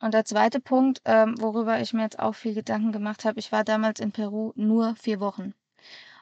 Und 0.00 0.14
der 0.14 0.24
zweite 0.24 0.60
Punkt, 0.60 1.02
ähm, 1.04 1.34
worüber 1.40 1.80
ich 1.80 1.92
mir 1.92 2.02
jetzt 2.02 2.20
auch 2.20 2.36
viel 2.36 2.54
Gedanken 2.54 2.92
gemacht 2.92 3.24
habe, 3.24 3.40
ich 3.40 3.50
war 3.50 3.64
damals 3.64 3.98
in 3.98 4.12
Peru 4.12 4.52
nur 4.54 4.94
vier 4.94 5.18
Wochen. 5.18 5.52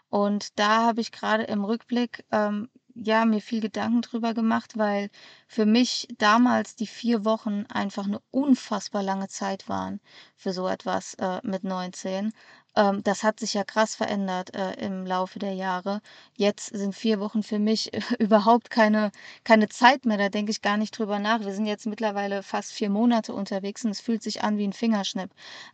Und 0.08 0.58
da 0.58 0.86
habe 0.86 1.02
ich 1.02 1.12
gerade 1.12 1.42
im 1.42 1.66
Rückblick 1.66 2.24
ähm, 2.32 2.70
ja, 2.94 3.24
mir 3.24 3.40
viel 3.40 3.60
Gedanken 3.60 4.02
drüber 4.02 4.34
gemacht, 4.34 4.76
weil 4.76 5.10
für 5.46 5.66
mich 5.66 6.08
damals 6.18 6.76
die 6.76 6.86
vier 6.86 7.24
Wochen 7.24 7.66
einfach 7.66 8.06
eine 8.06 8.20
unfassbar 8.30 9.02
lange 9.02 9.28
Zeit 9.28 9.68
waren 9.68 10.00
für 10.36 10.52
so 10.52 10.68
etwas 10.68 11.14
äh, 11.14 11.40
mit 11.42 11.64
19. 11.64 12.32
Ähm, 12.76 13.02
das 13.02 13.22
hat 13.22 13.40
sich 13.40 13.54
ja 13.54 13.64
krass 13.64 13.94
verändert 13.96 14.54
äh, 14.54 14.74
im 14.74 15.06
Laufe 15.06 15.38
der 15.38 15.54
Jahre. 15.54 16.00
Jetzt 16.36 16.66
sind 16.66 16.94
vier 16.94 17.20
Wochen 17.20 17.42
für 17.42 17.58
mich 17.58 17.90
überhaupt 18.18 18.70
keine, 18.70 19.10
keine 19.44 19.68
Zeit 19.68 20.04
mehr. 20.04 20.18
Da 20.18 20.28
denke 20.28 20.50
ich 20.52 20.62
gar 20.62 20.76
nicht 20.76 20.96
drüber 20.98 21.18
nach. 21.18 21.40
Wir 21.40 21.52
sind 21.54 21.66
jetzt 21.66 21.86
mittlerweile 21.86 22.42
fast 22.42 22.72
vier 22.72 22.90
Monate 22.90 23.32
unterwegs 23.34 23.84
und 23.84 23.90
es 23.90 24.00
fühlt 24.00 24.22
sich 24.22 24.42
an 24.42 24.58
wie 24.58 24.64
ein 24.64 24.72
Fingerschnipp. 24.72 25.30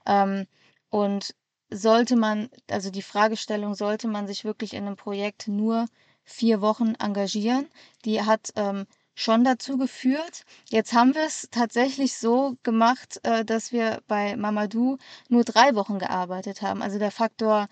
Ähm, 0.06 0.46
und 0.90 1.34
sollte 1.70 2.16
man, 2.16 2.48
also 2.70 2.90
die 2.90 3.02
Fragestellung, 3.02 3.74
sollte 3.74 4.08
man 4.08 4.26
sich 4.26 4.44
wirklich 4.44 4.74
in 4.74 4.86
einem 4.86 4.96
Projekt 4.96 5.48
nur 5.48 5.86
vier 6.26 6.60
Wochen 6.60 6.94
engagieren. 6.98 7.66
Die 8.04 8.20
hat 8.20 8.50
ähm, 8.56 8.86
schon 9.14 9.44
dazu 9.44 9.78
geführt. 9.78 10.44
Jetzt 10.68 10.92
haben 10.92 11.14
wir 11.14 11.24
es 11.24 11.48
tatsächlich 11.50 12.18
so 12.18 12.56
gemacht, 12.62 13.18
äh, 13.22 13.44
dass 13.44 13.72
wir 13.72 14.02
bei 14.06 14.36
Mamadou 14.36 14.98
nur 15.28 15.44
drei 15.44 15.74
Wochen 15.74 15.98
gearbeitet 15.98 16.60
haben. 16.60 16.82
Also 16.82 16.98
der 16.98 17.10
Faktor, 17.10 17.68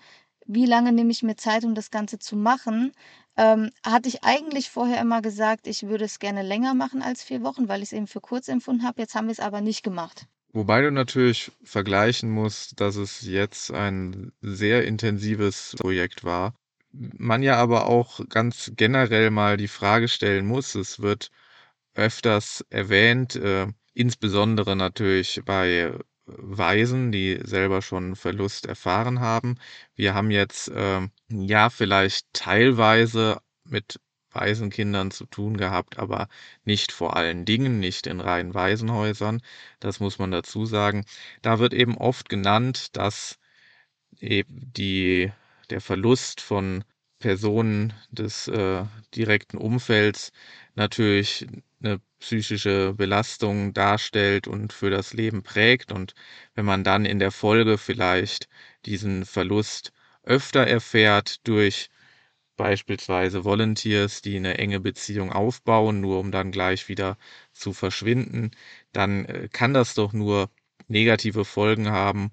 wie 0.47 0.65
lange 0.65 0.91
nehme 0.91 1.11
ich 1.11 1.21
mir 1.21 1.35
Zeit, 1.35 1.63
um 1.63 1.75
das 1.75 1.91
Ganze 1.91 2.17
zu 2.17 2.35
machen, 2.35 2.93
ähm, 3.37 3.69
hatte 3.85 4.09
ich 4.09 4.23
eigentlich 4.23 4.69
vorher 4.69 4.99
immer 5.01 5.21
gesagt, 5.21 5.67
ich 5.67 5.83
würde 5.83 6.05
es 6.05 6.19
gerne 6.19 6.41
länger 6.41 6.73
machen 6.73 7.01
als 7.01 7.21
vier 7.21 7.43
Wochen, 7.43 7.67
weil 7.67 7.83
ich 7.83 7.89
es 7.89 7.93
eben 7.93 8.07
für 8.07 8.21
kurz 8.21 8.47
empfunden 8.47 8.83
habe. 8.83 9.01
Jetzt 9.01 9.13
haben 9.13 9.27
wir 9.27 9.33
es 9.33 9.39
aber 9.39 9.61
nicht 9.61 9.83
gemacht. 9.83 10.25
Wobei 10.53 10.81
du 10.81 10.89
natürlich 10.89 11.51
vergleichen 11.63 12.31
musst, 12.31 12.79
dass 12.79 12.95
es 12.95 13.21
jetzt 13.21 13.71
ein 13.71 14.31
sehr 14.41 14.85
intensives 14.85 15.75
Projekt 15.77 16.23
war 16.23 16.55
man 17.17 17.43
ja 17.43 17.57
aber 17.57 17.87
auch 17.87 18.21
ganz 18.29 18.71
generell 18.75 19.31
mal 19.31 19.57
die 19.57 19.67
Frage 19.67 20.07
stellen 20.07 20.45
muss, 20.45 20.75
es 20.75 20.99
wird 21.01 21.31
öfters 21.95 22.65
erwähnt, 22.69 23.35
äh, 23.35 23.67
insbesondere 23.93 24.75
natürlich 24.75 25.41
bei 25.45 25.93
Waisen, 26.25 27.11
die 27.11 27.39
selber 27.43 27.81
schon 27.81 28.15
Verlust 28.15 28.65
erfahren 28.65 29.19
haben. 29.19 29.57
Wir 29.95 30.13
haben 30.15 30.31
jetzt 30.31 30.69
äh, 30.69 31.07
ja 31.29 31.69
vielleicht 31.69 32.27
teilweise 32.33 33.39
mit 33.63 33.99
Waisenkindern 34.31 35.11
zu 35.11 35.25
tun 35.25 35.57
gehabt, 35.57 35.97
aber 35.97 36.27
nicht 36.65 36.91
vor 36.91 37.15
allen 37.15 37.45
Dingen, 37.45 37.79
nicht 37.79 38.07
in 38.07 38.19
reinen 38.19 38.53
Waisenhäusern. 38.53 39.41
Das 39.79 39.99
muss 39.99 40.19
man 40.19 40.31
dazu 40.31 40.65
sagen. 40.65 41.05
Da 41.41 41.59
wird 41.59 41.73
eben 41.73 41.97
oft 41.97 42.27
genannt, 42.29 42.97
dass 42.97 43.39
eben 44.19 44.71
die 44.73 45.31
der 45.67 45.81
Verlust 45.81 46.41
von 46.41 46.83
Personen 47.19 47.93
des 48.11 48.47
äh, 48.47 48.83
direkten 49.15 49.57
Umfelds 49.57 50.31
natürlich 50.75 51.47
eine 51.81 51.99
psychische 52.19 52.93
Belastung 52.93 53.73
darstellt 53.73 54.47
und 54.47 54.73
für 54.73 54.89
das 54.89 55.13
Leben 55.13 55.43
prägt. 55.43 55.91
Und 55.91 56.13
wenn 56.55 56.65
man 56.65 56.83
dann 56.83 57.05
in 57.05 57.19
der 57.19 57.31
Folge 57.31 57.77
vielleicht 57.77 58.47
diesen 58.85 59.25
Verlust 59.25 59.91
öfter 60.23 60.67
erfährt 60.67 61.47
durch 61.47 61.89
beispielsweise 62.57 63.43
Volunteers, 63.43 64.21
die 64.21 64.37
eine 64.37 64.57
enge 64.57 64.79
Beziehung 64.79 65.31
aufbauen, 65.31 66.01
nur 66.01 66.19
um 66.19 66.31
dann 66.31 66.51
gleich 66.51 66.87
wieder 66.89 67.17
zu 67.53 67.73
verschwinden, 67.73 68.51
dann 68.93 69.25
äh, 69.25 69.49
kann 69.51 69.73
das 69.73 69.93
doch 69.93 70.13
nur 70.13 70.49
negative 70.87 71.45
Folgen 71.45 71.89
haben 71.89 72.31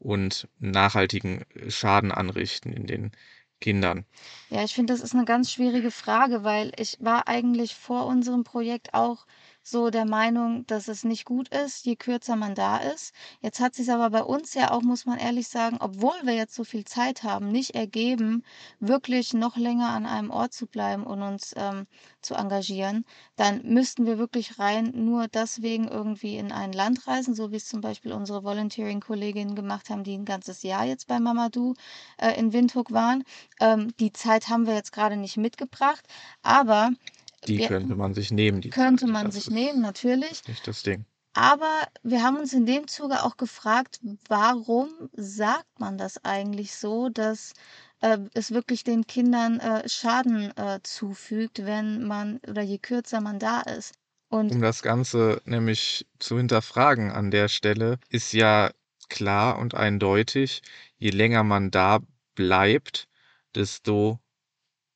und 0.00 0.48
nachhaltigen 0.58 1.44
Schaden 1.68 2.10
anrichten 2.10 2.72
in 2.72 2.86
den 2.86 3.12
Kindern? 3.60 4.04
Ja, 4.48 4.64
ich 4.64 4.74
finde, 4.74 4.92
das 4.92 5.02
ist 5.02 5.14
eine 5.14 5.24
ganz 5.24 5.52
schwierige 5.52 5.90
Frage, 5.90 6.42
weil 6.42 6.72
ich 6.76 6.96
war 7.00 7.28
eigentlich 7.28 7.74
vor 7.74 8.06
unserem 8.06 8.42
Projekt 8.42 8.94
auch 8.94 9.26
so 9.62 9.90
der 9.90 10.04
Meinung, 10.04 10.66
dass 10.66 10.88
es 10.88 11.04
nicht 11.04 11.24
gut 11.24 11.48
ist, 11.48 11.84
je 11.84 11.96
kürzer 11.96 12.36
man 12.36 12.54
da 12.54 12.78
ist. 12.78 13.14
Jetzt 13.40 13.60
hat 13.60 13.74
sich 13.74 13.90
aber 13.90 14.10
bei 14.10 14.22
uns 14.22 14.54
ja 14.54 14.70
auch, 14.70 14.82
muss 14.82 15.06
man 15.06 15.18
ehrlich 15.18 15.48
sagen, 15.48 15.76
obwohl 15.80 16.14
wir 16.24 16.34
jetzt 16.34 16.54
so 16.54 16.64
viel 16.64 16.84
Zeit 16.84 17.22
haben, 17.22 17.48
nicht 17.48 17.74
ergeben, 17.74 18.42
wirklich 18.80 19.34
noch 19.34 19.56
länger 19.56 19.90
an 19.90 20.06
einem 20.06 20.30
Ort 20.30 20.52
zu 20.54 20.66
bleiben 20.66 21.04
und 21.04 21.22
uns 21.22 21.52
ähm, 21.56 21.86
zu 22.22 22.34
engagieren. 22.34 23.04
Dann 23.36 23.62
müssten 23.64 24.06
wir 24.06 24.18
wirklich 24.18 24.58
rein 24.58 24.92
nur 24.94 25.28
deswegen 25.28 25.88
irgendwie 25.88 26.36
in 26.36 26.52
ein 26.52 26.72
Land 26.72 27.06
reisen, 27.06 27.34
so 27.34 27.52
wie 27.52 27.56
es 27.56 27.66
zum 27.68 27.80
Beispiel 27.80 28.12
unsere 28.12 28.44
Volunteering-Kolleginnen 28.44 29.54
gemacht 29.54 29.90
haben, 29.90 30.04
die 30.04 30.16
ein 30.16 30.24
ganzes 30.24 30.62
Jahr 30.62 30.84
jetzt 30.84 31.06
bei 31.06 31.20
Mamadou 31.20 31.74
äh, 32.18 32.38
in 32.38 32.52
Windhoek 32.52 32.92
waren. 32.92 33.24
Ähm, 33.60 33.92
die 33.98 34.12
Zeit 34.12 34.48
haben 34.48 34.66
wir 34.66 34.74
jetzt 34.74 34.92
gerade 34.92 35.16
nicht 35.16 35.36
mitgebracht, 35.36 36.06
aber 36.42 36.90
die 37.46 37.58
wir, 37.58 37.68
könnte 37.68 37.94
man 37.94 38.14
sich 38.14 38.30
nehmen. 38.30 38.60
Die 38.60 38.70
könnte 38.70 39.06
man 39.06 39.26
das 39.26 39.34
sich 39.34 39.50
nehmen, 39.50 39.80
natürlich. 39.80 40.46
Nicht 40.46 40.66
das 40.66 40.82
Ding. 40.82 41.04
Aber 41.32 41.86
wir 42.02 42.22
haben 42.22 42.36
uns 42.38 42.52
in 42.52 42.66
dem 42.66 42.88
Zuge 42.88 43.22
auch 43.22 43.36
gefragt, 43.36 44.00
warum 44.28 44.88
sagt 45.12 45.78
man 45.78 45.96
das 45.96 46.24
eigentlich 46.24 46.74
so, 46.74 47.08
dass 47.08 47.52
äh, 48.00 48.18
es 48.34 48.50
wirklich 48.50 48.82
den 48.82 49.06
Kindern 49.06 49.60
äh, 49.60 49.88
Schaden 49.88 50.56
äh, 50.56 50.80
zufügt, 50.82 51.64
wenn 51.64 52.04
man 52.04 52.40
oder 52.48 52.62
je 52.62 52.78
kürzer 52.78 53.20
man 53.20 53.38
da 53.38 53.60
ist. 53.60 53.94
Und 54.28 54.52
Um 54.52 54.60
das 54.60 54.82
Ganze 54.82 55.40
nämlich 55.44 56.06
zu 56.18 56.36
hinterfragen 56.36 57.10
an 57.10 57.30
der 57.30 57.48
Stelle, 57.48 57.98
ist 58.08 58.32
ja 58.32 58.70
klar 59.08 59.58
und 59.58 59.74
eindeutig, 59.74 60.62
je 60.98 61.10
länger 61.10 61.42
man 61.42 61.70
da 61.70 61.98
bleibt, 62.34 63.08
desto 63.54 64.20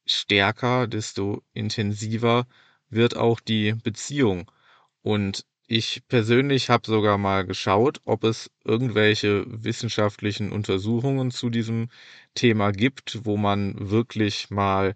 stärker, 0.06 0.86
desto 0.86 1.42
intensiver 1.52 2.46
wird 2.90 3.16
auch 3.16 3.40
die 3.40 3.72
Beziehung. 3.74 4.50
Und 5.02 5.46
ich 5.66 6.02
persönlich 6.08 6.70
habe 6.70 6.86
sogar 6.86 7.18
mal 7.18 7.46
geschaut, 7.46 8.00
ob 8.04 8.24
es 8.24 8.50
irgendwelche 8.64 9.44
wissenschaftlichen 9.46 10.52
Untersuchungen 10.52 11.30
zu 11.30 11.50
diesem 11.50 11.88
Thema 12.34 12.70
gibt, 12.72 13.24
wo 13.24 13.36
man 13.36 13.90
wirklich 13.90 14.50
mal 14.50 14.94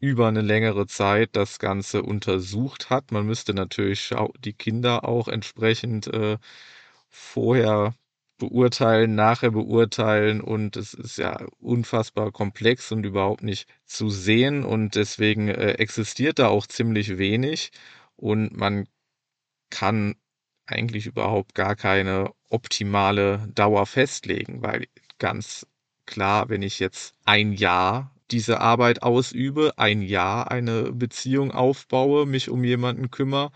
über 0.00 0.28
eine 0.28 0.42
längere 0.42 0.86
Zeit 0.86 1.30
das 1.34 1.58
Ganze 1.58 2.02
untersucht 2.02 2.90
hat. 2.90 3.12
Man 3.12 3.26
müsste 3.26 3.54
natürlich 3.54 4.14
die 4.40 4.52
Kinder 4.52 5.08
auch 5.08 5.28
entsprechend 5.28 6.06
äh, 6.08 6.38
vorher 7.08 7.94
beurteilen, 8.38 9.14
nachher 9.14 9.50
beurteilen 9.50 10.40
und 10.40 10.76
es 10.76 10.94
ist 10.94 11.18
ja 11.18 11.46
unfassbar 11.58 12.32
komplex 12.32 12.92
und 12.92 13.04
überhaupt 13.04 13.42
nicht 13.42 13.68
zu 13.84 14.10
sehen 14.10 14.64
und 14.64 14.94
deswegen 14.94 15.48
äh, 15.48 15.72
existiert 15.72 16.38
da 16.38 16.48
auch 16.48 16.66
ziemlich 16.66 17.18
wenig 17.18 17.70
und 18.16 18.56
man 18.56 18.88
kann 19.70 20.16
eigentlich 20.66 21.06
überhaupt 21.06 21.54
gar 21.54 21.76
keine 21.76 22.32
optimale 22.50 23.48
Dauer 23.54 23.86
festlegen, 23.86 24.62
weil 24.62 24.86
ganz 25.18 25.66
klar, 26.06 26.48
wenn 26.48 26.62
ich 26.62 26.78
jetzt 26.80 27.14
ein 27.24 27.52
Jahr 27.52 28.12
diese 28.30 28.60
Arbeit 28.60 29.02
ausübe, 29.02 29.74
ein 29.76 30.02
Jahr 30.02 30.50
eine 30.50 30.92
Beziehung 30.92 31.52
aufbaue, 31.52 32.26
mich 32.26 32.50
um 32.50 32.64
jemanden 32.64 33.10
kümmere, 33.10 33.52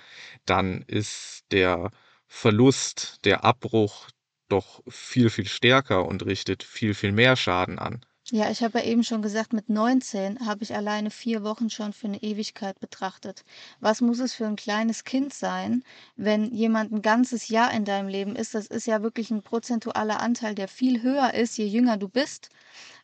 dann 0.47 0.83
ist 0.83 1.45
der 1.51 1.91
Verlust, 2.29 3.25
der 3.25 3.45
Abbruch 3.45 4.09
doch 4.53 4.83
viel, 4.89 5.31
viel 5.31 5.47
stärker 5.47 6.07
und 6.07 6.25
richtet 6.25 6.63
viel, 6.63 6.95
viel 6.95 7.13
mehr 7.13 7.37
Schaden 7.37 7.79
an. 7.79 8.05
Ja, 8.33 8.49
ich 8.49 8.63
habe 8.63 8.79
ja 8.79 8.85
eben 8.85 9.03
schon 9.03 9.23
gesagt, 9.23 9.53
mit 9.53 9.69
19 9.69 10.47
habe 10.47 10.63
ich 10.63 10.77
alleine 10.77 11.11
vier 11.11 11.43
Wochen 11.43 11.69
schon 11.69 11.93
für 11.93 12.07
eine 12.07 12.23
Ewigkeit 12.23 12.79
betrachtet. 12.79 13.45
Was 13.81 14.01
muss 14.01 14.21
es 14.21 14.35
für 14.35 14.47
ein 14.47 14.55
kleines 14.55 15.03
Kind 15.03 15.35
sein, 15.35 15.83
wenn 16.15 16.55
jemand 16.55 16.93
ein 16.93 17.03
ganzes 17.03 17.49
Jahr 17.49 17.73
in 17.73 17.85
deinem 17.85 18.07
Leben 18.07 18.37
ist? 18.37 18.55
Das 18.55 18.69
ist 18.69 18.87
ja 18.87 19.03
wirklich 19.03 19.33
ein 19.33 19.43
prozentualer 19.43 20.21
Anteil, 20.21 20.55
der 20.55 20.69
viel 20.69 21.03
höher 21.03 21.35
ist, 21.35 21.59
je 21.59 21.67
jünger 21.67 21.97
du 21.97 22.09
bist. 22.09 22.51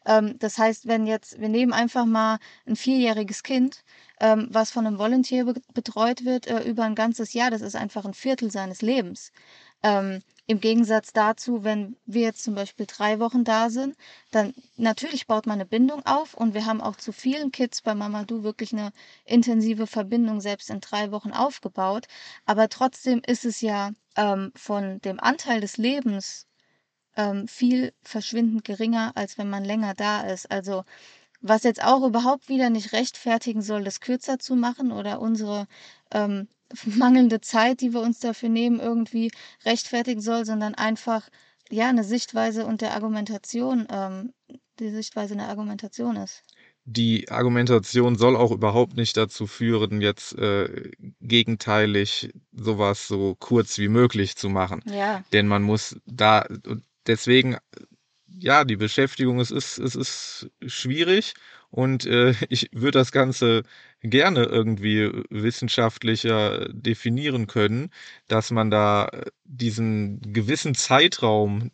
Ähm, 0.05 0.39
das 0.39 0.59
heißt, 0.59 0.87
wenn 0.87 1.07
jetzt, 1.09 1.41
wir 1.41 1.49
nehmen 1.49 1.73
einfach 1.73 2.05
mal 2.05 2.39
ein 2.65 2.77
vierjähriges 2.77 3.43
Kind, 3.43 3.83
ähm, 4.21 4.47
was 4.51 4.71
von 4.71 4.87
einem 4.87 4.99
Volunteer 4.99 5.45
be 5.45 5.55
betreut 5.75 6.25
wird 6.25 6.47
äh, 6.47 6.63
über 6.63 6.85
ein 6.85 6.95
ganzes 6.95 7.33
Jahr, 7.33 7.51
das 7.51 7.63
ist 7.63 7.75
einfach 7.75 8.05
ein 8.05 8.15
Viertel 8.15 8.53
seines 8.53 8.81
Lebens. 8.81 9.33
Im 10.49 10.61
Gegensatz 10.61 11.13
dazu, 11.13 11.65
wenn 11.65 11.97
wir 12.07 12.23
jetzt 12.23 12.45
zum 12.45 12.55
Beispiel 12.55 12.87
drei 12.87 13.19
Wochen 13.19 13.43
da 13.43 13.69
sind, 13.69 13.97
dann 14.31 14.55
natürlich 14.77 15.27
baut 15.27 15.47
man 15.47 15.55
eine 15.55 15.67
Bindung 15.67 16.07
auf 16.07 16.35
und 16.35 16.55
wir 16.55 16.67
haben 16.67 16.81
auch 16.81 16.95
zu 16.97 17.11
vielen 17.13 17.51
Kids 17.51 17.83
bei 17.83 17.97
Mamadou 17.97 18.45
wirklich 18.45 18.73
eine 18.73 18.93
intensive 19.25 19.89
Verbindung 19.89 20.41
selbst 20.41 20.71
in 20.71 20.81
drei 20.81 21.11
Wochen 21.11 21.33
aufgebaut. 21.33 22.07
Aber 22.45 22.69
trotzdem 22.69 23.23
ist 23.27 23.45
es 23.45 23.61
ja 23.61 23.91
ähm, 24.17 24.53
von 24.55 25.01
dem 25.01 25.19
Anteil 25.19 25.61
des 25.61 25.79
Lebens 25.79 26.47
ähm, 27.17 27.49
viel 27.49 27.93
verschwindend 28.03 28.65
geringer, 28.65 29.13
als 29.17 29.39
wenn 29.39 29.51
man 29.51 29.65
länger 29.65 29.95
da 29.95 30.23
ist. 30.23 30.51
Also 30.51 30.85
was 31.41 31.65
jetzt 31.65 31.83
auch 31.83 32.05
überhaupt 32.07 32.49
wieder 32.49 32.71
nicht 32.71 32.93
rechtfertigen 32.93 33.63
soll, 33.63 33.85
das 33.85 34.01
kürzer 34.01 34.39
zu 34.39 34.57
machen 34.57 34.93
oder 34.93 35.21
unsere 35.21 35.67
ähm, 36.13 36.49
mangelnde 36.85 37.41
Zeit, 37.41 37.81
die 37.81 37.93
wir 37.93 38.01
uns 38.01 38.19
dafür 38.19 38.49
nehmen, 38.49 38.81
irgendwie 38.81 39.31
rechtfertigen 39.65 40.21
soll, 40.21 40.45
sondern 40.45 40.75
einfach 40.75 41.29
ja 41.71 41.89
eine 41.89 42.05
Sichtweise 42.05 42.67
und 42.67 42.81
der 42.81 42.95
Argumentation, 42.95 43.87
ähm, 43.91 44.33
die 44.79 44.91
Sichtweise 44.91 45.35
in 45.35 45.39
der 45.39 45.49
Argumentation 45.49 46.17
ist. 46.17 46.43
Die 46.85 47.29
Argumentation 47.31 48.17
soll 48.17 48.37
auch 48.37 48.53
überhaupt 48.53 48.97
nicht 48.97 49.17
dazu 49.17 49.49
führen, 49.49 50.01
jetzt 50.01 50.39
äh, 50.39 50.93
gegenteilig 51.21 52.33
sowas 52.53 53.09
so 53.09 53.35
kurz 53.35 53.79
wie 53.79 53.89
möglich 53.89 54.37
zu 54.37 54.49
machen. 54.49 54.83
Ja. 54.87 55.25
Denn 55.33 55.49
man 55.49 55.63
muss 55.63 55.97
da, 56.07 56.47
deswegen, 57.07 57.57
ja, 58.29 58.65
die 58.65 58.77
Beschäftigung, 58.77 59.41
es 59.41 59.51
ist, 59.51 59.79
es 59.79 59.97
ist 59.97 60.49
schwierig 60.65 61.35
und 61.77 62.07
äh, 62.07 62.33
ich 62.49 62.71
würde 62.73 62.99
das 62.99 63.13
Ganze 63.13 63.63
gerne 64.01 64.45
irgendwie 64.45 65.11
wissenschaftlicher 65.29 66.69
definieren 66.73 67.47
können, 67.47 67.91
dass 68.29 68.51
man 68.51 68.71
da 68.71 69.11
diesen 69.45 70.21
gewissen 70.33 70.75
Zeitraum 70.75 71.71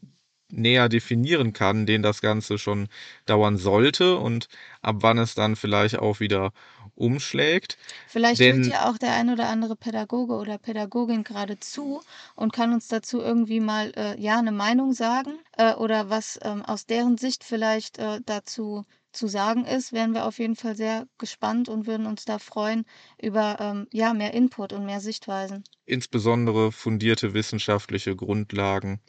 näher 0.50 0.88
definieren 0.88 1.52
kann, 1.52 1.86
den 1.86 2.02
das 2.02 2.20
Ganze 2.20 2.58
schon 2.58 2.88
dauern 3.26 3.56
sollte 3.56 4.16
und 4.18 4.48
ab 4.82 4.96
wann 5.00 5.18
es 5.18 5.34
dann 5.34 5.56
vielleicht 5.56 5.98
auch 5.98 6.20
wieder 6.20 6.52
umschlägt. 6.94 7.78
Vielleicht 8.08 8.40
Denn, 8.40 8.64
hört 8.64 8.66
ja 8.66 8.90
auch 8.90 8.98
der 8.98 9.14
ein 9.14 9.30
oder 9.30 9.48
andere 9.48 9.76
Pädagoge 9.76 10.34
oder 10.34 10.58
Pädagogin 10.58 11.22
gerade 11.22 11.58
zu 11.60 12.02
und 12.34 12.52
kann 12.52 12.72
uns 12.72 12.88
dazu 12.88 13.20
irgendwie 13.20 13.60
mal 13.60 13.92
äh, 13.96 14.20
ja 14.20 14.38
eine 14.38 14.52
Meinung 14.52 14.92
sagen 14.92 15.38
äh, 15.56 15.74
oder 15.74 16.10
was 16.10 16.38
ähm, 16.42 16.62
aus 16.62 16.86
deren 16.86 17.16
Sicht 17.16 17.44
vielleicht 17.44 17.98
äh, 17.98 18.20
dazu 18.26 18.84
zu 19.12 19.28
sagen 19.28 19.64
ist, 19.64 19.92
wären 19.92 20.14
wir 20.14 20.26
auf 20.26 20.38
jeden 20.38 20.56
Fall 20.56 20.74
sehr 20.76 21.06
gespannt 21.18 21.68
und 21.68 21.86
würden 21.86 22.06
uns 22.06 22.24
da 22.24 22.38
freuen 22.38 22.84
über 23.20 23.58
ähm, 23.60 23.86
ja 23.92 24.14
mehr 24.14 24.34
Input 24.34 24.72
und 24.72 24.86
mehr 24.86 25.00
Sichtweisen. 25.00 25.64
Insbesondere 25.84 26.72
fundierte 26.72 27.34
wissenschaftliche 27.34 28.16
Grundlagen. 28.16 29.00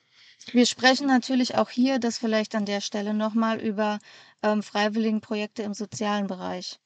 Wir 0.51 0.65
sprechen 0.65 1.07
natürlich 1.07 1.55
auch 1.55 1.69
hier, 1.69 1.99
das 1.99 2.17
vielleicht 2.17 2.53
an 2.55 2.65
der 2.65 2.81
Stelle 2.81 3.13
nochmal, 3.13 3.61
über 3.61 3.99
ähm, 4.41 4.61
Freiwilligenprojekte 4.61 5.63
im 5.63 5.73
sozialen 5.73 6.27
Bereich. 6.27 6.79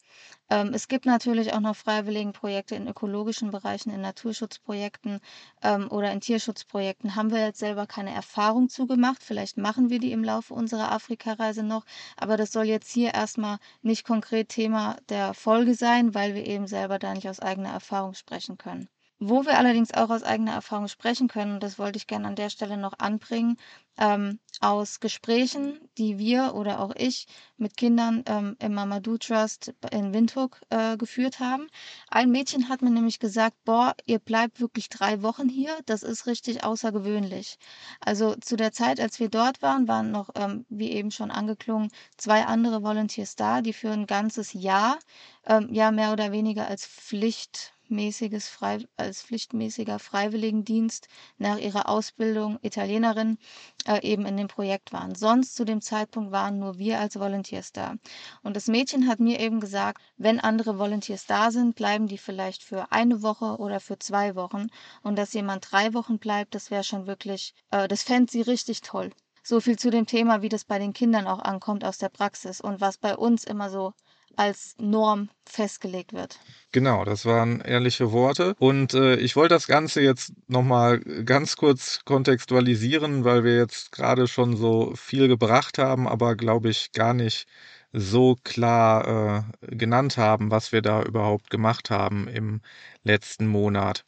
Ähm, 0.49 0.73
es 0.73 0.87
gibt 0.87 1.05
natürlich 1.05 1.53
auch 1.53 1.59
noch 1.59 1.75
Freiwilligenprojekte 1.75 2.75
in 2.75 2.87
ökologischen 2.87 3.51
Bereichen, 3.51 3.89
in 3.91 4.01
Naturschutzprojekten 4.01 5.19
ähm, 5.61 5.91
oder 5.91 6.11
in 6.11 6.21
Tierschutzprojekten. 6.21 7.15
Haben 7.15 7.31
wir 7.31 7.39
jetzt 7.45 7.59
selber 7.59 7.85
keine 7.87 8.13
Erfahrung 8.13 8.69
zugemacht. 8.69 9.23
Vielleicht 9.23 9.57
machen 9.57 9.89
wir 9.89 9.99
die 9.99 10.11
im 10.11 10.23
Laufe 10.23 10.53
unserer 10.53 10.91
Afrikareise 10.91 11.63
noch. 11.63 11.85
Aber 12.15 12.37
das 12.37 12.51
soll 12.51 12.65
jetzt 12.65 12.91
hier 12.91 13.13
erstmal 13.13 13.57
nicht 13.81 14.05
konkret 14.05 14.49
Thema 14.49 14.97
der 15.09 15.33
Folge 15.33 15.75
sein, 15.75 16.13
weil 16.13 16.35
wir 16.35 16.45
eben 16.45 16.67
selber 16.67 16.99
da 16.99 17.13
nicht 17.13 17.29
aus 17.29 17.39
eigener 17.39 17.69
Erfahrung 17.69 18.13
sprechen 18.13 18.57
können. 18.57 18.89
Wo 19.19 19.45
wir 19.45 19.57
allerdings 19.57 19.93
auch 19.93 20.11
aus 20.11 20.21
eigener 20.21 20.53
Erfahrung 20.53 20.87
sprechen 20.87 21.27
können, 21.27 21.55
und 21.55 21.63
das 21.63 21.79
wollte 21.79 21.97
ich 21.97 22.05
gerne 22.05 22.27
an 22.27 22.35
der 22.35 22.51
Stelle 22.51 22.77
noch 22.77 22.99
anbringen, 22.99 23.57
ähm, 23.97 24.39
aus 24.61 24.99
Gesprächen, 24.99 25.79
die 25.97 26.19
wir 26.19 26.53
oder 26.53 26.79
auch 26.79 26.93
ich 26.95 27.25
mit 27.57 27.77
Kindern 27.77 28.23
ähm, 28.27 28.55
im 28.59 28.75
Mamadou 28.75 29.17
Trust 29.17 29.73
in 29.91 30.13
Windhoek 30.13 30.61
äh, 30.69 30.97
geführt 30.97 31.39
haben. 31.39 31.67
Ein 32.09 32.29
Mädchen 32.29 32.69
hat 32.69 32.83
mir 32.83 32.91
nämlich 32.91 33.17
gesagt, 33.17 33.57
boah, 33.65 33.95
ihr 34.05 34.19
bleibt 34.19 34.59
wirklich 34.61 34.87
drei 34.89 35.23
Wochen 35.23 35.49
hier, 35.49 35.75
das 35.87 36.03
ist 36.03 36.27
richtig 36.27 36.63
außergewöhnlich. 36.63 37.57
Also 37.99 38.35
zu 38.35 38.55
der 38.55 38.71
Zeit, 38.71 38.99
als 38.99 39.19
wir 39.19 39.29
dort 39.29 39.63
waren, 39.63 39.87
waren 39.87 40.11
noch, 40.11 40.29
ähm, 40.35 40.65
wie 40.69 40.91
eben 40.91 41.09
schon 41.09 41.31
angeklungen, 41.31 41.89
zwei 42.17 42.45
andere 42.45 42.83
Volunteers 42.83 43.35
da, 43.35 43.61
die 43.61 43.73
für 43.73 43.89
ein 43.91 44.05
ganzes 44.05 44.53
Jahr, 44.53 44.99
ähm, 45.45 45.69
ja 45.73 45.89
mehr 45.91 46.13
oder 46.13 46.31
weniger 46.31 46.67
als 46.67 46.85
Pflicht 46.85 47.73
mäßiges 47.89 48.47
Frei, 48.47 48.79
als 48.97 49.23
pflichtmäßiger 49.23 49.99
Freiwilligendienst 49.99 51.07
nach 51.37 51.57
ihrer 51.57 51.89
Ausbildung 51.89 52.59
Italienerin 52.61 53.37
äh, 53.85 54.01
eben 54.01 54.25
in 54.25 54.37
dem 54.37 54.47
Projekt 54.47 54.93
waren. 54.93 55.15
Sonst 55.15 55.55
zu 55.55 55.65
dem 55.65 55.81
Zeitpunkt 55.81 56.31
waren 56.31 56.59
nur 56.59 56.77
wir 56.77 56.99
als 56.99 57.19
Volunteers 57.19 57.71
da. 57.71 57.95
Und 58.43 58.55
das 58.55 58.67
Mädchen 58.67 59.07
hat 59.07 59.19
mir 59.19 59.39
eben 59.39 59.59
gesagt, 59.59 60.01
wenn 60.17 60.39
andere 60.39 60.77
Volunteers 60.77 61.25
da 61.25 61.51
sind, 61.51 61.75
bleiben 61.75 62.07
die 62.07 62.17
vielleicht 62.17 62.63
für 62.63 62.91
eine 62.91 63.21
Woche 63.21 63.57
oder 63.57 63.79
für 63.79 63.99
zwei 63.99 64.35
Wochen. 64.35 64.67
Und 65.03 65.17
dass 65.17 65.33
jemand 65.33 65.71
drei 65.71 65.93
Wochen 65.93 66.19
bleibt, 66.19 66.55
das 66.55 66.71
wäre 66.71 66.83
schon 66.83 67.07
wirklich, 67.07 67.53
äh, 67.71 67.87
das 67.87 68.03
fände 68.03 68.31
sie 68.31 68.41
richtig 68.41 68.81
toll. 68.81 69.11
So 69.43 69.61
viel 69.61 69.79
zu 69.79 69.89
dem 69.89 70.05
Thema, 70.05 70.41
wie 70.41 70.49
das 70.49 70.65
bei 70.65 70.77
den 70.77 70.91
Kindern 70.91 71.25
auch 71.25 71.39
ankommt 71.39 71.85
aus 71.85 71.97
der 71.97 72.09
Praxis 72.09 72.59
und 72.59 72.81
was 72.81 72.97
bei 72.97 73.15
uns 73.15 73.45
immer 73.45 73.69
so 73.69 73.93
als 74.37 74.75
Norm 74.79 75.29
festgelegt 75.45 76.13
wird. 76.13 76.39
Genau, 76.71 77.03
das 77.05 77.25
waren 77.25 77.61
ehrliche 77.61 78.11
Worte. 78.11 78.55
Und 78.59 78.93
äh, 78.93 79.15
ich 79.15 79.35
wollte 79.35 79.55
das 79.55 79.67
Ganze 79.67 80.01
jetzt 80.01 80.31
nochmal 80.47 80.99
ganz 80.99 81.55
kurz 81.55 82.01
kontextualisieren, 82.05 83.23
weil 83.23 83.43
wir 83.43 83.57
jetzt 83.57 83.91
gerade 83.91 84.27
schon 84.27 84.55
so 84.55 84.93
viel 84.95 85.27
gebracht 85.27 85.77
haben, 85.77 86.07
aber 86.07 86.35
glaube 86.35 86.69
ich 86.69 86.91
gar 86.91 87.13
nicht 87.13 87.47
so 87.93 88.35
klar 88.43 89.47
äh, 89.63 89.75
genannt 89.75 90.17
haben, 90.17 90.51
was 90.51 90.71
wir 90.71 90.81
da 90.81 91.01
überhaupt 91.01 91.49
gemacht 91.49 91.89
haben 91.89 92.27
im 92.27 92.61
letzten 93.03 93.47
Monat. 93.47 94.03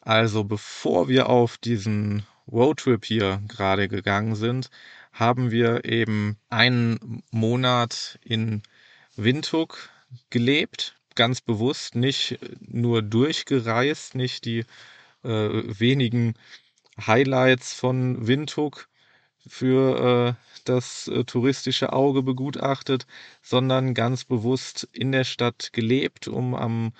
Also 0.00 0.44
bevor 0.44 1.08
wir 1.08 1.28
auf 1.28 1.58
diesen 1.58 2.24
Roadtrip 2.50 3.04
hier 3.04 3.42
gerade 3.48 3.88
gegangen 3.88 4.36
sind, 4.36 4.70
haben 5.12 5.50
wir 5.50 5.84
eben 5.84 6.36
einen 6.48 7.22
Monat 7.30 8.18
in 8.22 8.62
Windhoek 9.16 9.90
gelebt 10.30 10.96
ganz 11.14 11.40
bewusst 11.40 11.94
nicht 11.96 12.38
nur 12.60 13.02
durchgereist, 13.02 14.14
nicht 14.14 14.44
die 14.44 14.60
äh, 15.24 15.28
wenigen 15.80 16.34
Highlights 17.04 17.72
von 17.72 18.26
Windhoek 18.26 18.88
für 19.48 20.36
äh, 20.38 20.60
das 20.64 21.08
äh, 21.08 21.24
touristische 21.24 21.92
Auge 21.92 22.22
begutachtet, 22.22 23.06
sondern 23.42 23.94
ganz 23.94 24.24
bewusst 24.24 24.88
in 24.92 25.12
der 25.12 25.24
Stadt 25.24 25.72
gelebt, 25.72 26.28
um 26.28 26.54
am 26.54 26.92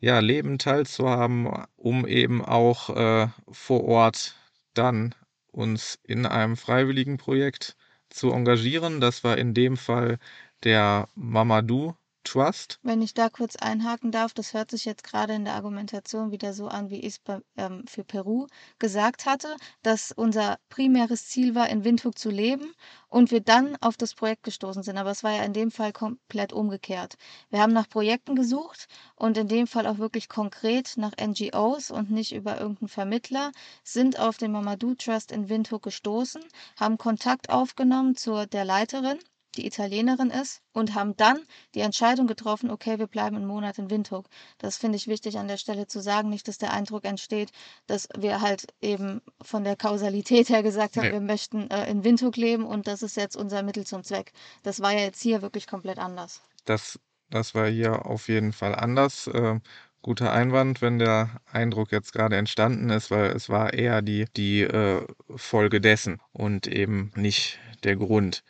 ja, 0.00 0.18
Leben 0.20 0.58
teilzuhaben, 0.58 1.48
um 1.76 2.06
eben 2.06 2.44
auch 2.44 2.90
äh, 2.90 3.28
vor 3.50 3.84
Ort 3.84 4.36
dann 4.74 5.14
uns 5.50 5.98
in 6.02 6.26
einem 6.26 6.56
freiwilligen 6.56 7.16
Projekt 7.16 7.76
zu 8.10 8.32
engagieren. 8.32 9.00
Das 9.00 9.24
war 9.24 9.38
in 9.38 9.54
dem 9.54 9.76
Fall 9.76 10.18
der 10.64 11.08
Mamadou 11.14 11.94
Trust. 12.24 12.78
Wenn 12.82 13.02
ich 13.02 13.12
da 13.12 13.28
kurz 13.28 13.54
einhaken 13.56 14.10
darf, 14.10 14.32
das 14.32 14.54
hört 14.54 14.70
sich 14.70 14.86
jetzt 14.86 15.04
gerade 15.04 15.34
in 15.34 15.44
der 15.44 15.54
Argumentation 15.54 16.30
wieder 16.30 16.54
so 16.54 16.68
an, 16.68 16.88
wie 16.88 17.00
ich 17.00 17.18
es 17.18 17.20
ähm, 17.56 17.84
für 17.86 18.02
Peru 18.02 18.46
gesagt 18.78 19.26
hatte, 19.26 19.56
dass 19.82 20.10
unser 20.10 20.58
primäres 20.70 21.28
Ziel 21.28 21.54
war, 21.54 21.68
in 21.68 21.84
Windhoek 21.84 22.18
zu 22.18 22.30
leben 22.30 22.72
und 23.08 23.30
wir 23.30 23.40
dann 23.40 23.76
auf 23.82 23.98
das 23.98 24.14
Projekt 24.14 24.42
gestoßen 24.42 24.82
sind. 24.82 24.96
Aber 24.96 25.10
es 25.10 25.22
war 25.22 25.32
ja 25.32 25.42
in 25.42 25.52
dem 25.52 25.70
Fall 25.70 25.92
komplett 25.92 26.52
umgekehrt. 26.54 27.16
Wir 27.50 27.60
haben 27.60 27.74
nach 27.74 27.88
Projekten 27.88 28.34
gesucht 28.34 28.88
und 29.16 29.36
in 29.36 29.48
dem 29.48 29.66
Fall 29.66 29.86
auch 29.86 29.98
wirklich 29.98 30.28
konkret 30.30 30.94
nach 30.96 31.12
NGOs 31.20 31.90
und 31.90 32.10
nicht 32.10 32.34
über 32.34 32.58
irgendeinen 32.58 32.88
Vermittler, 32.88 33.52
sind 33.82 34.18
auf 34.18 34.38
den 34.38 34.52
Mamadou 34.52 34.94
Trust 34.94 35.30
in 35.30 35.50
Windhoek 35.50 35.82
gestoßen, 35.82 36.42
haben 36.80 36.96
Kontakt 36.96 37.50
aufgenommen 37.50 38.16
zur 38.16 38.46
der 38.46 38.64
Leiterin 38.64 39.18
die 39.54 39.66
Italienerin 39.66 40.30
ist 40.30 40.62
und 40.72 40.94
haben 40.94 41.16
dann 41.16 41.38
die 41.74 41.80
Entscheidung 41.80 42.26
getroffen, 42.26 42.70
okay, 42.70 42.98
wir 42.98 43.06
bleiben 43.06 43.36
einen 43.36 43.46
Monat 43.46 43.78
in 43.78 43.90
Windhoek. 43.90 44.26
Das 44.58 44.76
finde 44.76 44.96
ich 44.96 45.06
wichtig 45.06 45.38
an 45.38 45.48
der 45.48 45.56
Stelle 45.56 45.86
zu 45.86 46.00
sagen, 46.00 46.28
nicht, 46.28 46.48
dass 46.48 46.58
der 46.58 46.72
Eindruck 46.72 47.04
entsteht, 47.04 47.50
dass 47.86 48.08
wir 48.16 48.40
halt 48.40 48.66
eben 48.80 49.20
von 49.40 49.64
der 49.64 49.76
Kausalität 49.76 50.48
her 50.48 50.62
gesagt 50.62 50.96
haben, 50.96 51.06
nee. 51.06 51.12
wir 51.12 51.20
möchten 51.20 51.70
äh, 51.70 51.90
in 51.90 52.04
Windhoek 52.04 52.36
leben 52.36 52.64
und 52.64 52.86
das 52.86 53.02
ist 53.02 53.16
jetzt 53.16 53.36
unser 53.36 53.62
Mittel 53.62 53.86
zum 53.86 54.04
Zweck. 54.04 54.32
Das 54.62 54.80
war 54.80 54.92
ja 54.92 55.00
jetzt 55.00 55.22
hier 55.22 55.42
wirklich 55.42 55.66
komplett 55.66 55.98
anders. 55.98 56.42
Das, 56.64 56.98
das 57.30 57.54
war 57.54 57.68
hier 57.68 58.06
auf 58.06 58.28
jeden 58.28 58.52
Fall 58.52 58.74
anders. 58.74 59.26
Äh, 59.28 59.60
guter 60.04 60.32
Einwand, 60.32 60.82
wenn 60.82 60.98
der 60.98 61.40
Eindruck 61.50 61.90
jetzt 61.90 62.12
gerade 62.12 62.36
entstanden 62.36 62.90
ist, 62.90 63.10
weil 63.10 63.30
es 63.30 63.48
war 63.48 63.72
eher 63.72 64.02
die, 64.02 64.26
die 64.36 64.60
äh, 64.60 65.04
Folge 65.34 65.80
dessen 65.80 66.20
und 66.32 66.66
eben 66.66 67.10
nicht 67.16 67.58
der 67.84 67.96
Grund. 67.96 68.44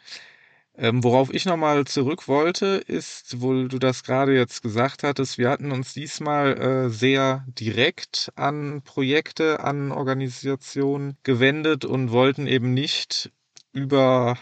Ähm, 0.76 1.04
worauf 1.04 1.32
ich 1.32 1.44
nochmal 1.44 1.84
zurück 1.84 2.26
wollte, 2.26 2.82
ist, 2.86 3.40
wo 3.40 3.52
du 3.68 3.78
das 3.78 4.02
gerade 4.02 4.34
jetzt 4.34 4.60
gesagt 4.62 5.04
hattest, 5.04 5.38
wir 5.38 5.48
hatten 5.48 5.70
uns 5.70 5.94
diesmal 5.94 6.58
äh, 6.58 6.90
sehr 6.90 7.44
direkt 7.46 8.32
an 8.34 8.82
Projekte, 8.82 9.60
an 9.60 9.92
Organisationen 9.92 11.16
gewendet 11.22 11.84
und 11.84 12.10
wollten 12.10 12.48
eben 12.48 12.74
nicht 12.74 13.30
über 13.72 14.36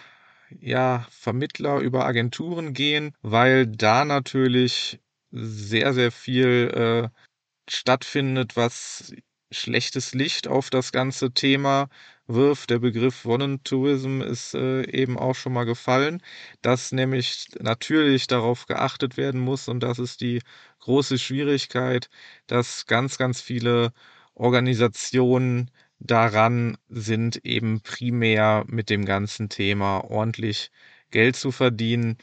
ja, 0.60 1.06
Vermittler, 1.10 1.80
über 1.80 2.06
Agenturen 2.06 2.72
gehen, 2.72 3.14
weil 3.22 3.66
da 3.66 4.04
natürlich 4.06 5.00
sehr, 5.30 5.92
sehr 5.92 6.12
viel 6.12 7.10
äh, 7.12 7.20
stattfindet, 7.68 8.56
was 8.56 9.12
schlechtes 9.50 10.14
Licht 10.14 10.48
auf 10.48 10.70
das 10.70 10.92
ganze 10.92 11.32
Thema 11.32 11.88
wirft. 12.34 12.70
Der 12.70 12.78
Begriff 12.78 13.24
Volunteerism 13.24 14.20
ist 14.20 14.54
äh, 14.54 14.82
eben 14.90 15.18
auch 15.18 15.34
schon 15.34 15.52
mal 15.52 15.64
gefallen, 15.64 16.22
dass 16.62 16.92
nämlich 16.92 17.48
natürlich 17.60 18.26
darauf 18.26 18.66
geachtet 18.66 19.16
werden 19.16 19.40
muss 19.40 19.68
und 19.68 19.80
das 19.80 19.98
ist 19.98 20.20
die 20.20 20.40
große 20.80 21.18
Schwierigkeit, 21.18 22.08
dass 22.46 22.86
ganz, 22.86 23.18
ganz 23.18 23.40
viele 23.40 23.92
Organisationen 24.34 25.70
daran 25.98 26.76
sind, 26.88 27.44
eben 27.44 27.80
primär 27.80 28.64
mit 28.66 28.90
dem 28.90 29.04
ganzen 29.04 29.48
Thema 29.48 29.98
ordentlich 30.00 30.70
Geld 31.10 31.36
zu 31.36 31.52
verdienen 31.52 32.16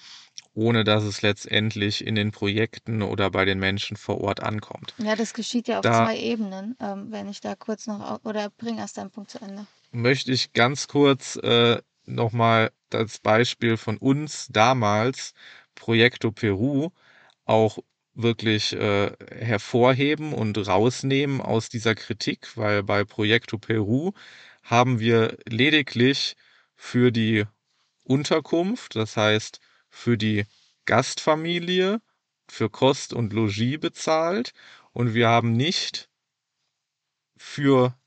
ohne 0.60 0.84
dass 0.84 1.04
es 1.04 1.22
letztendlich 1.22 2.06
in 2.06 2.15
den 2.15 2.32
Projekten 2.32 3.02
oder 3.02 3.30
bei 3.30 3.45
den 3.45 3.60
Menschen 3.60 3.95
vor 3.98 4.19
Ort 4.22 4.41
ankommt. 4.41 4.93
Ja, 4.98 5.15
das 5.15 5.34
geschieht 5.34 5.67
ja 5.67 5.80
auf 5.80 5.84
da 5.84 6.06
zwei 6.06 6.17
Ebenen, 6.17 6.76
ähm, 6.80 7.08
wenn 7.12 7.30
ich 7.30 7.39
da 7.39 7.56
kurz 7.56 7.88
noch, 7.88 8.24
oder 8.26 8.50
bring 8.50 8.78
erst 8.78 8.98
deinen 8.98 9.12
Punkt 9.12 9.32
zu 9.32 9.39
Ende. 9.41 9.65
Möchte 9.91 10.32
ich 10.32 10.54
ganz 10.54 10.88
kurz 10.88 11.36
äh, 11.38 11.82
nochmal 12.06 12.71
das 12.89 13.19
Beispiel 13.19 13.78
von 13.78 13.97
uns 13.97 14.47
damals, 14.49 15.34
Projekto 15.75 16.32
Peru, 16.32 16.89
auch 17.45 17.80
wirklich 18.13 18.73
äh, 18.73 19.12
hervorheben 19.32 20.34
und 20.34 20.58
rausnehmen 20.67 21.41
aus 21.41 21.69
dieser 21.69 21.95
Kritik, 21.95 22.56
weil 22.58 22.84
bei 22.84 23.04
Projekto 23.04 23.58
Peru 23.58 24.12
haben 24.63 24.99
wir 24.99 25.38
lediglich 25.47 26.36
für 26.75 27.12
die 27.12 27.45
Unterkunft, 28.04 28.95
das 28.95 29.17
heißt 29.17 29.60
für 29.89 30.17
die 30.17 30.45
Gastfamilie, 30.86 32.02
für 32.47 32.69
Kost 32.69 33.13
und 33.13 33.34
Logis 33.34 33.80
bezahlt 33.80 34.54
und 34.91 35.13
wir 35.13 35.30
haben 35.30 35.54
nicht 35.54 36.10
für 37.38 37.99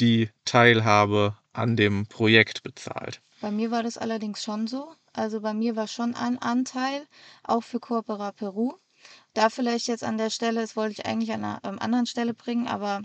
die 0.00 0.30
Teilhabe 0.44 1.36
an 1.52 1.76
dem 1.76 2.06
Projekt 2.06 2.62
bezahlt. 2.62 3.20
Bei 3.40 3.50
mir 3.50 3.70
war 3.70 3.82
das 3.82 3.98
allerdings 3.98 4.42
schon 4.42 4.66
so. 4.66 4.92
Also 5.12 5.40
bei 5.40 5.54
mir 5.54 5.76
war 5.76 5.86
schon 5.86 6.14
ein 6.14 6.38
Anteil, 6.38 7.06
auch 7.44 7.62
für 7.62 7.78
Corpora 7.78 8.32
Peru. 8.32 8.74
Da 9.34 9.50
vielleicht 9.50 9.86
jetzt 9.86 10.02
an 10.02 10.18
der 10.18 10.30
Stelle, 10.30 10.60
das 10.60 10.76
wollte 10.76 10.92
ich 10.92 11.06
eigentlich 11.06 11.32
an 11.32 11.44
einer 11.44 11.60
ähm, 11.64 11.78
anderen 11.78 12.06
Stelle 12.06 12.34
bringen, 12.34 12.66
aber 12.66 13.02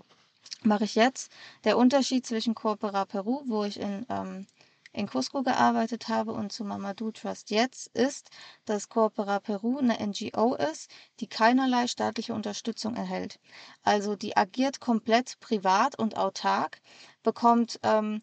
mache 0.63 0.86
ich 0.86 0.95
jetzt. 0.95 1.32
Der 1.65 1.78
Unterschied 1.78 2.25
zwischen 2.25 2.56
Corpora 2.56 3.06
Peru, 3.06 3.41
wo 3.45 3.63
ich 3.63 3.80
in 3.80 4.06
ähm, 4.10 4.47
in 4.91 5.08
Cusco 5.08 5.43
gearbeitet 5.43 6.08
habe 6.08 6.32
und 6.32 6.52
zu 6.52 6.63
Mamadou 6.63 7.12
Trust 7.12 7.52
jetzt, 7.52 7.88
ist, 7.95 8.30
dass 8.65 8.89
Coopera 8.89 9.39
Peru 9.39 9.78
eine 9.78 9.97
NGO 10.06 10.56
ist, 10.56 10.89
die 11.19 11.28
keinerlei 11.28 11.88
staatliche 11.88 12.34
Unterstützung 12.34 12.95
erhält. 12.95 13.39
Also 13.84 14.15
die 14.15 14.36
agiert 14.36 14.80
komplett 14.80 15.39
privat 15.39 15.97
und 15.97 16.17
autark, 16.17 16.82
bekommt 17.23 17.80
ähm, 17.84 18.21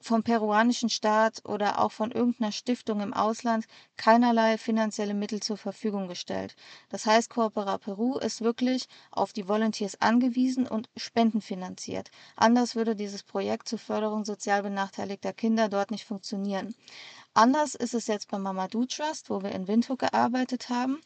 vom 0.00 0.22
peruanischen 0.22 0.90
Staat 0.90 1.42
oder 1.46 1.80
auch 1.80 1.90
von 1.90 2.10
irgendeiner 2.10 2.52
Stiftung 2.52 3.00
im 3.00 3.14
Ausland 3.14 3.66
keinerlei 3.96 4.58
finanzielle 4.58 5.14
Mittel 5.14 5.40
zur 5.40 5.56
Verfügung 5.56 6.08
gestellt. 6.08 6.54
Das 6.90 7.06
heißt, 7.06 7.30
Coopera 7.30 7.78
Peru 7.78 8.18
ist 8.18 8.42
wirklich 8.42 8.86
auf 9.10 9.32
die 9.32 9.48
Volunteers 9.48 10.00
angewiesen 10.00 10.66
und 10.66 10.90
spendenfinanziert. 10.96 12.10
Anders 12.36 12.76
würde 12.76 12.94
dieses 12.94 13.22
Projekt 13.22 13.68
zur 13.68 13.78
Förderung 13.78 14.24
sozial 14.24 14.62
benachteiligter 14.62 15.32
Kinder 15.32 15.68
dort 15.68 15.90
nicht 15.90 16.04
funktionieren. 16.04 16.74
Anders 17.32 17.74
ist 17.74 17.94
es 17.94 18.06
jetzt 18.06 18.30
beim 18.30 18.42
Mamadou 18.42 18.86
Trust, 18.86 19.30
wo 19.30 19.42
wir 19.42 19.52
in 19.52 19.68
Windhoek 19.68 19.98
gearbeitet 19.98 20.68
haben. 20.68 21.00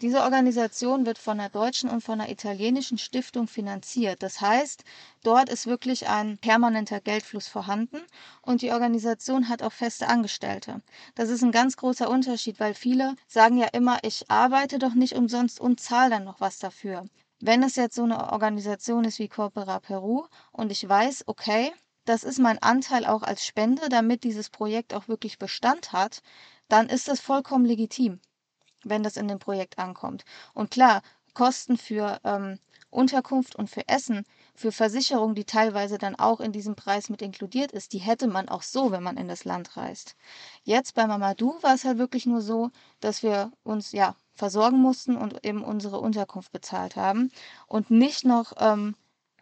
Diese 0.00 0.22
Organisation 0.22 1.04
wird 1.04 1.18
von 1.18 1.38
einer 1.38 1.50
deutschen 1.50 1.90
und 1.90 2.00
von 2.02 2.22
einer 2.22 2.30
italienischen 2.30 2.96
Stiftung 2.96 3.46
finanziert. 3.46 4.22
Das 4.22 4.40
heißt, 4.40 4.82
dort 5.22 5.50
ist 5.50 5.66
wirklich 5.66 6.08
ein 6.08 6.38
permanenter 6.38 7.02
Geldfluss 7.02 7.48
vorhanden 7.48 8.00
und 8.40 8.62
die 8.62 8.70
Organisation 8.72 9.50
hat 9.50 9.62
auch 9.62 9.72
feste 9.72 10.08
Angestellte. 10.08 10.80
Das 11.16 11.28
ist 11.28 11.42
ein 11.42 11.52
ganz 11.52 11.76
großer 11.76 12.08
Unterschied, 12.08 12.58
weil 12.60 12.72
viele 12.72 13.14
sagen 13.28 13.58
ja 13.58 13.66
immer, 13.66 13.98
ich 14.02 14.30
arbeite 14.30 14.78
doch 14.78 14.94
nicht 14.94 15.16
umsonst 15.16 15.60
und 15.60 15.80
zahle 15.80 16.08
dann 16.08 16.24
noch 16.24 16.40
was 16.40 16.58
dafür. 16.58 17.04
Wenn 17.38 17.62
es 17.62 17.76
jetzt 17.76 17.94
so 17.94 18.04
eine 18.04 18.32
Organisation 18.32 19.04
ist 19.04 19.18
wie 19.18 19.28
Corpora 19.28 19.80
Peru 19.80 20.24
und 20.50 20.72
ich 20.72 20.88
weiß, 20.88 21.24
okay, 21.26 21.72
das 22.06 22.24
ist 22.24 22.38
mein 22.38 22.56
Anteil 22.62 23.04
auch 23.04 23.22
als 23.22 23.44
Spende, 23.44 23.90
damit 23.90 24.24
dieses 24.24 24.48
Projekt 24.48 24.94
auch 24.94 25.08
wirklich 25.08 25.38
Bestand 25.38 25.92
hat, 25.92 26.22
dann 26.68 26.88
ist 26.88 27.06
das 27.08 27.20
vollkommen 27.20 27.66
legitim 27.66 28.18
wenn 28.84 29.02
das 29.02 29.16
in 29.16 29.28
dem 29.28 29.38
Projekt 29.38 29.78
ankommt. 29.78 30.24
Und 30.54 30.70
klar, 30.70 31.02
Kosten 31.34 31.76
für 31.76 32.20
ähm, 32.24 32.58
Unterkunft 32.90 33.54
und 33.54 33.70
für 33.70 33.88
Essen, 33.88 34.24
für 34.54 34.72
Versicherung, 34.72 35.34
die 35.34 35.44
teilweise 35.44 35.96
dann 35.96 36.16
auch 36.16 36.40
in 36.40 36.52
diesem 36.52 36.74
Preis 36.74 37.08
mit 37.08 37.22
inkludiert 37.22 37.70
ist, 37.72 37.92
die 37.92 37.98
hätte 37.98 38.26
man 38.26 38.48
auch 38.48 38.62
so, 38.62 38.90
wenn 38.90 39.02
man 39.02 39.16
in 39.16 39.28
das 39.28 39.44
Land 39.44 39.76
reist. 39.76 40.16
Jetzt 40.64 40.94
bei 40.94 41.06
Mamadou 41.06 41.62
war 41.62 41.74
es 41.74 41.84
halt 41.84 41.98
wirklich 41.98 42.26
nur 42.26 42.40
so, 42.40 42.70
dass 42.98 43.22
wir 43.22 43.52
uns 43.62 43.92
ja 43.92 44.16
versorgen 44.34 44.78
mussten 44.78 45.16
und 45.16 45.44
eben 45.44 45.62
unsere 45.62 46.00
Unterkunft 46.00 46.50
bezahlt 46.50 46.96
haben 46.96 47.30
und 47.66 47.90
nicht 47.90 48.24
noch 48.24 48.54
ähm, 48.58 48.96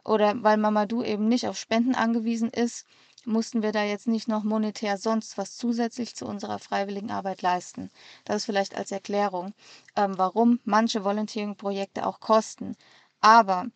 oder 0.04 0.42
weil 0.42 0.56
Mamadou 0.56 1.02
eben 1.02 1.28
nicht 1.28 1.46
auf 1.48 1.58
Spenden 1.58 1.94
angewiesen 1.94 2.50
ist, 2.50 2.86
mussten 3.28 3.62
wir 3.62 3.72
da 3.72 3.84
jetzt 3.84 4.08
nicht 4.08 4.26
noch 4.28 4.42
monetär 4.42 4.98
sonst 4.98 5.38
was 5.38 5.56
zusätzlich 5.56 6.16
zu 6.16 6.26
unserer 6.26 6.58
freiwilligen 6.58 7.10
Arbeit 7.10 7.42
leisten. 7.42 7.90
Das 8.24 8.36
ist 8.36 8.44
vielleicht 8.46 8.74
als 8.76 8.90
Erklärung, 8.90 9.54
ähm, 9.96 10.16
warum 10.16 10.60
manche 10.64 11.04
Volunteering-Projekte 11.04 12.06
auch 12.06 12.20
kosten. 12.20 12.76
Aber 13.20 13.66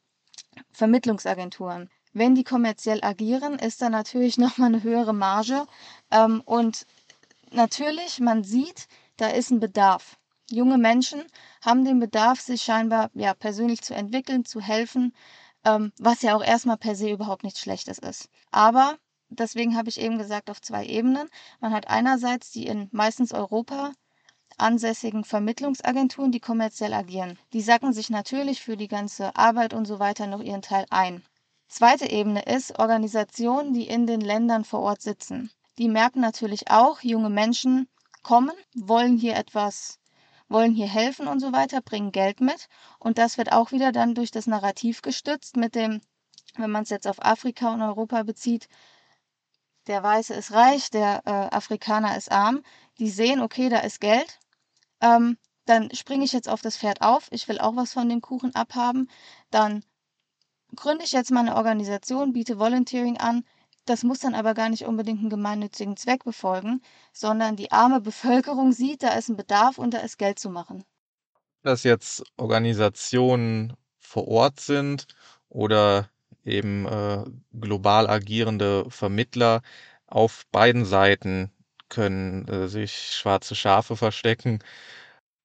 Vermittlungsagenturen, 0.72 1.90
wenn 2.12 2.34
die 2.34 2.44
kommerziell 2.44 3.02
agieren, 3.02 3.58
ist 3.58 3.82
da 3.82 3.88
natürlich 3.88 4.38
nochmal 4.38 4.68
eine 4.68 4.82
höhere 4.82 5.14
Marge. 5.14 5.66
Ähm, 6.10 6.42
und 6.44 6.86
natürlich, 7.50 8.20
man 8.20 8.44
sieht, 8.44 8.88
da 9.16 9.28
ist 9.28 9.50
ein 9.50 9.60
Bedarf. 9.60 10.18
junge 10.50 10.78
Menschen 10.78 11.22
haben 11.62 11.84
den 11.84 12.00
Bedarf, 12.00 12.40
sich 12.40 12.62
scheinbar 12.62 13.10
ja 13.14 13.34
persönlich 13.34 13.82
zu 13.82 13.94
entwickeln, 13.94 14.44
zu 14.44 14.60
helfen, 14.60 15.14
ähm, 15.64 15.92
was 15.98 16.22
ja 16.22 16.34
auch 16.36 16.42
erstmal 16.42 16.76
per 16.76 16.94
se 16.94 17.10
überhaupt 17.10 17.44
nichts 17.44 17.60
Schlechtes 17.60 17.98
ist. 17.98 18.28
Aber 18.50 18.98
deswegen 19.38 19.76
habe 19.76 19.88
ich 19.88 20.00
eben 20.00 20.18
gesagt, 20.18 20.50
auf 20.50 20.60
zwei 20.60 20.86
Ebenen. 20.86 21.28
Man 21.60 21.72
hat 21.72 21.88
einerseits 21.88 22.50
die 22.50 22.66
in 22.66 22.88
meistens 22.92 23.32
Europa 23.32 23.92
ansässigen 24.58 25.24
Vermittlungsagenturen, 25.24 26.32
die 26.32 26.40
kommerziell 26.40 26.92
agieren. 26.92 27.38
Die 27.52 27.60
sacken 27.60 27.92
sich 27.92 28.10
natürlich 28.10 28.62
für 28.62 28.76
die 28.76 28.88
ganze 28.88 29.34
Arbeit 29.36 29.74
und 29.74 29.86
so 29.86 29.98
weiter 29.98 30.26
noch 30.26 30.40
ihren 30.40 30.62
Teil 30.62 30.86
ein. 30.90 31.22
Zweite 31.68 32.10
Ebene 32.10 32.42
ist 32.42 32.78
Organisationen, 32.78 33.72
die 33.72 33.88
in 33.88 34.06
den 34.06 34.20
Ländern 34.20 34.64
vor 34.64 34.80
Ort 34.80 35.00
sitzen. 35.00 35.50
Die 35.78 35.88
merken 35.88 36.20
natürlich 36.20 36.70
auch, 36.70 37.00
junge 37.00 37.30
Menschen 37.30 37.88
kommen, 38.22 38.52
wollen 38.74 39.16
hier 39.16 39.36
etwas, 39.36 39.98
wollen 40.48 40.74
hier 40.74 40.86
helfen 40.86 41.26
und 41.26 41.40
so 41.40 41.52
weiter, 41.52 41.80
bringen 41.80 42.12
Geld 42.12 42.40
mit. 42.40 42.68
Und 42.98 43.16
das 43.16 43.38
wird 43.38 43.52
auch 43.52 43.72
wieder 43.72 43.90
dann 43.90 44.14
durch 44.14 44.30
das 44.30 44.46
Narrativ 44.46 45.00
gestützt 45.00 45.56
mit 45.56 45.74
dem, 45.74 46.02
wenn 46.56 46.70
man 46.70 46.82
es 46.82 46.90
jetzt 46.90 47.08
auf 47.08 47.24
Afrika 47.24 47.72
und 47.72 47.80
Europa 47.80 48.22
bezieht, 48.22 48.68
der 49.86 50.02
Weiße 50.02 50.34
ist 50.34 50.52
reich, 50.52 50.90
der 50.90 51.22
äh, 51.24 51.54
Afrikaner 51.54 52.16
ist 52.16 52.30
arm. 52.30 52.62
Die 52.98 53.10
sehen, 53.10 53.40
okay, 53.40 53.68
da 53.68 53.80
ist 53.80 54.00
Geld. 54.00 54.38
Ähm, 55.00 55.36
dann 55.64 55.94
springe 55.94 56.24
ich 56.24 56.32
jetzt 56.32 56.48
auf 56.48 56.62
das 56.62 56.76
Pferd 56.76 57.02
auf. 57.02 57.28
Ich 57.30 57.48
will 57.48 57.58
auch 57.58 57.76
was 57.76 57.92
von 57.92 58.08
dem 58.08 58.20
Kuchen 58.20 58.54
abhaben. 58.54 59.08
Dann 59.50 59.84
gründe 60.74 61.04
ich 61.04 61.12
jetzt 61.12 61.30
mal 61.30 61.40
eine 61.40 61.56
Organisation, 61.56 62.32
biete 62.32 62.58
Volunteering 62.58 63.18
an. 63.18 63.44
Das 63.84 64.04
muss 64.04 64.20
dann 64.20 64.34
aber 64.34 64.54
gar 64.54 64.68
nicht 64.68 64.86
unbedingt 64.86 65.20
einen 65.20 65.30
gemeinnützigen 65.30 65.96
Zweck 65.96 66.24
befolgen, 66.24 66.82
sondern 67.12 67.56
die 67.56 67.72
arme 67.72 68.00
Bevölkerung 68.10 68.72
sieht, 68.72 69.02
da 69.02 69.14
ist 69.14 69.28
ein 69.28 69.36
Bedarf 69.36 69.78
und 69.78 69.94
da 69.94 69.98
ist 69.98 70.18
Geld 70.18 70.38
zu 70.38 70.50
machen. 70.50 70.84
Dass 71.62 71.82
jetzt 71.84 72.24
Organisationen 72.36 73.74
vor 73.98 74.26
Ort 74.28 74.60
sind 74.60 75.06
oder 75.48 76.08
eben 76.44 76.86
äh, 76.86 77.24
global 77.58 78.08
agierende 78.08 78.86
Vermittler 78.90 79.62
auf 80.06 80.44
beiden 80.52 80.84
Seiten 80.84 81.50
können 81.88 82.46
äh, 82.48 82.68
sich 82.68 82.92
schwarze 83.12 83.54
Schafe 83.54 83.96
verstecken. 83.96 84.60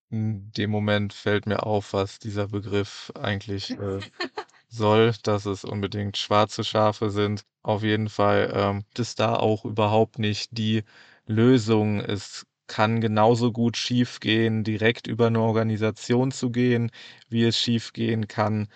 In 0.10 0.52
dem 0.54 0.72
Moment 0.72 1.14
fällt 1.14 1.46
mir 1.48 1.64
auf, 1.66 1.94
was 1.94 2.20
dieser 2.20 2.48
Begriff 2.48 3.12
eigentlich 3.20 3.72
äh, 3.72 4.00
soll, 4.70 5.14
dass 5.24 5.46
es 5.46 5.64
unbedingt 5.66 6.18
schwarze 6.18 6.64
Schafe 6.64 7.10
sind. 7.10 7.44
Auf 7.64 7.84
jeden 7.84 8.10
Fall 8.10 8.52
ähm, 8.54 8.86
ist 8.98 9.20
da 9.20 9.36
auch 9.36 9.66
überhaupt 9.66 10.20
nicht 10.20 10.58
die 10.58 10.84
Lösung. 11.26 12.00
Es 12.00 12.46
kann 12.68 13.02
genauso 13.02 13.52
gut 13.52 13.78
schiefgehen, 13.78 14.64
direkt 14.64 15.08
über 15.08 15.28
eine 15.28 15.42
Organisation 15.42 16.32
zu 16.32 16.52
gehen, 16.52 16.92
wie 17.30 17.44
es 17.46 17.58
schiefgehen 17.58 18.28
kann, 18.28 18.68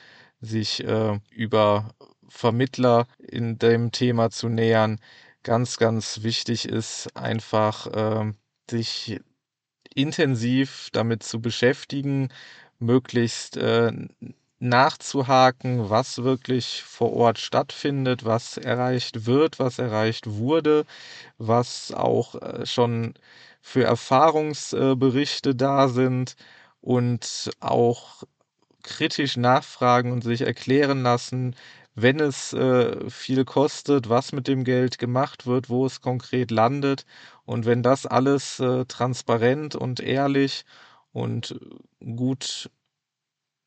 sich 0.41 0.83
äh, 0.83 1.19
über 1.31 1.93
Vermittler 2.31 3.07
in 3.19 3.59
dem 3.59 3.91
Thema 3.91 4.29
zu 4.31 4.49
nähern. 4.49 4.99
Ganz, 5.43 5.77
ganz 5.77 6.23
wichtig 6.23 6.67
ist 6.67 7.15
einfach, 7.15 7.87
äh, 7.87 8.31
sich 8.69 9.19
intensiv 9.93 10.89
damit 10.93 11.23
zu 11.23 11.41
beschäftigen, 11.41 12.29
möglichst 12.79 13.57
äh, 13.57 13.91
nachzuhaken, 14.59 15.89
was 15.89 16.23
wirklich 16.23 16.83
vor 16.83 17.13
Ort 17.13 17.39
stattfindet, 17.39 18.25
was 18.25 18.57
erreicht 18.57 19.25
wird, 19.25 19.59
was 19.59 19.79
erreicht 19.79 20.27
wurde, 20.27 20.85
was 21.37 21.91
auch 21.91 22.35
äh, 22.35 22.65
schon 22.65 23.15
für 23.61 23.83
Erfahrungsberichte 23.83 25.55
da 25.55 25.89
sind 25.89 26.35
und 26.81 27.51
auch 27.59 28.23
kritisch 28.83 29.37
nachfragen 29.37 30.11
und 30.11 30.23
sich 30.23 30.41
erklären 30.41 31.03
lassen, 31.03 31.55
wenn 31.95 32.19
es 32.19 32.53
äh, 32.53 33.09
viel 33.09 33.45
kostet, 33.45 34.09
was 34.09 34.31
mit 34.31 34.47
dem 34.47 34.63
Geld 34.63 34.97
gemacht 34.97 35.45
wird, 35.45 35.69
wo 35.69 35.85
es 35.85 36.01
konkret 36.01 36.51
landet. 36.51 37.05
Und 37.45 37.65
wenn 37.65 37.83
das 37.83 38.05
alles 38.05 38.59
äh, 38.59 38.85
transparent 38.85 39.75
und 39.75 39.99
ehrlich 39.99 40.65
und 41.11 41.59
gut 42.15 42.69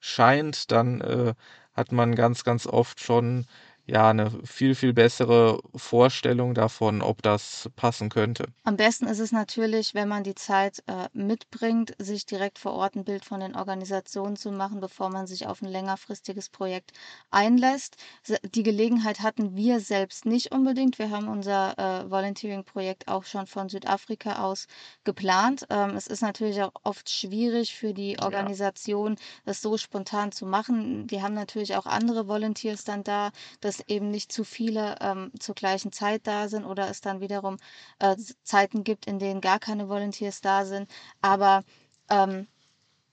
scheint, 0.01 0.71
dann 0.73 1.01
äh, 1.01 1.35
hat 1.75 1.93
man 1.93 2.15
ganz, 2.15 2.45
ganz 2.45 2.67
oft 2.67 3.01
schon 3.01 3.47
ja 3.87 4.11
eine 4.11 4.31
viel, 4.45 4.75
viel 4.75 4.93
bessere 4.93 5.61
Vorstellung 5.75 6.55
davon, 6.55 7.03
ob 7.03 7.23
das 7.23 7.69
passen 7.77 8.09
könnte. 8.09 8.47
Am 8.65 8.77
besten 8.77 9.07
ist 9.07 9.19
es 9.19 9.33
natürlich, 9.33 9.95
wenn 9.95 10.09
man 10.09 10.25
die 10.25 10.35
Zeit 10.35 10.83
äh, 10.87 11.09
mitbringt, 11.13 11.95
sich 11.99 12.27
direkt 12.27 12.59
vor 12.59 12.73
Ort 12.73 12.97
ein 12.97 13.05
Bild 13.05 13.25
von 13.25 13.41
den 13.41 13.55
Organisationen 13.55 14.37
zu 14.37 14.51
machen, 14.51 14.81
bevor 14.81 15.11
man 15.11 15.27
sich 15.27 15.47
auf 15.47 15.61
ein 15.61 15.69
längerfristiges 15.69 16.49
Projekt 16.49 16.93
einlässt. 17.31 17.97
Die 18.55 18.63
Gelegenheit 18.63 19.21
hatten 19.21 19.55
wir 19.55 19.81
selbst 19.81 20.25
nicht 20.25 20.53
unbedingt. 20.53 20.99
Wir 20.99 21.11
haben 21.11 21.29
unser 21.29 21.79
äh, 21.79 22.11
Volunteering-Projekt 22.11 23.09
auch 23.09 23.25
schon 23.25 23.47
von 23.47 23.69
Südafrika 23.69 24.43
aus 24.43 24.67
geplant. 25.05 25.67
Ähm, 25.71 25.91
es 25.97 26.07
ist 26.07 26.23
natürlich 26.23 26.63
auch 26.63 26.73
oft 26.85 27.11
schwierig 27.11 27.75
für 27.75 27.93
die 27.93 28.19
Organisation, 28.19 29.13
ja. 29.13 29.23
das 29.45 29.61
so 29.61 29.77
spontan 29.77 30.33
zu 30.33 30.47
machen. 30.47 31.07
Die 31.07 31.23
haben 31.23 31.35
natürlich 31.35 31.77
auch 31.77 31.87
andere 31.87 32.29
Volunteers 32.29 32.85
dann 32.85 33.05
da. 33.05 33.31
Das 33.61 33.74
dass 33.79 33.89
eben 33.89 34.11
nicht 34.11 34.33
zu 34.33 34.45
viele 34.45 34.97
ähm, 35.01 35.31
zur 35.39 35.55
gleichen 35.55 35.93
Zeit 35.93 36.27
da 36.27 36.49
sind 36.49 36.65
oder 36.65 36.89
es 36.91 37.01
dann 37.01 37.21
wiederum 37.21 37.57
äh, 37.99 38.17
Zeiten 38.43 38.85
gibt, 38.85 39.07
in 39.07 39.19
denen 39.19 39.41
gar 39.41 39.59
keine 39.59 39.89
Volunteers 39.89 40.41
da 40.41 40.65
sind. 40.65 40.91
Aber 41.23 41.65
ähm, 42.11 42.47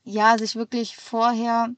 ja, 0.04 0.38
sich 0.38 0.56
wirklich 0.56 0.98
vorher 0.98 1.70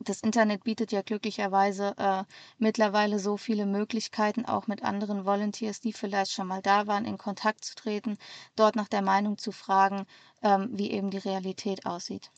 das 0.00 0.20
Internet 0.20 0.64
bietet 0.64 0.92
ja 0.92 1.02
glücklicherweise 1.02 1.94
äh, 1.96 2.24
mittlerweile 2.58 3.18
so 3.18 3.36
viele 3.38 3.64
Möglichkeiten, 3.64 4.44
auch 4.44 4.66
mit 4.66 4.82
anderen 4.82 5.24
Volunteers, 5.24 5.80
die 5.80 5.92
vielleicht 5.94 6.32
schon 6.32 6.46
mal 6.48 6.60
da 6.60 6.86
waren, 6.86 7.06
in 7.06 7.16
Kontakt 7.16 7.64
zu 7.64 7.74
treten, 7.74 8.18
dort 8.56 8.76
nach 8.76 8.88
der 8.88 9.02
Meinung 9.02 9.38
zu 9.38 9.50
fragen, 9.52 10.04
ähm, 10.42 10.68
wie 10.72 10.90
eben 10.90 11.10
die 11.10 11.18
Realität 11.18 11.86
aussieht. 11.86 12.30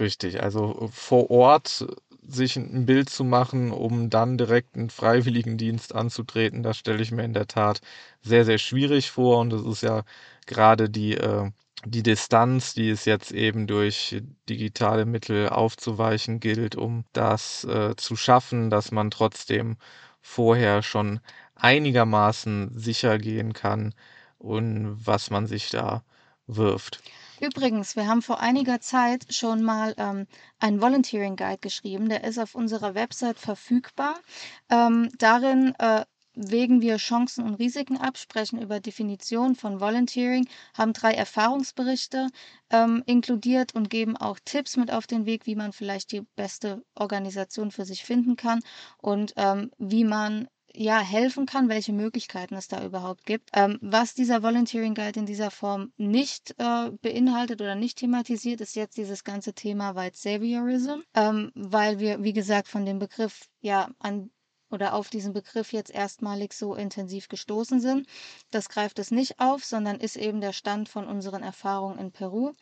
Richtig, 0.00 0.42
also 0.42 0.88
vor 0.92 1.30
Ort 1.30 1.86
sich 2.26 2.56
ein 2.56 2.86
Bild 2.86 3.08
zu 3.10 3.22
machen, 3.24 3.70
um 3.72 4.08
dann 4.10 4.38
direkt 4.38 4.76
einen 4.76 4.90
Freiwilligendienst 4.90 5.94
anzutreten, 5.94 6.62
das 6.62 6.78
stelle 6.78 7.02
ich 7.02 7.10
mir 7.12 7.24
in 7.24 7.34
der 7.34 7.46
Tat 7.48 7.80
sehr, 8.22 8.44
sehr 8.44 8.58
schwierig 8.58 9.10
vor. 9.10 9.38
Und 9.40 9.52
es 9.52 9.62
ist 9.64 9.82
ja 9.82 10.04
gerade 10.46 10.88
die, 10.90 11.14
äh, 11.16 11.50
die 11.84 12.02
Distanz, 12.02 12.74
die 12.74 12.88
es 12.90 13.04
jetzt 13.04 13.32
eben 13.32 13.66
durch 13.66 14.22
digitale 14.48 15.06
Mittel 15.06 15.48
aufzuweichen 15.50 16.40
gilt, 16.40 16.76
um 16.76 17.04
das 17.12 17.64
äh, 17.64 17.94
zu 17.96 18.16
schaffen, 18.16 18.70
dass 18.70 18.92
man 18.92 19.10
trotzdem 19.10 19.76
vorher 20.22 20.82
schon 20.82 21.20
einigermaßen 21.56 22.78
sicher 22.78 23.18
gehen 23.18 23.52
kann 23.52 23.94
und 24.38 24.96
was 25.06 25.30
man 25.30 25.46
sich 25.46 25.70
da 25.70 26.04
wirft. 26.46 27.02
Übrigens, 27.40 27.96
wir 27.96 28.06
haben 28.06 28.20
vor 28.20 28.40
einiger 28.40 28.80
Zeit 28.80 29.32
schon 29.32 29.62
mal 29.62 29.94
ähm, 29.96 30.26
einen 30.58 30.80
Volunteering 30.82 31.36
Guide 31.36 31.58
geschrieben. 31.58 32.08
Der 32.10 32.22
ist 32.24 32.38
auf 32.38 32.54
unserer 32.54 32.94
Website 32.94 33.38
verfügbar. 33.38 34.20
Ähm, 34.68 35.08
darin 35.18 35.74
äh, 35.78 36.04
wägen 36.34 36.82
wir 36.82 36.98
Chancen 36.98 37.44
und 37.44 37.54
Risiken 37.54 37.96
ab, 37.96 38.18
sprechen 38.18 38.60
über 38.60 38.78
Definition 38.78 39.56
von 39.56 39.80
Volunteering, 39.80 40.46
haben 40.74 40.92
drei 40.92 41.12
Erfahrungsberichte 41.12 42.28
ähm, 42.70 43.02
inkludiert 43.06 43.74
und 43.74 43.88
geben 43.88 44.18
auch 44.18 44.38
Tipps 44.44 44.76
mit 44.76 44.92
auf 44.92 45.06
den 45.06 45.24
Weg, 45.24 45.46
wie 45.46 45.56
man 45.56 45.72
vielleicht 45.72 46.12
die 46.12 46.22
beste 46.36 46.84
Organisation 46.94 47.70
für 47.70 47.86
sich 47.86 48.04
finden 48.04 48.36
kann 48.36 48.60
und 48.98 49.32
ähm, 49.36 49.70
wie 49.78 50.04
man 50.04 50.46
ja, 50.74 51.00
helfen 51.00 51.46
kann, 51.46 51.68
welche 51.68 51.92
Möglichkeiten 51.92 52.54
es 52.54 52.68
da 52.68 52.84
überhaupt 52.84 53.26
gibt. 53.26 53.50
Ähm, 53.52 53.78
was 53.80 54.14
dieser 54.14 54.42
Volunteering 54.42 54.94
Guide 54.94 55.20
in 55.20 55.26
dieser 55.26 55.50
Form 55.50 55.92
nicht 55.96 56.54
äh, 56.58 56.90
beinhaltet 57.02 57.60
oder 57.60 57.74
nicht 57.74 57.98
thematisiert, 57.98 58.60
ist 58.60 58.76
jetzt 58.76 58.96
dieses 58.96 59.24
ganze 59.24 59.52
Thema 59.52 59.96
White 59.96 60.18
Saviorism, 60.18 61.00
ähm, 61.14 61.50
weil 61.54 61.98
wir, 61.98 62.22
wie 62.22 62.32
gesagt, 62.32 62.68
von 62.68 62.84
dem 62.84 62.98
Begriff 62.98 63.48
ja 63.60 63.88
an 63.98 64.30
oder 64.70 64.94
auf 64.94 65.10
diesen 65.10 65.32
Begriff 65.32 65.72
jetzt 65.72 65.90
erstmalig 65.90 66.52
so 66.52 66.74
intensiv 66.74 67.28
gestoßen 67.28 67.80
sind. 67.80 68.06
Das 68.50 68.68
greift 68.68 68.98
es 68.98 69.10
nicht 69.10 69.40
auf, 69.40 69.64
sondern 69.64 69.98
ist 69.98 70.16
eben 70.16 70.40
der 70.40 70.52
Stand 70.52 70.88
von 70.88 71.06
unseren 71.06 71.42
Erfahrungen 71.42 71.98
in 71.98 72.12
Peru 72.12 72.52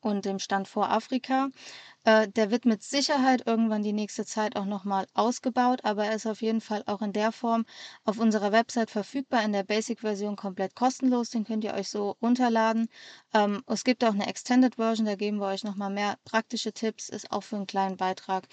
und 0.00 0.24
dem 0.24 0.38
Stand 0.38 0.68
vor 0.68 0.90
Afrika. 0.90 1.48
Äh, 2.04 2.28
der 2.28 2.50
wird 2.50 2.64
mit 2.64 2.82
Sicherheit 2.82 3.46
irgendwann 3.46 3.82
die 3.82 3.92
nächste 3.92 4.24
Zeit 4.24 4.56
auch 4.56 4.64
nochmal 4.64 5.06
ausgebaut, 5.14 5.80
aber 5.84 6.06
er 6.06 6.14
ist 6.14 6.26
auf 6.26 6.42
jeden 6.42 6.60
Fall 6.60 6.82
auch 6.86 7.02
in 7.02 7.12
der 7.12 7.32
Form 7.32 7.64
auf 8.04 8.18
unserer 8.18 8.52
Website 8.52 8.90
verfügbar, 8.90 9.42
in 9.44 9.52
der 9.52 9.64
Basic-Version 9.64 10.36
komplett 10.36 10.74
kostenlos. 10.74 11.30
Den 11.30 11.44
könnt 11.44 11.64
ihr 11.64 11.74
euch 11.74 11.88
so 11.88 12.16
runterladen. 12.22 12.88
Ähm, 13.34 13.62
es 13.66 13.84
gibt 13.84 14.04
auch 14.04 14.14
eine 14.14 14.26
Extended-Version, 14.26 15.06
da 15.06 15.16
geben 15.16 15.38
wir 15.38 15.48
euch 15.48 15.64
nochmal 15.64 15.90
mehr 15.90 16.16
praktische 16.24 16.72
Tipps, 16.72 17.08
ist 17.08 17.30
auch 17.30 17.42
für 17.42 17.56
einen 17.56 17.66
kleinen 17.66 17.96
Beitrag 17.96 18.48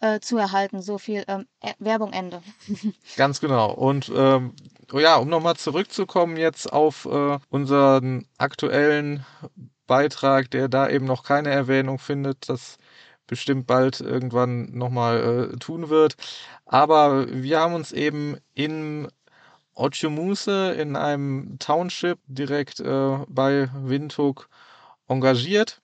äh, 0.00 0.20
zu 0.20 0.36
erhalten. 0.36 0.82
So 0.82 0.98
viel 0.98 1.24
ähm, 1.28 1.46
äh, 1.60 1.72
Werbung 1.78 2.12
Ende. 2.12 2.42
Ganz 3.16 3.40
genau. 3.40 3.72
Und 3.72 4.10
ähm, 4.14 4.54
oh 4.92 4.98
ja, 4.98 5.16
um 5.16 5.28
nochmal 5.28 5.56
zurückzukommen 5.56 6.36
jetzt 6.36 6.72
auf 6.72 7.06
äh, 7.06 7.38
unseren 7.48 8.26
aktuellen 8.38 9.24
Beitrag, 9.88 10.50
der 10.52 10.68
da 10.68 10.88
eben 10.88 11.06
noch 11.06 11.24
keine 11.24 11.50
Erwähnung 11.50 11.98
findet, 11.98 12.48
das 12.48 12.78
bestimmt 13.26 13.66
bald 13.66 14.00
irgendwann 14.00 14.70
nochmal 14.72 15.50
äh, 15.52 15.56
tun 15.58 15.90
wird. 15.90 16.14
Aber 16.66 17.26
wir 17.28 17.58
haben 17.60 17.74
uns 17.74 17.90
eben 17.92 18.36
in 18.54 19.08
Otjomuse 19.74 20.72
in 20.72 20.96
einem 20.96 21.58
Township 21.58 22.18
direkt 22.26 22.80
äh, 22.80 23.18
bei 23.28 23.68
Windhoek 23.74 24.48
engagiert. 25.08 25.80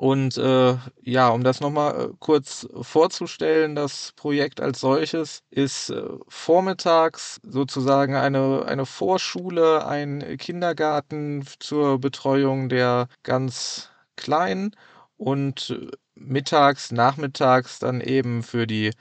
Und 0.00 0.38
äh, 0.38 0.78
ja, 1.02 1.28
um 1.28 1.44
das 1.44 1.60
nochmal 1.60 2.00
äh, 2.00 2.08
kurz 2.20 2.66
vorzustellen, 2.80 3.74
das 3.74 4.12
Projekt 4.16 4.58
als 4.62 4.80
solches 4.80 5.42
ist 5.50 5.90
äh, 5.90 6.02
vormittags 6.26 7.38
sozusagen 7.42 8.14
eine, 8.14 8.64
eine 8.64 8.86
Vorschule, 8.86 9.86
ein 9.86 10.38
Kindergarten 10.38 11.44
zur 11.58 11.98
Betreuung 11.98 12.70
der 12.70 13.08
ganz 13.24 13.90
Kleinen 14.16 14.74
und 15.18 15.78
mittags, 16.14 16.92
nachmittags 16.92 17.78
dann 17.78 18.00
eben 18.00 18.42
für 18.42 18.66
die 18.66 18.92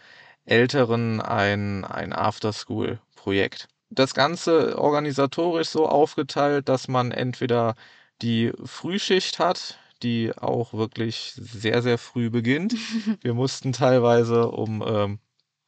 Älteren 0.44 1.22
ein, 1.22 1.86
ein 1.86 2.12
Afterschool-Projekt. 2.12 3.70
Das 3.90 4.14
Ganze 4.14 4.78
organisatorisch 4.78 5.70
so 5.70 5.88
aufgeteilt, 5.88 6.68
dass 6.68 6.90
man 6.90 7.12
entweder 7.12 7.76
die 8.22 8.52
Frühschicht 8.66 9.40
hat, 9.40 9.80
die 10.04 10.32
auch 10.38 10.74
wirklich 10.74 11.34
sehr, 11.36 11.82
sehr 11.82 11.98
früh 11.98 12.30
beginnt. 12.30 12.74
Wir 13.22 13.34
mussten 13.34 13.74
teilweise 13.74 14.50
um 14.52 14.84
ähm, 14.86 15.20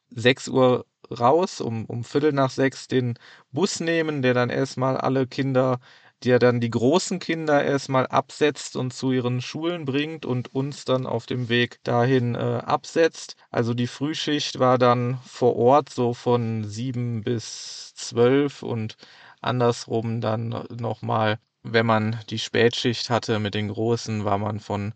6 0.09 0.47
Uhr 0.47 0.85
raus, 1.11 1.61
um, 1.61 1.85
um 1.85 2.03
Viertel 2.03 2.33
nach 2.33 2.51
sechs 2.51 2.87
den 2.87 3.17
Bus 3.51 3.79
nehmen, 3.79 4.21
der 4.21 4.33
dann 4.33 4.49
erstmal 4.49 4.97
alle 4.97 5.27
Kinder 5.27 5.79
die 6.23 6.29
er 6.29 6.39
dann 6.39 6.59
die 6.59 6.69
großen 6.69 7.19
Kinder 7.19 7.63
erstmal 7.63 8.05
absetzt 8.07 8.75
und 8.75 8.93
zu 8.93 9.11
ihren 9.11 9.41
Schulen 9.41 9.85
bringt 9.85 10.25
und 10.25 10.53
uns 10.53 10.85
dann 10.85 11.07
auf 11.07 11.25
dem 11.25 11.49
Weg 11.49 11.79
dahin 11.83 12.35
äh, 12.35 12.37
absetzt. 12.37 13.35
Also 13.49 13.73
die 13.73 13.87
Frühschicht 13.87 14.59
war 14.59 14.77
dann 14.77 15.19
vor 15.25 15.55
Ort 15.55 15.89
so 15.89 16.13
von 16.13 16.63
sieben 16.63 17.23
bis 17.23 17.93
zwölf 17.95 18.61
und 18.61 18.97
andersrum 19.41 20.21
dann 20.21 20.49
nochmal, 20.79 21.39
wenn 21.63 21.85
man 21.85 22.19
die 22.29 22.39
Spätschicht 22.39 23.09
hatte 23.09 23.39
mit 23.39 23.53
den 23.55 23.69
Großen, 23.69 24.25
war 24.25 24.37
man 24.37 24.59
von 24.59 24.93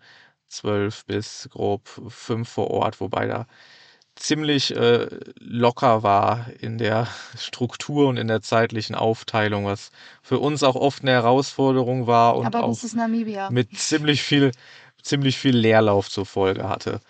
zwölf 0.47 1.05
bis 1.05 1.49
grob 1.51 1.87
fünf 2.07 2.49
vor 2.49 2.71
Ort, 2.71 3.01
wobei 3.01 3.27
da 3.27 3.47
ziemlich 4.15 4.75
äh, 4.75 5.07
locker 5.39 6.03
war 6.03 6.47
in 6.59 6.77
der 6.77 7.07
Struktur 7.37 8.07
und 8.07 8.17
in 8.17 8.27
der 8.27 8.41
zeitlichen 8.41 8.95
Aufteilung, 8.95 9.65
was 9.65 9.91
für 10.21 10.39
uns 10.39 10.63
auch 10.63 10.75
oft 10.75 11.03
eine 11.03 11.11
Herausforderung 11.11 12.07
war 12.07 12.37
und 12.37 12.55
auch 12.55 12.75
mit 13.49 13.77
ziemlich 13.77 14.23
viel, 14.23 14.51
ziemlich 15.01 15.37
viel 15.37 15.55
Leerlauf 15.55 16.09
zur 16.09 16.25
Folge 16.25 16.67
hatte. 16.69 17.01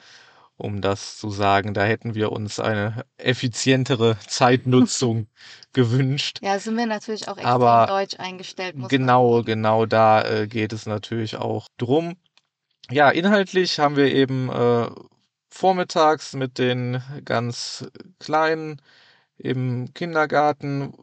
Um 0.57 0.81
das 0.81 1.17
zu 1.17 1.29
sagen, 1.29 1.73
da 1.73 1.83
hätten 1.83 2.15
wir 2.15 2.31
uns 2.31 2.59
eine 2.61 3.05
effizientere 3.17 4.17
Zeitnutzung 4.25 5.27
gewünscht. 5.73 6.39
Ja, 6.41 6.57
sind 6.59 6.77
wir 6.77 6.85
natürlich 6.85 7.27
auch 7.27 7.37
extrem 7.37 7.51
Aber 7.51 7.85
deutsch 7.87 8.17
eingestellt. 8.19 8.75
Genau, 8.87 9.37
man 9.37 9.45
genau 9.45 9.85
da 9.85 10.23
äh, 10.23 10.47
geht 10.47 10.71
es 10.71 10.85
natürlich 10.85 11.35
auch 11.35 11.67
drum. 11.77 12.15
Ja, 12.89 13.09
inhaltlich 13.09 13.79
haben 13.79 13.97
wir 13.97 14.13
eben 14.13 14.49
äh, 14.49 14.89
vormittags 15.49 16.33
mit 16.33 16.57
den 16.57 17.01
ganz 17.25 17.85
Kleinen 18.19 18.81
im 19.37 19.93
Kindergarten 19.93 20.93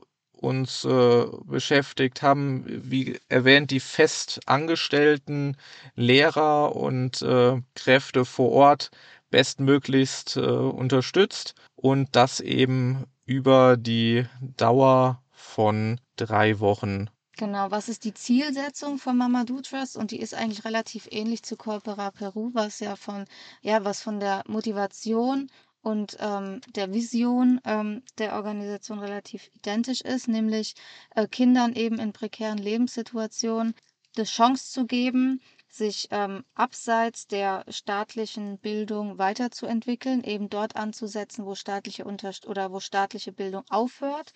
uns 0.42 0.84
äh, 0.84 1.26
beschäftigt, 1.44 2.22
haben, 2.22 2.64
wie 2.66 3.18
erwähnt, 3.28 3.70
die 3.70 3.80
fest 3.80 4.40
angestellten 4.46 5.57
Lehrer 5.94 6.74
und 6.74 7.22
äh, 7.22 7.61
Kräfte 7.74 8.24
vor 8.24 8.50
Ort 8.50 8.90
bestmöglichst 9.33 10.37
äh, 10.37 10.41
unterstützt 10.41 11.57
und 11.74 12.14
das 12.14 12.39
eben 12.39 13.07
über 13.24 13.76
die 13.76 14.26
Dauer 14.57 15.22
von 15.33 16.01
drei 16.16 16.61
Wochen 16.61 17.09
Genau, 17.39 17.70
was 17.70 17.89
ist 17.89 18.05
die 18.05 18.12
Zielsetzung 18.12 18.99
von 18.99 19.16
Mamadou 19.16 19.62
Trust? 19.62 19.97
Und 19.97 20.11
die 20.11 20.20
ist 20.20 20.35
eigentlich 20.35 20.66
relativ 20.66 21.09
ähnlich 21.11 21.43
zu 21.43 21.57
Corpora 21.57 22.11
Peru, 22.11 22.51
was 22.53 22.78
ja 22.78 22.95
von, 22.95 23.24
ja, 23.62 23.85
was 23.85 24.03
von 24.03 24.20
der 24.20 24.45
Motivation 24.47 25.51
und 25.80 26.16
ähm, 26.20 26.61
der 26.76 26.93
Vision 26.93 27.61
ähm, 27.64 28.03
der 28.18 28.35
Organisation 28.35 28.99
relativ 28.99 29.51
identisch 29.55 30.03
ist, 30.03 30.28
nämlich 30.28 30.74
äh, 31.16 31.26
Kindern 31.26 31.72
eben 31.72 31.99
in 31.99 32.12
prekären 32.12 32.59
Lebenssituationen 32.59 33.74
die 34.16 34.24
Chance 34.24 34.70
zu 34.70 34.87
geben, 34.87 35.41
sich 35.75 36.09
ähm, 36.11 36.45
abseits 36.55 37.27
der 37.27 37.64
staatlichen 37.68 38.59
Bildung 38.59 39.18
weiterzuentwickeln, 39.18 40.23
eben 40.25 40.49
dort 40.51 40.77
anzusetzen, 40.77 41.47
wo 41.47 41.55
staatliche 41.55 42.05
Unterst 42.05 42.47
oder 42.47 42.73
wo 42.73 42.81
staatliche 42.81 43.33
Bildung 43.33 43.64
aufhört 43.70 44.33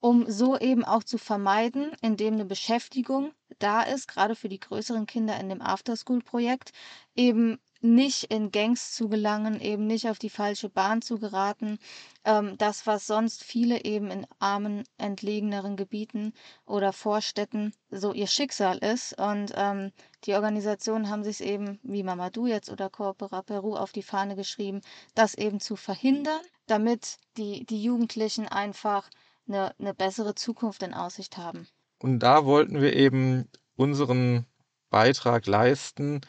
um 0.00 0.30
so 0.30 0.58
eben 0.58 0.84
auch 0.84 1.02
zu 1.04 1.18
vermeiden, 1.18 1.92
indem 2.02 2.34
eine 2.34 2.44
Beschäftigung 2.44 3.32
da 3.58 3.82
ist, 3.82 4.08
gerade 4.08 4.34
für 4.36 4.48
die 4.48 4.60
größeren 4.60 5.06
Kinder 5.06 5.38
in 5.40 5.48
dem 5.48 5.62
Afterschool-Projekt, 5.62 6.72
eben 7.14 7.58
nicht 7.80 8.24
in 8.24 8.50
Gangs 8.50 8.94
zu 8.94 9.08
gelangen, 9.08 9.60
eben 9.60 9.86
nicht 9.86 10.08
auf 10.08 10.18
die 10.18 10.30
falsche 10.30 10.68
Bahn 10.68 11.02
zu 11.02 11.18
geraten. 11.18 11.78
Ähm, 12.24 12.56
das, 12.58 12.86
was 12.86 13.06
sonst 13.06 13.44
viele 13.44 13.84
eben 13.84 14.10
in 14.10 14.26
armen, 14.38 14.84
entlegeneren 14.98 15.76
Gebieten 15.76 16.32
oder 16.66 16.92
Vorstädten 16.92 17.72
so 17.90 18.12
ihr 18.12 18.26
Schicksal 18.26 18.78
ist. 18.78 19.18
Und 19.18 19.52
ähm, 19.54 19.92
die 20.24 20.34
Organisationen 20.34 21.08
haben 21.08 21.24
sich 21.24 21.42
eben, 21.42 21.78
wie 21.82 22.02
Mamadou 22.02 22.46
jetzt 22.46 22.70
oder 22.70 22.90
Coopera 22.90 23.42
Peru, 23.42 23.76
auf 23.76 23.92
die 23.92 24.02
Fahne 24.02 24.36
geschrieben, 24.36 24.80
das 25.14 25.34
eben 25.34 25.60
zu 25.60 25.76
verhindern, 25.76 26.40
damit 26.66 27.18
die, 27.36 27.64
die 27.66 27.82
Jugendlichen 27.82 28.48
einfach 28.48 29.08
eine, 29.48 29.74
eine 29.78 29.94
bessere 29.94 30.34
Zukunft 30.34 30.82
in 30.82 30.94
Aussicht 30.94 31.36
haben. 31.36 31.68
Und 31.98 32.20
da 32.20 32.44
wollten 32.44 32.80
wir 32.80 32.94
eben 32.94 33.48
unseren 33.76 34.46
Beitrag 34.90 35.46
leisten, 35.46 36.20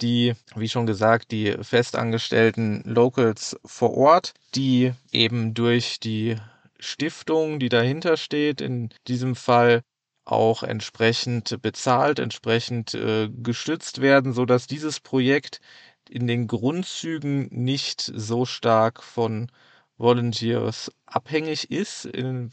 die, 0.00 0.34
wie 0.54 0.68
schon 0.68 0.86
gesagt, 0.86 1.30
die 1.32 1.56
festangestellten 1.62 2.82
Locals 2.84 3.58
vor 3.64 3.94
Ort, 3.96 4.34
die 4.54 4.92
eben 5.12 5.54
durch 5.54 6.00
die 6.00 6.36
Stiftung, 6.78 7.58
die 7.58 7.68
dahinter 7.68 8.16
steht, 8.16 8.60
in 8.60 8.90
diesem 9.06 9.34
Fall 9.34 9.82
auch 10.24 10.62
entsprechend 10.62 11.60
bezahlt, 11.62 12.18
entsprechend 12.18 12.94
äh, 12.94 13.28
gestützt 13.30 14.00
werden, 14.00 14.32
so 14.32 14.44
dass 14.44 14.66
dieses 14.66 15.00
Projekt 15.00 15.60
in 16.08 16.26
den 16.26 16.46
Grundzügen 16.46 17.48
nicht 17.50 18.00
so 18.00 18.44
stark 18.44 19.02
von 19.02 19.50
Volunteers 19.96 20.92
abhängig 21.06 21.70
ist 21.70 22.04
in 22.04 22.52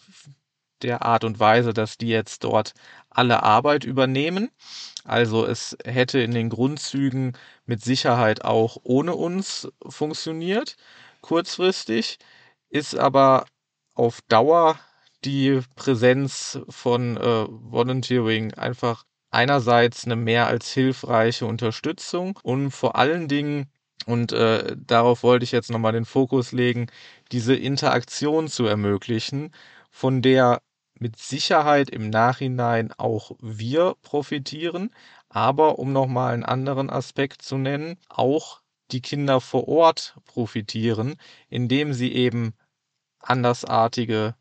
der 0.82 1.04
Art 1.04 1.24
und 1.24 1.40
Weise, 1.40 1.74
dass 1.74 1.98
die 1.98 2.10
jetzt 2.10 2.44
dort 2.44 2.74
alle 3.10 3.44
Arbeit 3.44 3.84
übernehmen. 3.84 4.52
Also 5.04 5.46
es 5.46 5.78
hätte 5.86 6.20
in 6.20 6.32
den 6.32 6.50
Grundzügen 6.50 7.34
mit 7.66 7.84
Sicherheit 7.84 8.44
auch 8.44 8.78
ohne 8.84 9.16
uns 9.16 9.68
funktioniert, 9.88 10.76
kurzfristig, 11.22 12.18
ist 12.70 12.98
aber 12.98 13.46
auf 13.94 14.20
Dauer 14.28 14.80
die 15.24 15.62
Präsenz 15.76 16.60
von 16.70 17.18
äh, 17.18 17.46
Volunteering 17.50 18.54
einfach 18.54 19.06
einerseits 19.32 20.06
eine 20.06 20.16
mehr 20.16 20.48
als 20.48 20.72
hilfreiche 20.72 21.46
Unterstützung 21.46 22.40
und 22.44 22.72
vor 22.72 22.96
allen 22.96 23.28
Dingen 23.28 23.70
und 24.06 24.32
äh, 24.34 24.76
darauf 24.78 25.24
wollte 25.24 25.44
ich 25.44 25.52
jetzt 25.52 25.72
nochmal 25.72 25.94
den 25.94 26.06
Fokus 26.06 26.52
legen, 26.52 26.88
diese 27.32 27.56
Interaktion 27.56 28.48
zu 28.48 28.66
ermöglichen, 28.66 29.52
von 29.90 30.22
der 30.22 30.62
mit 31.00 31.18
Sicherheit 31.18 31.90
im 31.90 32.10
Nachhinein 32.10 32.92
auch 32.94 33.32
wir 33.40 33.96
profitieren, 34.02 34.92
aber 35.30 35.80
um 35.80 35.92
nochmal 35.92 36.34
einen 36.34 36.46
anderen 36.46 36.90
Aspekt 36.90 37.42
zu 37.42 37.58
nennen, 37.58 37.98
auch 38.10 38.62
die 38.92 39.02
Kinder 39.02 39.42
vor 39.42 39.68
Ort 39.68 40.16
profitieren, 40.26 41.16
indem 41.50 41.94
sie 41.94 42.14
eben 42.14 42.54
Andersartige 43.20 44.36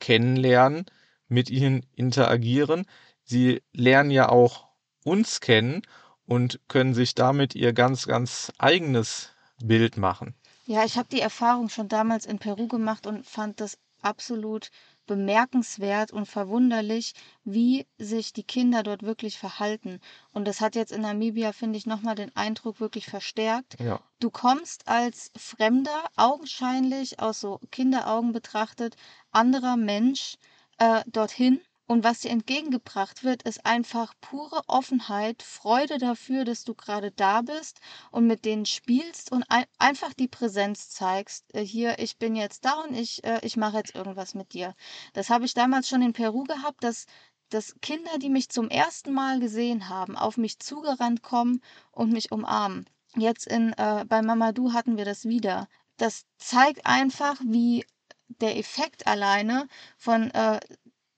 kennenlernen, 0.00 0.86
mit 1.28 1.50
ihnen 1.50 1.86
interagieren. 1.94 2.86
Sie 3.22 3.62
lernen 3.72 4.10
ja 4.10 4.28
auch 4.28 4.68
uns 5.04 5.40
kennen 5.40 5.82
und 6.26 6.60
können 6.68 6.94
sich 6.94 7.14
damit 7.14 7.54
ihr 7.54 7.72
ganz, 7.72 8.06
ganz 8.06 8.52
eigenes 8.58 9.32
Bild 9.62 9.96
machen. 9.96 10.34
Ja, 10.66 10.84
ich 10.84 10.98
habe 10.98 11.08
die 11.08 11.20
Erfahrung 11.20 11.68
schon 11.68 11.88
damals 11.88 12.26
in 12.26 12.38
Peru 12.38 12.66
gemacht 12.66 13.06
und 13.06 13.24
fand 13.24 13.60
das 13.60 13.78
absolut 14.02 14.70
bemerkenswert 15.06 16.12
und 16.12 16.26
verwunderlich, 16.26 17.14
wie 17.44 17.86
sich 17.98 18.32
die 18.32 18.44
Kinder 18.44 18.82
dort 18.82 19.02
wirklich 19.02 19.38
verhalten. 19.38 20.00
Und 20.32 20.46
das 20.46 20.60
hat 20.60 20.74
jetzt 20.74 20.92
in 20.92 21.02
Namibia, 21.02 21.52
finde 21.52 21.78
ich, 21.78 21.86
nochmal 21.86 22.14
den 22.14 22.34
Eindruck 22.36 22.80
wirklich 22.80 23.06
verstärkt. 23.06 23.78
Ja. 23.80 24.00
Du 24.20 24.30
kommst 24.30 24.88
als 24.88 25.30
Fremder, 25.36 26.04
augenscheinlich 26.16 27.20
aus 27.20 27.40
so 27.40 27.60
Kinderaugen 27.70 28.32
betrachtet, 28.32 28.96
anderer 29.30 29.76
Mensch 29.76 30.36
äh, 30.78 31.02
dorthin 31.06 31.60
Und 31.86 32.02
was 32.02 32.20
dir 32.20 32.30
entgegengebracht 32.30 33.22
wird, 33.22 33.44
ist 33.44 33.64
einfach 33.64 34.14
pure 34.20 34.62
Offenheit, 34.66 35.42
Freude 35.42 35.98
dafür, 35.98 36.44
dass 36.44 36.64
du 36.64 36.74
gerade 36.74 37.12
da 37.12 37.42
bist 37.42 37.80
und 38.10 38.26
mit 38.26 38.44
denen 38.44 38.66
spielst 38.66 39.30
und 39.30 39.44
ein 39.48 39.64
einfach 39.78 40.12
die 40.12 40.28
Präsenz 40.28 40.90
zeigst. 40.90 41.54
Äh, 41.54 41.64
hier, 41.64 41.98
ich 41.98 42.18
bin 42.18 42.34
jetzt 42.34 42.64
da 42.64 42.82
und 42.82 42.94
ich, 42.94 43.22
äh, 43.24 43.38
ich 43.42 43.56
mache 43.56 43.76
jetzt 43.78 43.94
irgendwas 43.94 44.34
mit 44.34 44.52
dir. 44.52 44.74
Das 45.12 45.30
habe 45.30 45.44
ich 45.44 45.54
damals 45.54 45.88
schon 45.88 46.02
in 46.02 46.12
Peru 46.12 46.44
gehabt, 46.44 46.82
dass 46.82 47.06
dass 47.50 47.76
Kinder, 47.80 48.18
die 48.18 48.28
mich 48.28 48.48
zum 48.48 48.68
ersten 48.70 49.12
Mal 49.12 49.38
gesehen 49.38 49.88
haben, 49.88 50.16
auf 50.16 50.36
mich 50.36 50.58
zugerannt 50.58 51.22
kommen 51.22 51.62
und 51.92 52.12
mich 52.12 52.32
umarmen. 52.32 52.86
Jetzt 53.16 53.46
in, 53.46 53.72
äh, 53.74 54.04
bei 54.08 54.20
Mamadou 54.20 54.72
hatten 54.72 54.96
wir 54.96 55.04
das 55.04 55.26
wieder. 55.26 55.68
Das 55.96 56.24
zeigt 56.38 56.86
einfach, 56.86 57.40
wie 57.44 57.86
der 58.28 58.58
Effekt 58.58 59.06
alleine 59.06 59.68
von 59.96 60.30
äh, 60.32 60.58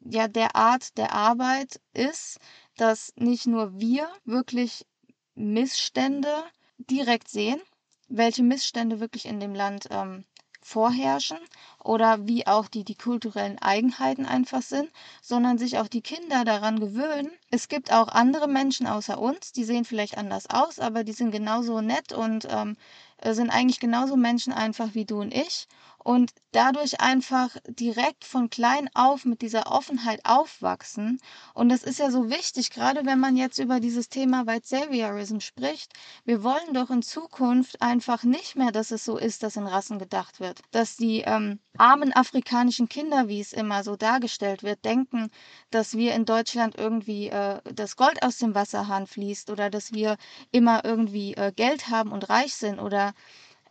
ja 0.01 0.29
der 0.29 0.57
Art 0.57 0.97
der 0.99 1.13
Arbeit 1.13 1.81
ist, 1.93 2.39
dass 2.77 3.13
nicht 3.17 3.47
nur 3.47 3.79
wir 3.79 4.09
wirklich 4.25 4.87
Missstände 5.35 6.45
direkt 6.79 7.29
sehen, 7.29 7.61
welche 8.09 8.43
Missstände 8.43 9.01
wirklich 9.01 9.27
in 9.27 9.41
dem 9.41 9.55
Land 9.55 9.89
ähm, 9.91 10.25
vorherrschen 10.63 11.39
oder 11.83 12.27
wie 12.27 12.47
auch 12.47 12.69
die, 12.69 12.85
die 12.85 12.95
kulturellen 12.95 13.59
Eigenheiten 13.59 14.27
einfach 14.27 14.63
sind, 14.63 14.91
sondern 15.23 15.57
sich 15.57 15.79
auch 15.79 15.89
die 15.89 16.03
Kinder 16.03 16.45
daran 16.45 16.79
gewöhnen. 16.79 17.31
Es 17.51 17.69
gibt 17.69 17.93
auch 17.93 18.09
andere 18.09 18.49
Menschen 18.49 18.87
außer 18.87 19.19
uns, 19.19 19.53
die 19.53 19.65
sehen 19.65 19.85
vielleicht 19.85 20.19
anders 20.19 20.51
aus, 20.51 20.79
aber 20.79 21.05
die 21.05 21.13
sind 21.13 21.31
genauso 21.31 21.81
nett 21.81 22.13
und 22.13 22.47
ähm, 22.51 22.77
sind 23.25 23.51
eigentlich 23.51 23.81
genauso 23.81 24.17
Menschen 24.17 24.53
einfach 24.53 24.95
wie 24.95 25.05
du 25.05 25.21
und 25.21 25.33
ich 25.33 25.69
und 26.09 26.33
dadurch 26.53 27.03
einfach 27.03 27.55
direkt 27.69 28.25
von 28.25 28.49
klein 28.49 28.89
auf 28.95 29.27
mit 29.27 29.43
dieser 29.43 29.71
Offenheit 29.71 30.25
aufwachsen. 30.25 31.21
Und 31.53 31.69
das 31.69 31.83
ist 31.83 31.99
ja 31.99 32.11
so 32.11 32.31
wichtig, 32.31 32.71
gerade 32.71 33.05
wenn 33.05 33.21
man 33.21 33.37
jetzt 33.37 33.59
über 33.59 33.79
dieses 33.79 34.09
Thema 34.09 34.47
White 34.47 34.67
Saviorism 34.67 35.41
spricht. 35.41 35.93
Wir 36.25 36.43
wollen 36.43 36.73
doch 36.73 36.89
in 36.89 37.03
Zukunft 37.03 37.83
einfach 37.83 38.23
nicht 38.23 38.57
mehr, 38.57 38.73
dass 38.73 38.91
es 38.91 39.05
so 39.05 39.19
ist, 39.19 39.43
dass 39.43 39.57
in 39.57 39.67
Rassen 39.67 39.99
gedacht 39.99 40.41
wird. 40.41 40.63
Dass 40.71 40.97
die 40.97 41.21
ähm, 41.27 41.59
armen 41.77 42.15
afrikanischen 42.15 42.89
Kinder, 42.89 43.29
wie 43.29 43.41
es 43.41 43.53
immer 43.53 43.85
so 43.85 43.97
dargestellt 43.97 44.63
wird, 44.63 44.87
denken, 44.87 45.29
dass 45.71 45.95
wir 45.95 46.15
in 46.15 46.25
Deutschland 46.25 46.75
irgendwie 46.79 47.29
äh, 47.29 47.61
das 47.71 47.97
Gold 47.97 48.23
aus 48.23 48.39
dem 48.39 48.55
Wasserhahn 48.55 49.07
fließt 49.07 49.51
oder 49.51 49.69
dass 49.69 49.93
wir 49.93 50.17
immer 50.53 50.87
irgendwie 50.87 51.35
äh, 51.35 51.53
Geld 51.55 51.91
haben 51.91 52.13
und 52.13 52.31
reich 52.31 52.55
sind 52.55 52.79
oder 52.81 53.13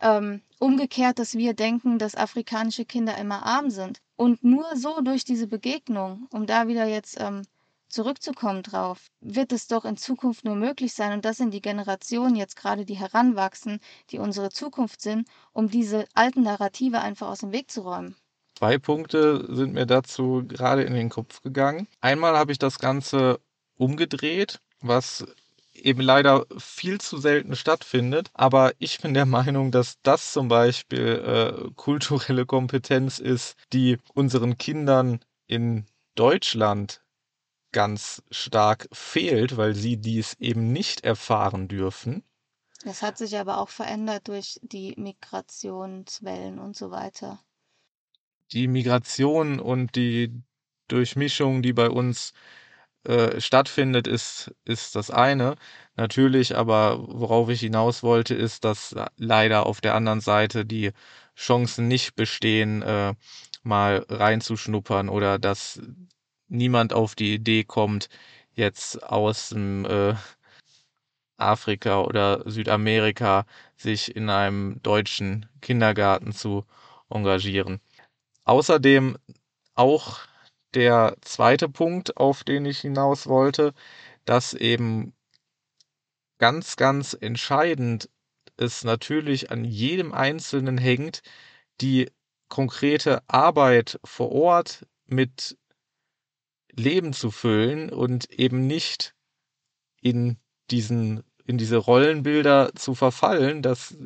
ähm, 0.00 0.42
umgekehrt, 0.58 1.18
dass 1.18 1.34
wir 1.34 1.54
denken, 1.54 1.98
dass 1.98 2.14
afrikanische 2.14 2.84
Kinder 2.84 3.16
immer 3.18 3.44
arm 3.44 3.70
sind. 3.70 4.00
Und 4.16 4.42
nur 4.42 4.76
so 4.76 5.00
durch 5.00 5.24
diese 5.24 5.46
Begegnung, 5.46 6.26
um 6.30 6.46
da 6.46 6.68
wieder 6.68 6.86
jetzt 6.86 7.20
ähm, 7.20 7.42
zurückzukommen 7.88 8.62
drauf, 8.62 9.10
wird 9.20 9.52
es 9.52 9.66
doch 9.66 9.84
in 9.84 9.96
Zukunft 9.96 10.44
nur 10.44 10.56
möglich 10.56 10.92
sein, 10.92 11.12
und 11.12 11.24
das 11.24 11.38
sind 11.38 11.54
die 11.54 11.62
Generationen 11.62 12.36
jetzt 12.36 12.56
gerade, 12.56 12.84
die 12.84 12.94
heranwachsen, 12.98 13.80
die 14.10 14.18
unsere 14.18 14.50
Zukunft 14.50 15.00
sind, 15.00 15.28
um 15.52 15.70
diese 15.70 16.04
alten 16.14 16.42
Narrative 16.42 17.00
einfach 17.00 17.28
aus 17.28 17.40
dem 17.40 17.52
Weg 17.52 17.70
zu 17.70 17.82
räumen. 17.82 18.14
Zwei 18.58 18.78
Punkte 18.78 19.46
sind 19.54 19.72
mir 19.72 19.86
dazu 19.86 20.42
gerade 20.46 20.82
in 20.82 20.94
den 20.94 21.10
Kopf 21.10 21.42
gegangen. 21.42 21.86
Einmal 22.00 22.36
habe 22.36 22.52
ich 22.52 22.58
das 22.58 22.78
Ganze 22.78 23.40
umgedreht, 23.76 24.60
was 24.80 25.24
eben 25.84 26.00
leider 26.00 26.46
viel 26.58 27.00
zu 27.00 27.18
selten 27.18 27.56
stattfindet. 27.56 28.30
Aber 28.34 28.72
ich 28.78 29.00
bin 29.00 29.14
der 29.14 29.26
Meinung, 29.26 29.70
dass 29.70 30.00
das 30.02 30.32
zum 30.32 30.48
Beispiel 30.48 31.68
äh, 31.68 31.70
kulturelle 31.74 32.46
Kompetenz 32.46 33.18
ist, 33.18 33.56
die 33.72 33.98
unseren 34.14 34.58
Kindern 34.58 35.20
in 35.46 35.86
Deutschland 36.14 37.02
ganz 37.72 38.22
stark 38.30 38.88
fehlt, 38.92 39.56
weil 39.56 39.74
sie 39.74 39.96
dies 39.96 40.34
eben 40.38 40.72
nicht 40.72 41.04
erfahren 41.04 41.68
dürfen. 41.68 42.24
Das 42.84 43.02
hat 43.02 43.18
sich 43.18 43.36
aber 43.36 43.58
auch 43.58 43.68
verändert 43.68 44.28
durch 44.28 44.58
die 44.62 44.94
Migrationswellen 44.96 46.58
und 46.58 46.76
so 46.76 46.90
weiter. 46.90 47.40
Die 48.52 48.68
Migration 48.68 49.60
und 49.60 49.96
die 49.96 50.42
Durchmischung, 50.86 51.60
die 51.60 51.72
bei 51.72 51.90
uns 51.90 52.32
äh, 53.08 53.40
stattfindet, 53.40 54.06
ist, 54.06 54.52
ist 54.66 54.94
das 54.94 55.10
eine. 55.10 55.56
Natürlich, 55.96 56.56
aber 56.56 56.98
worauf 57.08 57.48
ich 57.48 57.60
hinaus 57.60 58.02
wollte, 58.02 58.34
ist, 58.34 58.64
dass 58.64 58.94
leider 59.16 59.64
auf 59.66 59.80
der 59.80 59.94
anderen 59.94 60.20
Seite 60.20 60.66
die 60.66 60.92
Chancen 61.34 61.88
nicht 61.88 62.16
bestehen, 62.16 62.82
äh, 62.82 63.14
mal 63.62 64.04
reinzuschnuppern 64.10 65.08
oder 65.08 65.38
dass 65.38 65.80
niemand 66.48 66.92
auf 66.92 67.14
die 67.14 67.32
Idee 67.34 67.64
kommt, 67.64 68.10
jetzt 68.52 69.02
aus 69.02 69.50
dem 69.50 69.86
äh, 69.86 70.14
Afrika 71.38 72.02
oder 72.02 72.42
Südamerika 72.44 73.46
sich 73.76 74.14
in 74.14 74.28
einem 74.28 74.82
deutschen 74.82 75.46
Kindergarten 75.62 76.32
zu 76.32 76.66
engagieren. 77.08 77.80
Außerdem 78.44 79.16
auch 79.74 80.18
der 80.74 81.16
zweite 81.22 81.68
Punkt, 81.68 82.16
auf 82.16 82.44
den 82.44 82.64
ich 82.66 82.80
hinaus 82.80 83.26
wollte, 83.26 83.72
dass 84.24 84.54
eben 84.54 85.14
ganz, 86.38 86.76
ganz 86.76 87.16
entscheidend 87.18 88.10
es 88.56 88.84
natürlich 88.84 89.50
an 89.50 89.64
jedem 89.64 90.12
Einzelnen 90.12 90.78
hängt, 90.78 91.22
die 91.80 92.10
konkrete 92.48 93.22
Arbeit 93.28 94.00
vor 94.04 94.32
Ort 94.32 94.86
mit 95.06 95.56
Leben 96.72 97.12
zu 97.12 97.30
füllen 97.30 97.90
und 97.90 98.30
eben 98.30 98.66
nicht 98.66 99.14
in 100.00 100.38
diesen, 100.70 101.24
in 101.44 101.58
diese 101.58 101.76
Rollenbilder 101.76 102.72
zu 102.74 102.94
verfallen. 102.94 103.62
Das, 103.62 103.96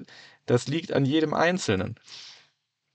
das 0.46 0.68
liegt 0.68 0.92
an 0.92 1.04
jedem 1.04 1.34
Einzelnen. 1.34 1.96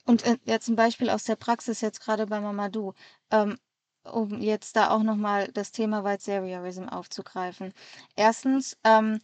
Und 0.07 0.25
äh, 0.25 0.37
jetzt 0.45 0.69
ein 0.69 0.75
Beispiel 0.75 1.09
aus 1.09 1.25
der 1.25 1.35
Praxis 1.35 1.81
jetzt 1.81 1.99
gerade 2.01 2.27
bei 2.27 2.39
Mamadou, 2.39 2.93
ähm, 3.29 3.57
um 4.03 4.41
jetzt 4.41 4.75
da 4.75 4.89
auch 4.89 5.03
nochmal 5.03 5.49
das 5.51 5.71
Thema 5.71 6.03
White 6.03 6.23
Saviorism 6.23 6.85
aufzugreifen. 6.85 7.73
Erstens, 8.15 8.77
ähm, 8.83 9.19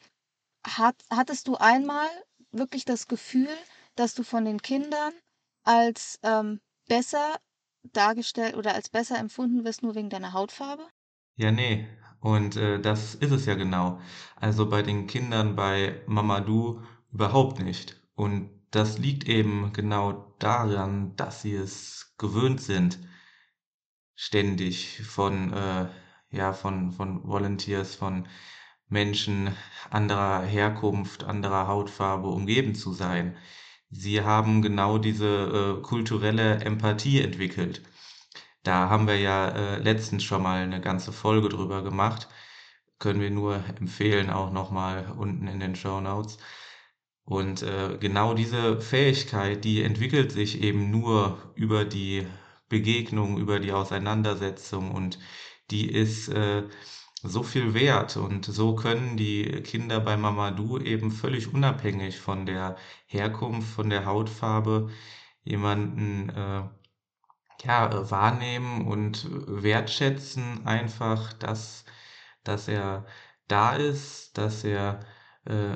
hat, 0.65 0.95
hattest 1.09 1.47
du 1.47 1.55
einmal 1.55 2.07
wirklich 2.51 2.85
das 2.85 3.07
Gefühl, 3.07 3.49
dass 3.95 4.13
du 4.13 4.23
von 4.23 4.45
den 4.45 4.61
Kindern 4.61 5.13
als 5.63 6.19
ähm, 6.23 6.59
besser 6.87 7.37
dargestellt 7.91 8.55
oder 8.55 8.73
als 8.73 8.89
besser 8.89 9.17
empfunden 9.17 9.65
wirst, 9.65 9.83
nur 9.83 9.95
wegen 9.95 10.09
deiner 10.09 10.33
Hautfarbe? 10.33 10.87
Ja, 11.35 11.51
nee. 11.51 11.87
Und 12.19 12.55
äh, 12.55 12.79
das 12.79 13.15
ist 13.15 13.31
es 13.31 13.45
ja 13.45 13.55
genau. 13.55 13.99
Also 14.35 14.69
bei 14.69 14.81
den 14.81 15.07
Kindern 15.07 15.55
bei 15.55 16.01
Mamadou 16.07 16.81
überhaupt 17.11 17.59
nicht. 17.59 18.01
Und 18.15 18.49
das 18.73 18.97
liegt 18.97 19.27
eben 19.29 19.71
genau 19.71 20.35
daran, 20.39 21.15
dass 21.15 21.43
sie 21.43 21.53
es 21.55 22.15
gewöhnt 22.17 22.59
sind, 22.59 22.99
ständig 24.15 25.01
von, 25.05 25.53
äh, 25.53 25.89
ja, 26.31 26.53
von, 26.53 26.91
von 26.91 27.27
Volunteers, 27.27 27.95
von 27.95 28.27
Menschen 28.89 29.55
anderer 29.91 30.41
Herkunft, 30.43 31.23
anderer 31.23 31.67
Hautfarbe 31.67 32.27
umgeben 32.29 32.73
zu 32.75 32.93
sein. 32.93 33.37
Sie 33.91 34.21
haben 34.21 34.63
genau 34.63 34.97
diese 34.97 35.77
äh, 35.79 35.81
kulturelle 35.83 36.61
Empathie 36.61 37.21
entwickelt. 37.21 37.83
Da 38.63 38.89
haben 38.89 39.07
wir 39.07 39.19
ja 39.19 39.49
äh, 39.49 39.77
letztens 39.79 40.23
schon 40.23 40.41
mal 40.43 40.63
eine 40.63 40.81
ganze 40.81 41.11
Folge 41.13 41.49
drüber 41.49 41.83
gemacht. 41.83 42.27
Können 42.99 43.21
wir 43.21 43.31
nur 43.31 43.63
empfehlen, 43.79 44.29
auch 44.31 44.51
nochmal 44.51 45.11
unten 45.17 45.47
in 45.47 45.59
den 45.59 45.75
Show 45.75 46.01
Notes. 46.01 46.39
Und 47.25 47.63
äh, 47.63 47.97
genau 47.99 48.33
diese 48.33 48.81
Fähigkeit, 48.81 49.63
die 49.63 49.81
entwickelt 49.83 50.31
sich 50.31 50.61
eben 50.61 50.91
nur 50.91 51.53
über 51.55 51.85
die 51.85 52.27
Begegnung, 52.69 53.37
über 53.37 53.59
die 53.59 53.71
Auseinandersetzung 53.71 54.91
und 54.91 55.19
die 55.71 55.89
ist 55.89 56.27
äh, 56.29 56.63
so 57.23 57.43
viel 57.43 57.73
wert. 57.73 58.17
Und 58.17 58.45
so 58.45 58.75
können 58.75 59.17
die 59.17 59.45
Kinder 59.63 59.99
bei 60.01 60.17
Mamadou 60.17 60.79
eben 60.79 61.11
völlig 61.11 61.53
unabhängig 61.53 62.19
von 62.19 62.45
der 62.45 62.77
Herkunft, 63.07 63.69
von 63.73 63.89
der 63.89 64.05
Hautfarbe 64.05 64.89
jemanden 65.43 66.29
äh, 66.29 66.63
ja, 67.63 68.11
wahrnehmen 68.11 68.87
und 68.87 69.27
wertschätzen 69.31 70.65
einfach, 70.65 71.33
dass, 71.33 71.85
dass 72.43 72.67
er 72.67 73.05
da 73.47 73.75
ist, 73.75 74.37
dass 74.37 74.63
er 74.63 74.99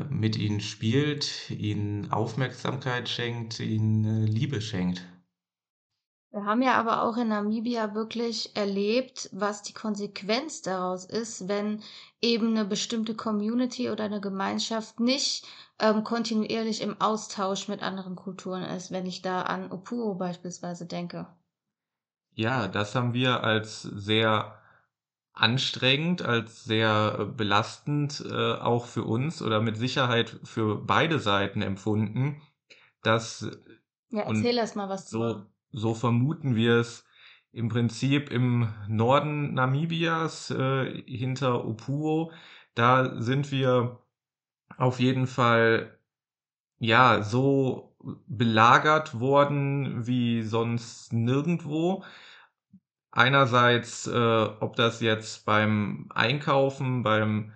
mit 0.09 0.38
ihnen 0.38 0.61
spielt, 0.61 1.49
ihnen 1.49 2.11
Aufmerksamkeit 2.11 3.09
schenkt, 3.09 3.59
ihnen 3.59 4.05
äh, 4.05 4.26
Liebe 4.26 4.61
schenkt. 4.61 5.05
Wir 6.32 6.45
haben 6.45 6.61
ja 6.61 6.74
aber 6.74 7.03
auch 7.03 7.18
in 7.18 7.30
Namibia 7.30 7.95
wirklich 7.95 8.55
erlebt, 8.55 9.30
was 9.32 9.63
die 9.63 9.74
Konsequenz 9.74 10.61
daraus 10.61 11.05
ist, 11.05 11.47
wenn 11.47 11.82
eben 12.22 12.49
eine 12.49 12.65
bestimmte 12.65 13.15
Community 13.15 13.89
oder 13.89 14.03
eine 14.03 14.22
Gemeinschaft 14.22 14.99
nicht 14.99 15.47
ähm, 15.80 16.03
kontinuierlich 16.03 16.82
im 16.82 16.99
Austausch 17.01 17.68
mit 17.68 17.82
anderen 17.82 18.15
Kulturen 18.15 18.63
ist, 18.63 18.91
wenn 18.91 19.05
ich 19.05 19.22
da 19.22 19.43
an 19.43 19.72
Opuro 19.72 20.15
beispielsweise 20.15 20.86
denke. 20.86 21.28
Ja, 22.34 22.68
das 22.68 22.93
haben 22.93 23.13
wir 23.13 23.43
als 23.43 23.82
sehr 23.82 24.57
anstrengend, 25.39 26.21
als 26.21 26.63
sehr 26.63 27.25
belastend 27.38 28.23
äh, 28.29 28.53
auch 28.53 28.85
für 28.85 29.03
uns 29.03 29.41
oder 29.41 29.61
mit 29.61 29.77
Sicherheit 29.77 30.39
für 30.43 30.77
beide 30.77 31.19
Seiten 31.19 31.61
empfunden. 31.61 32.41
Dass, 33.03 33.49
ja, 34.09 34.21
erzähl 34.21 34.57
erst 34.57 34.75
mal 34.75 34.89
was 34.89 35.09
so, 35.09 35.45
so 35.71 35.93
vermuten 35.93 36.55
wir 36.55 36.75
es 36.77 37.05
im 37.51 37.69
Prinzip 37.69 38.31
im 38.31 38.73
Norden 38.88 39.53
Namibias 39.53 40.51
äh, 40.51 41.03
hinter 41.05 41.65
Opuo. 41.65 42.31
Da 42.75 43.21
sind 43.21 43.51
wir 43.51 43.99
auf 44.77 44.99
jeden 44.99 45.27
Fall 45.27 45.97
ja 46.79 47.23
so 47.23 47.95
belagert 48.27 49.19
worden 49.19 50.05
wie 50.05 50.43
sonst 50.43 51.13
nirgendwo. 51.13 52.03
Einerseits, 53.18 54.05
äh, 54.05 54.15
ob 54.59 54.76
das 54.76 55.01
jetzt 55.01 55.43
beim 55.47 56.07
Einkaufen, 56.13 57.01
beim 57.01 57.51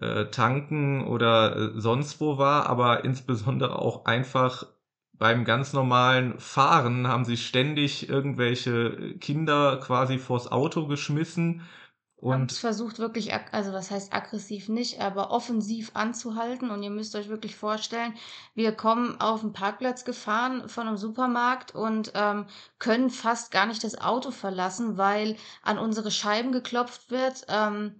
äh, 0.00 0.24
Tanken 0.26 1.06
oder 1.06 1.56
äh, 1.76 1.80
sonst 1.80 2.20
wo 2.20 2.36
war, 2.36 2.66
aber 2.66 3.04
insbesondere 3.04 3.78
auch 3.78 4.06
einfach 4.06 4.66
beim 5.12 5.44
ganz 5.44 5.72
normalen 5.72 6.38
Fahren 6.40 7.06
haben 7.06 7.24
sie 7.24 7.36
ständig 7.36 8.08
irgendwelche 8.08 9.16
Kinder 9.20 9.76
quasi 9.78 10.18
vors 10.18 10.50
Auto 10.50 10.88
geschmissen 10.88 11.62
und 12.20 12.50
versucht 12.50 12.98
wirklich, 12.98 13.32
also 13.52 13.72
was 13.72 13.92
heißt 13.92 14.12
aggressiv 14.12 14.68
nicht, 14.68 15.00
aber 15.00 15.30
offensiv 15.30 15.92
anzuhalten. 15.94 16.70
Und 16.70 16.82
ihr 16.82 16.90
müsst 16.90 17.14
euch 17.14 17.28
wirklich 17.28 17.54
vorstellen, 17.54 18.14
wir 18.54 18.72
kommen 18.72 19.20
auf 19.20 19.42
den 19.42 19.52
Parkplatz 19.52 20.04
gefahren 20.04 20.68
von 20.68 20.88
einem 20.88 20.96
Supermarkt 20.96 21.74
und 21.76 22.12
ähm, 22.14 22.46
können 22.80 23.10
fast 23.10 23.52
gar 23.52 23.66
nicht 23.66 23.84
das 23.84 24.00
Auto 24.00 24.32
verlassen, 24.32 24.98
weil 24.98 25.36
an 25.62 25.78
unsere 25.78 26.10
Scheiben 26.10 26.50
geklopft 26.50 27.12
wird. 27.12 27.46
Ähm, 27.48 27.94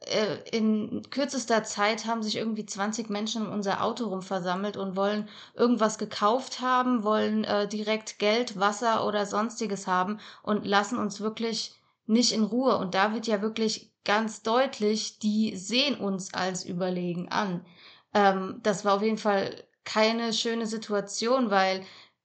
äh, 0.00 0.36
in 0.50 1.02
kürzester 1.08 1.64
Zeit 1.64 2.04
haben 2.04 2.22
sich 2.22 2.36
irgendwie 2.36 2.66
20 2.66 3.08
Menschen 3.08 3.46
um 3.46 3.52
unser 3.52 3.82
Auto 3.82 4.08
rum 4.08 4.20
versammelt 4.20 4.76
und 4.76 4.94
wollen 4.94 5.26
irgendwas 5.54 5.96
gekauft 5.96 6.60
haben, 6.60 7.02
wollen 7.02 7.44
äh, 7.44 7.66
direkt 7.66 8.18
Geld, 8.18 8.60
Wasser 8.60 9.06
oder 9.06 9.24
sonstiges 9.24 9.86
haben 9.86 10.20
und 10.42 10.66
lassen 10.66 10.98
uns 10.98 11.22
wirklich 11.22 11.80
nicht 12.06 12.32
in 12.32 12.44
Ruhe. 12.44 12.76
Und 12.78 12.94
da 12.94 13.12
wird 13.14 13.26
ja 13.26 13.42
wirklich 13.42 13.92
ganz 14.04 14.42
deutlich, 14.42 15.18
die 15.18 15.56
sehen 15.56 15.96
uns 15.98 16.34
als 16.34 16.64
überlegen 16.64 17.28
an. 17.30 17.64
Ähm, 18.12 18.60
das 18.62 18.84
war 18.84 18.94
auf 18.94 19.02
jeden 19.02 19.18
Fall 19.18 19.64
keine 19.84 20.32
schöne 20.32 20.66
Situation, 20.66 21.50
weil 21.50 21.84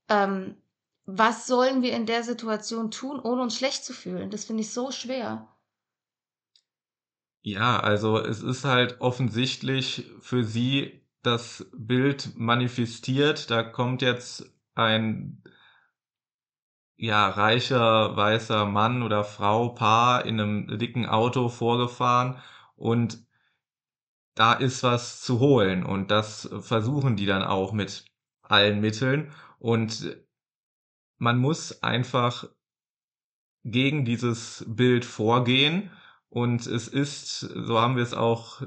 ähm, 0.10 0.56
was 1.06 1.48
sollen 1.48 1.82
wir 1.82 1.94
in 1.94 2.06
der 2.06 2.24
Situation 2.24 2.92
tun, 2.92 3.20
ohne 3.20 3.42
uns 3.42 3.58
schlecht 3.58 3.84
zu 3.84 3.94
fühlen? 3.94 4.30
Das 4.30 4.46
finde 4.46 4.62
ich 4.62 4.72
so 4.72 4.92
schwer. 4.92 5.48
Ja, 7.42 7.80
also 7.80 8.18
es 8.20 8.42
ist 8.42 8.66
halt 8.66 9.00
offensichtlich 9.02 10.12
für 10.20 10.44
sie 10.44 11.02
das 11.24 11.70
Bild 11.74 12.34
manifestiert. 12.36 13.50
Da 13.50 13.64
kommt 13.64 14.02
jetzt 14.02 14.52
ein 14.76 15.44
ja, 17.00 17.30
reicher 17.30 18.16
weißer 18.18 18.66
Mann 18.66 19.04
oder 19.04 19.24
Frau, 19.24 19.70
Paar 19.70 20.26
in 20.26 20.40
einem 20.40 20.78
dicken 20.78 21.06
Auto 21.06 21.48
vorgefahren 21.48 22.42
und 22.76 23.26
da 24.36 24.54
ist 24.54 24.84
was 24.84 25.22
zu 25.22 25.40
holen 25.40 25.86
und 25.86 26.12
das 26.12 26.50
versuchen 26.62 27.16
die 27.16 27.26
dann 27.26 27.44
auch 27.44 27.72
mit 27.72 28.06
allen 28.42 28.82
Mitteln 28.82 29.32
und 29.60 30.18
man 31.18 31.38
muss 31.38 31.84
einfach 31.84 32.46
gegen 33.64 34.04
dieses 34.04 34.66
Bild 34.68 35.06
vorgehen 35.06 35.92
und 36.30 36.68
es 36.68 36.90
ist, 36.90 37.40
so 37.40 37.80
haben 37.80 37.96
wir 37.96 38.04
es 38.04 38.14
auch 38.14 38.62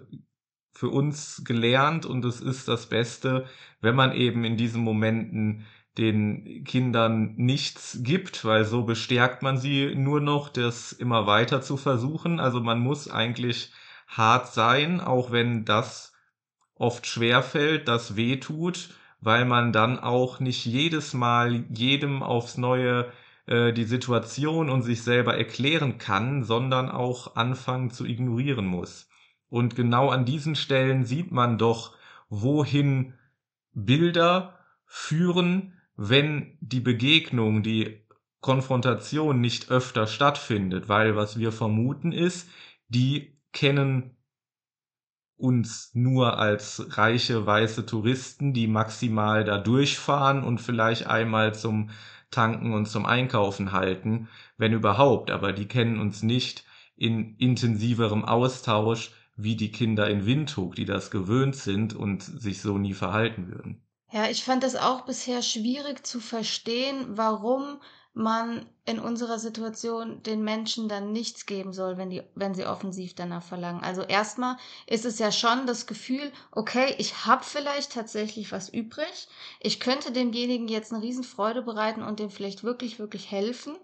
für 0.72 0.88
uns 0.88 1.42
gelernt 1.44 2.06
und 2.06 2.24
es 2.24 2.40
ist 2.40 2.66
das 2.68 2.88
Beste, 2.88 3.46
wenn 3.82 3.94
man 3.94 4.12
eben 4.12 4.44
in 4.44 4.56
diesen 4.56 4.82
Momenten 4.82 5.66
den 5.98 6.64
Kindern 6.64 7.34
nichts 7.36 7.98
gibt, 8.02 8.44
weil 8.44 8.64
so 8.64 8.84
bestärkt 8.84 9.42
man 9.42 9.58
sie 9.58 9.94
nur 9.94 10.20
noch, 10.20 10.48
das 10.48 10.92
immer 10.92 11.26
weiter 11.26 11.60
zu 11.60 11.76
versuchen. 11.76 12.40
Also 12.40 12.60
man 12.60 12.80
muss 12.80 13.10
eigentlich 13.10 13.72
hart 14.08 14.52
sein, 14.52 15.00
auch 15.00 15.32
wenn 15.32 15.64
das 15.64 16.14
oft 16.74 17.06
schwer 17.06 17.42
fällt, 17.42 17.88
das 17.88 18.16
weh 18.16 18.38
tut, 18.38 18.90
weil 19.20 19.44
man 19.44 19.72
dann 19.72 19.98
auch 19.98 20.40
nicht 20.40 20.64
jedes 20.64 21.14
Mal 21.14 21.64
jedem 21.68 22.22
aufs 22.22 22.56
Neue 22.56 23.12
äh, 23.46 23.72
die 23.72 23.84
Situation 23.84 24.70
und 24.70 24.82
sich 24.82 25.02
selber 25.02 25.36
erklären 25.36 25.98
kann, 25.98 26.42
sondern 26.42 26.90
auch 26.90 27.36
anfangen 27.36 27.90
zu 27.90 28.04
ignorieren 28.04 28.66
muss. 28.66 29.08
Und 29.48 29.76
genau 29.76 30.08
an 30.08 30.24
diesen 30.24 30.56
Stellen 30.56 31.04
sieht 31.04 31.30
man 31.30 31.58
doch, 31.58 31.94
wohin 32.30 33.14
Bilder 33.74 34.58
führen, 34.86 35.74
wenn 35.96 36.56
die 36.60 36.80
Begegnung, 36.80 37.62
die 37.62 38.02
Konfrontation 38.40 39.40
nicht 39.40 39.70
öfter 39.70 40.06
stattfindet, 40.06 40.88
weil 40.88 41.16
was 41.16 41.38
wir 41.38 41.52
vermuten 41.52 42.12
ist, 42.12 42.48
die 42.88 43.38
kennen 43.52 44.16
uns 45.36 45.90
nur 45.94 46.38
als 46.38 46.96
reiche 46.96 47.46
weiße 47.46 47.86
Touristen, 47.86 48.52
die 48.52 48.68
maximal 48.68 49.44
da 49.44 49.58
durchfahren 49.58 50.44
und 50.44 50.60
vielleicht 50.60 51.06
einmal 51.06 51.54
zum 51.54 51.90
Tanken 52.30 52.72
und 52.72 52.86
zum 52.86 53.06
Einkaufen 53.06 53.72
halten, 53.72 54.28
wenn 54.56 54.72
überhaupt, 54.72 55.30
aber 55.30 55.52
die 55.52 55.66
kennen 55.66 55.98
uns 55.98 56.22
nicht 56.22 56.64
in 56.96 57.36
intensiverem 57.36 58.24
Austausch 58.24 59.12
wie 59.36 59.56
die 59.56 59.72
Kinder 59.72 60.08
in 60.08 60.26
Windhoek, 60.26 60.74
die 60.74 60.84
das 60.84 61.10
gewöhnt 61.10 61.56
sind 61.56 61.94
und 61.94 62.22
sich 62.22 62.60
so 62.60 62.78
nie 62.78 62.94
verhalten 62.94 63.48
würden. 63.48 63.82
Ja, 64.12 64.28
ich 64.28 64.44
fand 64.44 64.62
es 64.62 64.76
auch 64.76 65.02
bisher 65.06 65.40
schwierig 65.42 66.06
zu 66.06 66.20
verstehen, 66.20 67.16
warum 67.16 67.80
man 68.12 68.66
in 68.84 68.98
unserer 68.98 69.38
Situation 69.38 70.22
den 70.22 70.44
Menschen 70.44 70.86
dann 70.86 71.12
nichts 71.12 71.46
geben 71.46 71.72
soll, 71.72 71.96
wenn 71.96 72.10
die, 72.10 72.22
wenn 72.34 72.54
sie 72.54 72.66
offensiv 72.66 73.14
danach 73.14 73.42
verlangen. 73.42 73.82
Also 73.82 74.02
erstmal 74.02 74.58
ist 74.86 75.06
es 75.06 75.18
ja 75.18 75.32
schon 75.32 75.66
das 75.66 75.86
Gefühl, 75.86 76.30
okay, 76.50 76.94
ich 76.98 77.24
habe 77.24 77.42
vielleicht 77.42 77.92
tatsächlich 77.92 78.52
was 78.52 78.68
übrig. 78.68 79.28
Ich 79.60 79.80
könnte 79.80 80.12
demjenigen 80.12 80.68
jetzt 80.68 80.92
eine 80.92 81.02
Riesenfreude 81.02 81.62
bereiten 81.62 82.02
und 82.02 82.20
dem 82.20 82.28
vielleicht 82.28 82.64
wirklich, 82.64 82.98
wirklich 82.98 83.30
helfen. 83.30 83.78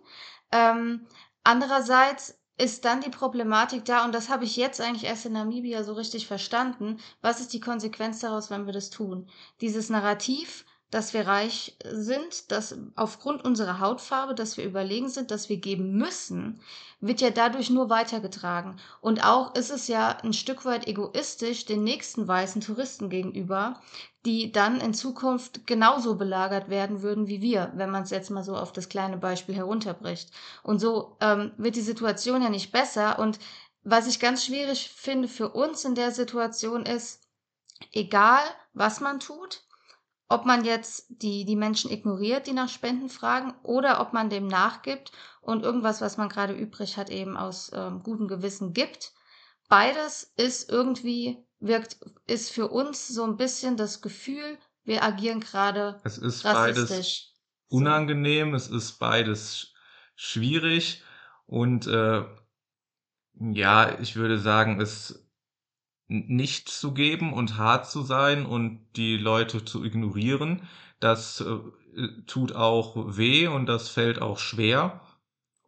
Ähm, 0.52 1.06
andererseits 1.42 2.38
ist 2.58 2.84
dann 2.84 3.00
die 3.00 3.10
Problematik 3.10 3.84
da, 3.84 4.04
und 4.04 4.12
das 4.14 4.28
habe 4.28 4.44
ich 4.44 4.56
jetzt 4.56 4.80
eigentlich 4.80 5.04
erst 5.04 5.26
in 5.26 5.32
Namibia 5.32 5.84
so 5.84 5.92
richtig 5.94 6.26
verstanden, 6.26 6.98
was 7.22 7.40
ist 7.40 7.52
die 7.52 7.60
Konsequenz 7.60 8.20
daraus, 8.20 8.50
wenn 8.50 8.66
wir 8.66 8.72
das 8.72 8.90
tun? 8.90 9.28
Dieses 9.60 9.90
Narrativ, 9.90 10.64
dass 10.90 11.12
wir 11.12 11.26
reich 11.26 11.76
sind, 11.84 12.50
dass 12.50 12.76
aufgrund 12.96 13.44
unserer 13.44 13.78
Hautfarbe, 13.78 14.34
dass 14.34 14.56
wir 14.56 14.64
überlegen 14.64 15.08
sind, 15.08 15.30
dass 15.30 15.48
wir 15.48 15.58
geben 15.58 15.96
müssen, 15.96 16.60
wird 17.00 17.20
ja 17.20 17.30
dadurch 17.30 17.70
nur 17.70 17.90
weitergetragen. 17.90 18.78
Und 19.00 19.24
auch 19.24 19.54
ist 19.54 19.70
es 19.70 19.86
ja 19.86 20.16
ein 20.22 20.32
Stück 20.32 20.64
weit 20.64 20.86
egoistisch 20.86 21.66
den 21.66 21.84
nächsten 21.84 22.26
weißen 22.26 22.62
Touristen 22.62 23.10
gegenüber, 23.10 23.80
die 24.24 24.50
dann 24.50 24.80
in 24.80 24.94
Zukunft 24.94 25.66
genauso 25.66 26.16
belagert 26.16 26.70
werden 26.70 27.02
würden 27.02 27.28
wie 27.28 27.40
wir, 27.40 27.70
wenn 27.74 27.90
man 27.90 28.02
es 28.02 28.10
jetzt 28.10 28.30
mal 28.30 28.42
so 28.42 28.56
auf 28.56 28.72
das 28.72 28.88
kleine 28.88 29.18
Beispiel 29.18 29.54
herunterbricht. 29.54 30.30
Und 30.62 30.80
so 30.80 31.16
ähm, 31.20 31.52
wird 31.56 31.76
die 31.76 31.82
Situation 31.82 32.42
ja 32.42 32.48
nicht 32.48 32.72
besser. 32.72 33.18
Und 33.18 33.38
was 33.84 34.06
ich 34.06 34.20
ganz 34.20 34.44
schwierig 34.44 34.90
finde 34.90 35.28
für 35.28 35.50
uns 35.50 35.84
in 35.84 35.94
der 35.94 36.10
Situation 36.10 36.84
ist, 36.84 37.28
egal 37.92 38.42
was 38.72 39.00
man 39.00 39.20
tut, 39.20 39.62
ob 40.28 40.44
man 40.44 40.64
jetzt 40.64 41.06
die, 41.08 41.44
die 41.44 41.56
Menschen 41.56 41.90
ignoriert, 41.90 42.46
die 42.46 42.52
nach 42.52 42.68
Spenden 42.68 43.08
fragen, 43.08 43.54
oder 43.62 44.00
ob 44.00 44.12
man 44.12 44.30
dem 44.30 44.46
nachgibt 44.46 45.12
und 45.40 45.64
irgendwas, 45.64 46.00
was 46.00 46.16
man 46.16 46.28
gerade 46.28 46.52
übrig 46.52 46.96
hat, 46.96 47.10
eben 47.10 47.36
aus 47.36 47.70
ähm, 47.74 48.02
gutem 48.02 48.28
Gewissen 48.28 48.72
gibt. 48.72 49.12
Beides 49.68 50.32
ist 50.36 50.70
irgendwie 50.70 51.38
wirkt, 51.60 51.98
ist 52.26 52.50
für 52.50 52.68
uns 52.68 53.08
so 53.08 53.24
ein 53.24 53.36
bisschen 53.36 53.76
das 53.76 54.00
Gefühl, 54.00 54.58
wir 54.84 55.02
agieren 55.02 55.40
gerade 55.40 56.00
Es 56.04 56.18
ist 56.18 56.42
beides 56.42 57.34
unangenehm, 57.68 58.54
es 58.54 58.68
ist 58.68 58.98
beides 58.98 59.74
schwierig 60.14 61.02
und 61.46 61.86
äh, 61.86 62.24
ja, 63.40 63.98
ich 64.00 64.16
würde 64.16 64.38
sagen, 64.38 64.80
es 64.80 65.27
nicht 66.08 66.68
zu 66.68 66.92
geben 66.92 67.32
und 67.32 67.58
hart 67.58 67.88
zu 67.88 68.02
sein 68.02 68.46
und 68.46 68.80
die 68.96 69.16
Leute 69.16 69.64
zu 69.64 69.84
ignorieren, 69.84 70.62
das 71.00 71.40
äh, 71.42 72.08
tut 72.26 72.52
auch 72.54 73.16
weh 73.16 73.46
und 73.46 73.66
das 73.66 73.88
fällt 73.88 74.20
auch 74.20 74.38
schwer. 74.38 75.00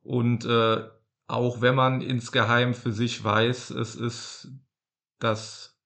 Und 0.03 0.45
äh, 0.47 0.83
auch 1.27 1.61
wenn 1.61 1.75
man 1.75 2.01
insgeheim 2.01 2.75
für 2.75 2.93
sich 2.93 3.23
weiß, 3.23 3.71
es 3.71 3.95
ist 3.95 4.49
das 5.19 5.79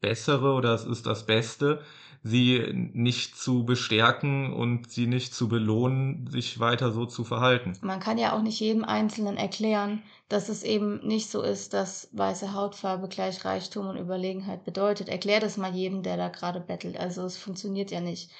Bessere 0.00 0.52
oder 0.52 0.74
es 0.74 0.84
ist 0.84 1.06
das 1.06 1.26
Beste, 1.26 1.82
sie 2.26 2.90
nicht 2.94 3.36
zu 3.36 3.66
bestärken 3.66 4.54
und 4.54 4.90
sie 4.90 5.06
nicht 5.06 5.34
zu 5.34 5.46
belohnen, 5.46 6.26
sich 6.30 6.58
weiter 6.58 6.90
so 6.90 7.04
zu 7.04 7.22
verhalten. 7.22 7.74
Man 7.82 8.00
kann 8.00 8.16
ja 8.16 8.32
auch 8.32 8.40
nicht 8.40 8.58
jedem 8.58 8.82
Einzelnen 8.82 9.36
erklären, 9.36 10.02
dass 10.30 10.48
es 10.48 10.62
eben 10.62 11.06
nicht 11.06 11.30
so 11.30 11.42
ist, 11.42 11.74
dass 11.74 12.08
weiße 12.12 12.54
Hautfarbe 12.54 13.08
gleich 13.08 13.44
Reichtum 13.44 13.88
und 13.88 13.98
Überlegenheit 13.98 14.64
bedeutet. 14.64 15.10
Erklär 15.10 15.38
das 15.38 15.58
mal 15.58 15.74
jedem, 15.74 16.02
der 16.02 16.16
da 16.16 16.30
gerade 16.30 16.60
bettelt. 16.60 16.98
Also 16.98 17.22
es 17.24 17.36
funktioniert 17.36 17.90
ja 17.90 18.00
nicht. 18.00 18.30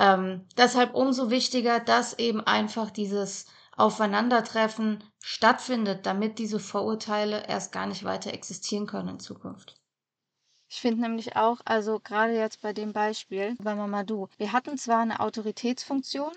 Ähm, 0.00 0.44
deshalb 0.56 0.94
umso 0.94 1.30
wichtiger, 1.30 1.78
dass 1.78 2.18
eben 2.18 2.40
einfach 2.40 2.90
dieses 2.90 3.46
Aufeinandertreffen 3.76 5.04
stattfindet, 5.22 6.06
damit 6.06 6.40
diese 6.40 6.58
Vorurteile 6.58 7.46
erst 7.46 7.70
gar 7.70 7.86
nicht 7.86 8.02
weiter 8.02 8.32
existieren 8.32 8.86
können 8.88 9.10
in 9.10 9.20
Zukunft. 9.20 9.77
Ich 10.70 10.80
finde 10.80 11.02
nämlich 11.02 11.34
auch, 11.36 11.60
also 11.64 11.98
gerade 11.98 12.34
jetzt 12.34 12.60
bei 12.60 12.72
dem 12.72 12.92
Beispiel 12.92 13.56
bei 13.58 13.74
Mamadou, 13.74 14.28
wir 14.36 14.52
hatten 14.52 14.76
zwar 14.76 15.00
eine 15.00 15.20
Autoritätsfunktion, 15.20 16.32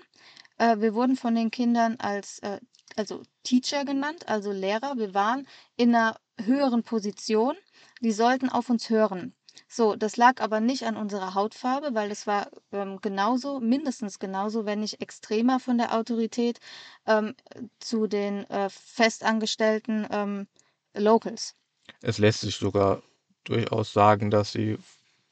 äh, 0.58 0.78
wir 0.78 0.94
wurden 0.94 1.16
von 1.16 1.34
den 1.34 1.50
Kindern 1.50 1.96
als 1.98 2.38
äh, 2.40 2.58
also 2.96 3.22
Teacher 3.42 3.84
genannt, 3.84 4.28
also 4.28 4.50
Lehrer, 4.52 4.96
wir 4.96 5.14
waren 5.14 5.46
in 5.76 5.94
einer 5.94 6.18
höheren 6.40 6.82
Position, 6.82 7.56
die 8.00 8.12
sollten 8.12 8.48
auf 8.48 8.70
uns 8.70 8.88
hören. 8.90 9.34
So, 9.68 9.96
das 9.96 10.16
lag 10.16 10.40
aber 10.40 10.60
nicht 10.60 10.84
an 10.84 10.96
unserer 10.96 11.34
Hautfarbe, 11.34 11.94
weil 11.94 12.10
es 12.10 12.26
war 12.26 12.48
ähm, 12.72 13.00
genauso, 13.02 13.60
mindestens 13.60 14.18
genauso, 14.18 14.64
wenn 14.64 14.80
nicht 14.80 15.00
extremer 15.02 15.60
von 15.60 15.76
der 15.78 15.94
Autorität 15.94 16.58
ähm, 17.06 17.34
zu 17.78 18.06
den 18.06 18.48
äh, 18.50 18.70
festangestellten 18.70 20.06
ähm, 20.10 20.46
Locals. 20.94 21.54
Es 22.00 22.18
lässt 22.18 22.40
sich 22.40 22.56
sogar 22.56 23.02
durchaus 23.44 23.92
sagen, 23.92 24.30
dass 24.30 24.52
sie 24.52 24.78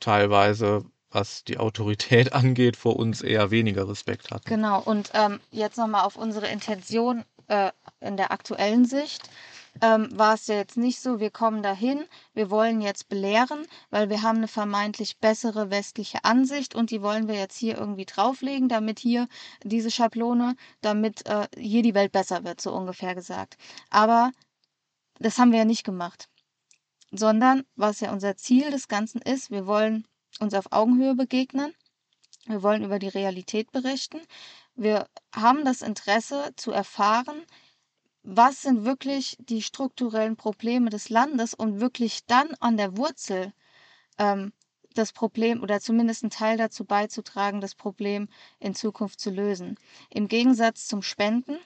teilweise, 0.00 0.84
was 1.10 1.44
die 1.44 1.58
Autorität 1.58 2.32
angeht, 2.32 2.76
vor 2.76 2.96
uns 2.96 3.22
eher 3.22 3.50
weniger 3.50 3.88
Respekt 3.88 4.30
hatten. 4.30 4.48
Genau, 4.48 4.80
und 4.80 5.10
ähm, 5.14 5.40
jetzt 5.50 5.78
nochmal 5.78 6.04
auf 6.04 6.16
unsere 6.16 6.48
Intention 6.48 7.24
äh, 7.48 7.70
in 8.00 8.16
der 8.16 8.32
aktuellen 8.32 8.84
Sicht. 8.84 9.28
Ähm, 9.82 10.08
war 10.12 10.34
es 10.34 10.48
ja 10.48 10.56
jetzt 10.56 10.76
nicht 10.76 11.00
so, 11.00 11.20
wir 11.20 11.30
kommen 11.30 11.62
dahin, 11.62 12.04
wir 12.34 12.50
wollen 12.50 12.80
jetzt 12.80 13.08
belehren, 13.08 13.66
weil 13.90 14.10
wir 14.10 14.22
haben 14.22 14.38
eine 14.38 14.48
vermeintlich 14.48 15.18
bessere 15.18 15.70
westliche 15.70 16.24
Ansicht 16.24 16.74
und 16.74 16.90
die 16.90 17.02
wollen 17.02 17.28
wir 17.28 17.36
jetzt 17.36 17.56
hier 17.56 17.78
irgendwie 17.78 18.04
drauflegen, 18.04 18.68
damit 18.68 18.98
hier 18.98 19.28
diese 19.62 19.92
Schablone, 19.92 20.56
damit 20.80 21.24
äh, 21.26 21.46
hier 21.56 21.82
die 21.82 21.94
Welt 21.94 22.10
besser 22.10 22.42
wird, 22.42 22.60
so 22.60 22.72
ungefähr 22.72 23.14
gesagt. 23.14 23.58
Aber 23.90 24.32
das 25.20 25.38
haben 25.38 25.52
wir 25.52 25.60
ja 25.60 25.64
nicht 25.64 25.84
gemacht 25.84 26.29
sondern 27.10 27.64
was 27.76 28.00
ja 28.00 28.12
unser 28.12 28.36
Ziel 28.36 28.70
des 28.70 28.88
Ganzen 28.88 29.20
ist, 29.22 29.50
wir 29.50 29.66
wollen 29.66 30.06
uns 30.38 30.54
auf 30.54 30.72
Augenhöhe 30.72 31.14
begegnen, 31.14 31.74
wir 32.46 32.62
wollen 32.62 32.84
über 32.84 32.98
die 32.98 33.08
Realität 33.08 33.72
berichten, 33.72 34.20
wir 34.74 35.06
haben 35.34 35.64
das 35.64 35.82
Interesse 35.82 36.52
zu 36.56 36.70
erfahren, 36.70 37.44
was 38.22 38.62
sind 38.62 38.84
wirklich 38.84 39.36
die 39.40 39.62
strukturellen 39.62 40.36
Probleme 40.36 40.90
des 40.90 41.08
Landes 41.08 41.54
und 41.54 41.80
wirklich 41.80 42.26
dann 42.26 42.54
an 42.60 42.76
der 42.76 42.96
Wurzel 42.96 43.52
ähm, 44.18 44.52
das 44.94 45.12
Problem 45.12 45.62
oder 45.62 45.80
zumindest 45.80 46.22
einen 46.22 46.30
Teil 46.30 46.56
dazu 46.56 46.84
beizutragen, 46.84 47.60
das 47.60 47.74
Problem 47.74 48.28
in 48.58 48.74
Zukunft 48.74 49.20
zu 49.20 49.30
lösen. 49.30 49.76
Im 50.10 50.28
Gegensatz 50.28 50.86
zum 50.86 51.02
Spenden, 51.02 51.58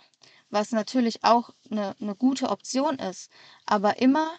was 0.51 0.73
natürlich 0.73 1.25
auch 1.25 1.51
eine, 1.71 1.97
eine 2.01 2.15
gute 2.15 2.51
Option 2.51 2.99
ist, 2.99 3.31
aber 3.67 3.99
immer 3.99 4.31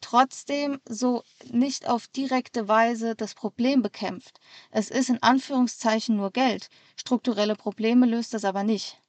trotzdem 0.00 0.80
so 0.88 1.22
nicht 1.50 1.88
auf 1.88 2.06
direkte 2.08 2.68
Weise 2.68 3.14
das 3.14 3.34
Problem 3.34 3.82
bekämpft. 3.82 4.40
Es 4.70 4.90
ist 4.90 5.08
in 5.08 5.22
Anführungszeichen 5.22 6.16
nur 6.16 6.30
Geld. 6.30 6.68
Strukturelle 6.96 7.56
Probleme 7.56 8.06
löst 8.06 8.34
das 8.34 8.44
aber 8.44 8.64
nicht. 8.64 9.00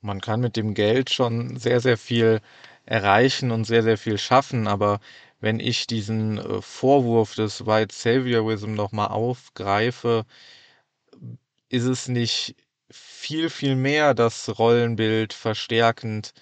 Man 0.00 0.20
kann 0.20 0.40
mit 0.40 0.56
dem 0.56 0.74
Geld 0.74 1.10
schon 1.10 1.56
sehr, 1.56 1.80
sehr 1.80 1.98
viel 1.98 2.40
erreichen 2.86 3.50
und 3.50 3.64
sehr, 3.64 3.82
sehr 3.82 3.98
viel 3.98 4.16
schaffen, 4.16 4.66
aber 4.66 5.00
wenn 5.40 5.60
ich 5.60 5.86
diesen 5.86 6.38
äh, 6.38 6.62
Vorwurf 6.62 7.34
des 7.34 7.66
White 7.66 7.94
Saviorism 7.94 8.74
nochmal 8.74 9.08
aufgreife, 9.08 10.24
ist 11.68 11.84
es 11.84 12.08
nicht 12.08 12.56
viel, 12.90 13.50
viel 13.50 13.76
mehr 13.76 14.14
das 14.14 14.58
Rollenbild 14.58 15.32
verstärkend 15.32 16.32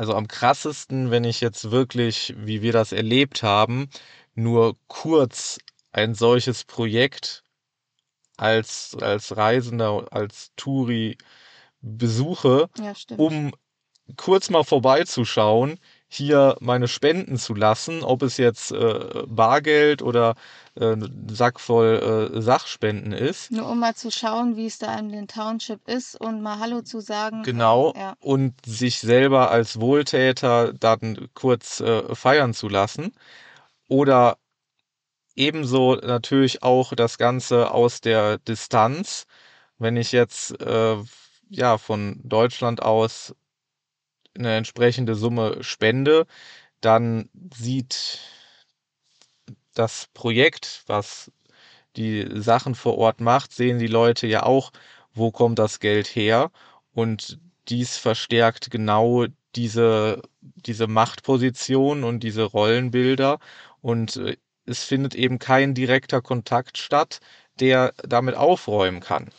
also 0.00 0.14
am 0.14 0.28
krassesten, 0.28 1.10
wenn 1.10 1.24
ich 1.24 1.42
jetzt 1.42 1.70
wirklich, 1.70 2.34
wie 2.38 2.62
wir 2.62 2.72
das 2.72 2.92
erlebt 2.92 3.42
haben, 3.42 3.90
nur 4.34 4.78
kurz 4.88 5.58
ein 5.92 6.14
solches 6.14 6.64
Projekt 6.64 7.44
als, 8.38 8.96
als 8.98 9.36
Reisender, 9.36 10.06
als 10.10 10.52
Touri 10.56 11.18
besuche, 11.82 12.70
Ja, 12.78 12.94
um 13.18 13.52
kurz 14.16 14.48
mal 14.48 14.64
vorbeizuschauen, 14.64 15.78
hier 16.12 16.56
meine 16.60 16.88
Spenden 16.88 17.38
zu 17.38 17.54
lassen, 17.54 18.02
ob 18.02 18.22
es 18.22 18.36
jetzt 18.36 18.72
äh, 18.72 19.22
Bargeld 19.28 20.02
oder 20.02 20.34
äh, 20.74 20.94
ein 20.94 21.28
Sack 21.30 21.60
voll 21.60 22.32
äh, 22.34 22.42
Sachspenden 22.42 23.12
ist. 23.12 23.52
Nur 23.52 23.68
um 23.68 23.78
mal 23.78 23.94
zu 23.94 24.10
schauen, 24.10 24.56
wie 24.56 24.66
es 24.66 24.78
da 24.78 24.98
in 24.98 25.10
den 25.10 25.28
Township 25.28 25.86
ist 25.86 26.20
und 26.20 26.42
mal 26.42 26.58
Hallo 26.58 26.82
zu 26.82 26.98
sagen. 26.98 27.44
Genau. 27.44 27.94
Ja. 27.96 28.14
Und 28.18 28.54
sich 28.66 28.98
selber 28.98 29.52
als 29.52 29.80
Wohltäter 29.80 30.72
dann 30.72 31.28
kurz 31.34 31.78
äh, 31.78 32.12
feiern 32.12 32.54
zu 32.54 32.68
lassen. 32.68 33.12
Oder 33.86 34.36
ebenso 35.36 35.94
natürlich 35.94 36.64
auch 36.64 36.92
das 36.92 37.18
Ganze 37.18 37.70
aus 37.70 38.00
der 38.00 38.38
Distanz. 38.38 39.26
Wenn 39.78 39.96
ich 39.96 40.10
jetzt 40.10 40.60
äh, 40.60 40.96
ja 41.48 41.78
von 41.78 42.20
Deutschland 42.24 42.82
aus 42.82 43.32
eine 44.38 44.56
entsprechende 44.56 45.14
Summe 45.14 45.62
spende, 45.62 46.26
dann 46.80 47.28
sieht 47.54 48.20
das 49.74 50.08
Projekt, 50.14 50.82
was 50.86 51.30
die 51.96 52.26
Sachen 52.34 52.74
vor 52.74 52.98
Ort 52.98 53.20
macht, 53.20 53.52
sehen 53.52 53.78
die 53.78 53.86
Leute 53.86 54.26
ja 54.26 54.44
auch, 54.44 54.70
wo 55.12 55.30
kommt 55.30 55.58
das 55.58 55.80
Geld 55.80 56.08
her 56.08 56.50
und 56.92 57.38
dies 57.68 57.96
verstärkt 57.96 58.70
genau 58.70 59.26
diese, 59.54 60.22
diese 60.40 60.86
Machtposition 60.86 62.04
und 62.04 62.20
diese 62.20 62.44
Rollenbilder 62.44 63.38
und 63.80 64.16
äh, 64.16 64.36
es 64.66 64.84
findet 64.84 65.14
eben 65.14 65.38
kein 65.38 65.74
direkter 65.74 66.22
Kontakt 66.22 66.78
statt, 66.78 67.20
der 67.58 67.92
damit 68.04 68.36
aufräumen 68.36 69.00
kann. 69.00 69.30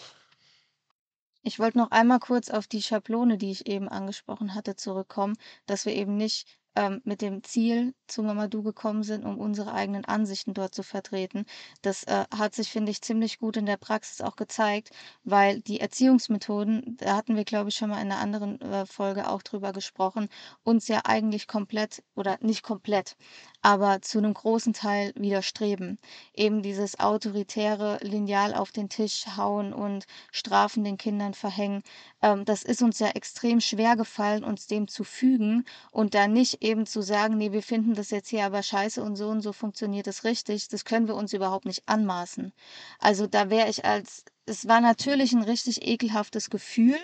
Ich 1.43 1.59
wollte 1.59 1.77
noch 1.77 1.91
einmal 1.91 2.19
kurz 2.19 2.49
auf 2.49 2.65
die 2.67 2.81
Schablone, 2.81 3.37
die 3.37 3.51
ich 3.51 3.67
eben 3.67 3.87
angesprochen 3.89 4.55
hatte, 4.55 4.75
zurückkommen, 4.75 5.35
dass 5.67 5.85
wir 5.85 5.93
eben 5.93 6.15
nicht 6.17 6.47
ähm, 6.76 7.01
mit 7.03 7.22
dem 7.22 7.43
Ziel 7.43 7.93
zu 8.07 8.24
Mamadou 8.24 8.63
gekommen 8.63 9.03
sind, 9.03 9.26
um 9.26 9.38
unsere 9.38 9.74
eigenen 9.74 10.05
Ansichten 10.05 10.53
dort 10.53 10.74
zu 10.76 10.84
vertreten. 10.84 11.45
Das 11.82 12.03
äh, 12.03 12.26
hat 12.36 12.55
sich, 12.55 12.69
finde 12.69 12.91
ich, 12.91 13.01
ziemlich 13.01 13.39
gut 13.39 13.57
in 13.57 13.65
der 13.65 13.78
Praxis 13.78 14.22
auch 14.22 14.36
gezeigt, 14.36 14.91
weil 15.24 15.61
die 15.61 15.80
Erziehungsmethoden, 15.80 16.97
da 16.97 17.15
hatten 17.15 17.36
wir, 17.36 17.45
glaube 17.45 17.69
ich, 17.69 17.76
schon 17.76 17.89
mal 17.89 18.01
in 18.01 18.11
einer 18.11 18.22
anderen 18.22 18.61
äh, 18.61 18.86
Folge 18.86 19.30
auch 19.30 19.41
drüber 19.41 19.74
gesprochen, 19.74 20.30
uns 20.63 20.88
ja 20.88 21.01
eigentlich 21.05 21.47
komplett 21.47 22.03
oder 22.15 22.38
nicht 22.41 22.63
komplett, 22.63 23.15
aber 23.61 24.01
zu 24.01 24.17
einem 24.17 24.34
großen 24.34 24.74
Teil 24.74 25.13
widerstreben. 25.15 25.99
Eben 26.34 26.61
dieses 26.61 26.99
autoritäre 26.99 27.99
Lineal 28.01 28.53
auf 28.53 28.72
den 28.72 28.89
Tisch 28.89 29.26
hauen 29.38 29.74
und 29.74 30.05
Strafen 30.32 30.84
den 30.84 30.97
Kindern 30.97 31.34
verhängen. 31.34 31.84
Ähm, 32.22 32.45
das 32.45 32.63
ist 32.63 32.82
uns 32.82 32.99
ja 32.99 33.09
extrem 33.09 33.61
schwer 33.61 33.95
gefallen, 33.95 34.43
uns 34.43 34.67
dem 34.67 34.88
zu 34.88 35.03
fügen 35.03 35.65
und 35.91 36.13
da 36.13 36.28
nicht 36.28 36.61
eben 36.62 36.86
zu 36.86 37.01
sagen, 37.01 37.38
nee, 37.38 37.51
wir 37.51 37.64
finden 37.64 37.95
das 37.95 38.12
jetzt 38.12 38.30
hier 38.30 38.45
aber 38.45 38.64
scheiße 38.64 39.03
und 39.03 39.16
so 39.16 39.28
und 39.30 39.41
so 39.41 39.51
funktioniert 39.51 40.07
es 40.07 40.24
richtig, 40.24 40.68
das 40.70 40.86
können 40.86 41.07
wir 41.07 41.16
uns 41.16 41.34
überhaupt 41.34 41.66
nicht 41.66 41.84
anmaßen. 41.88 42.53
Also 42.99 43.28
da 43.28 43.49
wäre 43.49 43.70
ich 43.70 43.84
als, 43.84 44.24
es 44.45 44.68
war 44.68 44.80
natürlich 44.80 45.34
ein 45.34 45.43
richtig 45.43 45.86
ekelhaftes 45.88 46.49
Gefühl, 46.49 46.97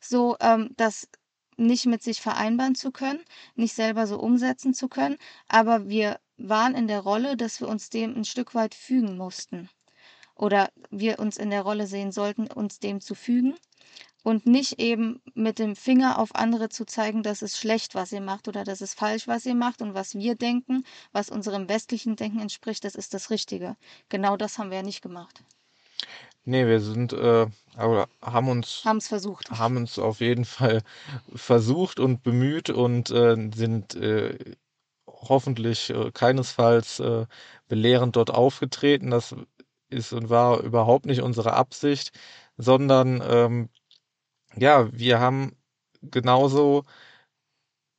so 0.00 0.36
ähm, 0.40 0.70
das 0.76 1.08
nicht 1.56 1.86
mit 1.86 2.02
sich 2.02 2.20
vereinbaren 2.20 2.74
zu 2.74 2.92
können, 2.92 3.20
nicht 3.56 3.74
selber 3.74 4.06
so 4.06 4.18
umsetzen 4.18 4.72
zu 4.72 4.88
können, 4.88 5.18
aber 5.48 5.88
wir 5.88 6.18
waren 6.38 6.74
in 6.74 6.88
der 6.88 7.00
Rolle, 7.00 7.36
dass 7.36 7.60
wir 7.60 7.68
uns 7.68 7.90
dem 7.90 8.16
ein 8.16 8.24
Stück 8.24 8.54
weit 8.54 8.74
fügen 8.74 9.16
mussten. 9.16 9.68
Oder 10.34 10.70
wir 10.90 11.18
uns 11.18 11.36
in 11.36 11.50
der 11.50 11.62
Rolle 11.62 11.86
sehen 11.86 12.10
sollten, 12.10 12.46
uns 12.46 12.78
dem 12.78 13.00
zu 13.00 13.14
fügen 13.14 13.54
und 14.22 14.46
nicht 14.46 14.78
eben 14.80 15.20
mit 15.34 15.58
dem 15.58 15.76
Finger 15.76 16.18
auf 16.18 16.34
andere 16.34 16.68
zu 16.68 16.84
zeigen, 16.86 17.22
dass 17.22 17.42
es 17.42 17.58
schlecht, 17.58 17.94
was 17.94 18.12
ihr 18.12 18.20
macht 18.20 18.48
oder 18.48 18.64
dass 18.64 18.80
es 18.80 18.94
falsch, 18.94 19.26
was 19.28 19.46
ihr 19.46 19.54
macht 19.54 19.82
und 19.82 19.94
was 19.94 20.14
wir 20.14 20.34
denken, 20.34 20.84
was 21.12 21.28
unserem 21.30 21.68
westlichen 21.68 22.16
Denken 22.16 22.40
entspricht, 22.40 22.84
das 22.84 22.94
ist 22.94 23.14
das 23.14 23.30
Richtige. 23.30 23.76
Genau 24.08 24.36
das 24.36 24.58
haben 24.58 24.70
wir 24.70 24.78
ja 24.78 24.82
nicht 24.82 25.02
gemacht. 25.02 25.42
Nee, 26.44 26.66
wir 26.66 26.80
sind, 26.80 27.12
äh, 27.12 27.46
aber 27.76 28.08
haben 28.20 28.48
uns, 28.48 28.82
Haben 28.84 28.96
es 28.98 29.06
versucht. 29.08 29.50
haben 29.50 29.76
uns 29.76 29.98
auf 29.98 30.20
jeden 30.20 30.44
Fall 30.44 30.82
versucht 31.34 32.00
und 32.00 32.22
bemüht 32.24 32.68
und 32.68 33.10
äh, 33.10 33.36
sind 33.54 33.94
äh, 33.94 34.36
hoffentlich 35.06 35.90
äh, 35.90 36.10
keinesfalls 36.12 36.98
äh, 36.98 37.26
belehrend 37.68 38.16
dort 38.16 38.30
aufgetreten. 38.30 39.10
Das 39.10 39.34
ist 39.88 40.12
und 40.12 40.30
war 40.30 40.60
überhaupt 40.60 41.06
nicht 41.06 41.22
unsere 41.22 41.52
Absicht, 41.52 42.10
sondern 42.56 43.22
ähm, 43.24 43.68
ja, 44.56 44.88
wir 44.92 45.20
haben 45.20 45.56
genauso 46.02 46.84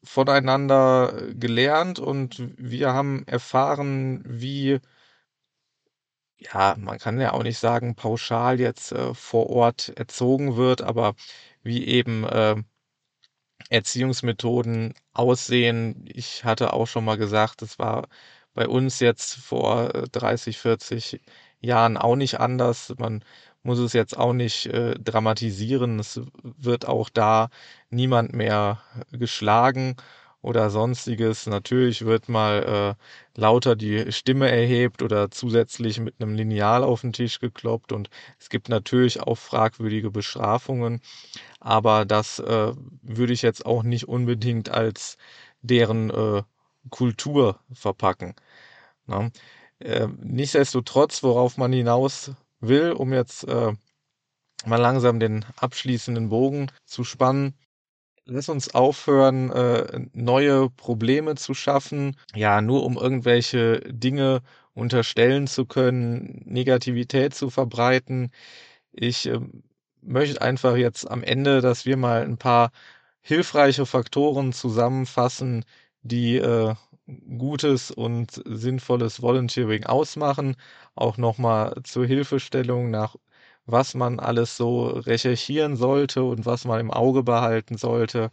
voneinander 0.04 1.14
gelernt 1.34 2.00
und 2.00 2.42
wir 2.58 2.94
haben 2.94 3.24
erfahren, 3.28 4.24
wie 4.26 4.80
ja, 6.38 6.76
man 6.78 7.00
kann 7.00 7.20
ja 7.20 7.32
auch 7.34 7.44
nicht 7.44 7.58
sagen, 7.60 7.96
pauschal 7.96 8.60
jetzt 8.60 8.92
äh, 8.92 9.14
vor 9.14 9.50
Ort 9.50 9.90
erzogen 9.98 10.56
wird, 10.58 10.82
aber 10.82 11.16
wie 11.64 11.86
eben 11.88 12.24
äh, 12.26 12.56
Erziehungsmethoden 13.70 14.94
aussehen. 15.14 16.06
Ich 16.14 16.44
hatte 16.46 16.74
auch 16.74 16.86
schon 16.88 17.06
mal 17.06 17.18
gesagt, 17.18 17.62
das 17.62 17.80
war 17.80 18.08
bei 18.54 18.68
uns 18.68 19.00
jetzt 19.00 19.36
vor 19.36 19.90
30, 20.12 20.56
äh, 20.58 20.60
40 20.60 21.22
Jahren 21.60 21.98
auch 21.98 22.16
nicht 22.16 22.40
anders. 22.40 22.94
Man 22.98 23.24
muss 23.64 23.80
es 23.80 23.94
jetzt 23.94 24.18
auch 24.18 24.34
nicht 24.34 24.68
äh, 24.68 24.96
dramatisieren. 25.00 26.00
Es 26.00 26.22
wird 26.44 26.88
auch 26.88 27.10
da 27.10 27.50
niemand 27.90 28.34
mehr 28.34 28.82
geschlagen 29.12 29.96
oder 30.44 30.70
sonstiges. 30.70 31.48
Natürlich 31.48 32.06
wird 32.06 32.30
mal 32.30 32.98
äh, 33.36 33.40
lauter 33.40 33.76
die 33.76 34.12
Stimme 34.12 34.52
erhebt 34.52 35.02
oder 35.02 35.32
zusätzlich 35.32 36.00
mit 36.00 36.16
einem 36.20 36.36
Lineal 36.36 36.84
auf 36.84 37.02
den 37.02 37.14
Tisch 37.14 37.40
gekloppt 37.40 37.94
und 37.94 38.10
es 38.40 38.50
gibt 38.50 38.70
natürlich 38.70 39.22
auch 39.22 39.38
fragwürdige 39.38 40.12
Bestrafungen, 40.12 41.02
aber 41.60 42.06
das 42.06 42.40
äh, 42.40 42.74
würde 43.02 43.34
ich 43.34 43.42
jetzt 43.42 43.66
auch 43.66 43.84
nicht 43.84 44.08
unbedingt 44.08 44.70
als 44.70 45.18
deren 45.62 46.10
äh, 46.12 46.44
Kultur 46.90 47.60
verpacken. 47.74 48.36
Ne? 49.08 49.32
Äh, 49.80 50.08
nichtsdestotrotz, 50.22 51.24
worauf 51.24 51.58
man 51.58 51.74
hinaus 51.74 52.32
will, 52.68 52.92
um 52.92 53.14
jetzt 53.14 53.48
äh, 53.48 53.74
mal 54.66 54.78
langsam 54.78 55.20
den 55.20 55.46
abschließenden 55.58 56.30
Bogen 56.30 56.72
zu 56.86 57.04
spannen, 57.04 57.56
Lass 58.26 58.48
uns 58.48 58.74
aufhören, 58.74 59.52
äh, 59.52 60.00
neue 60.14 60.70
Probleme 60.70 61.36
zu 61.36 61.54
schaffen, 61.54 62.16
ja, 62.34 62.62
nur 62.62 62.86
um 62.86 62.96
irgendwelche 62.96 63.82
Dinge 63.82 64.42
unterstellen 64.74 65.46
zu 65.48 65.66
können, 65.66 66.42
Negativität 66.46 67.36
zu 67.36 67.50
verbreiten. 67.50 68.32
Ich 68.94 69.28
äh, 69.28 69.40
möchte 70.02 70.42
einfach 70.42 70.78
jetzt 70.78 71.10
am 71.10 71.24
Ende, 71.24 71.62
dass 71.62 71.86
wir 71.86 71.98
mal 71.98 72.24
ein 72.24 72.38
paar 72.38 72.72
hilfreiche 73.22 73.86
Faktoren 73.86 74.54
zusammenfassen, 74.54 75.66
die 76.02 76.38
äh, 76.38 76.76
gutes 77.38 77.92
und 77.92 78.42
sinnvolles 78.46 79.22
Volunteering 79.22 79.86
ausmachen. 79.86 80.56
Auch 80.96 81.18
nochmal 81.18 81.76
zur 81.84 82.06
Hilfestellung 82.06 82.90
nach 82.92 83.16
was 83.66 83.94
man 83.94 84.20
alles 84.20 84.58
so 84.58 84.88
recherchieren 84.88 85.76
sollte 85.78 86.24
und 86.24 86.46
was 86.46 86.66
man 86.66 86.80
im 86.80 86.92
Auge 86.92 87.24
behalten 87.24 87.78
sollte. 87.78 88.30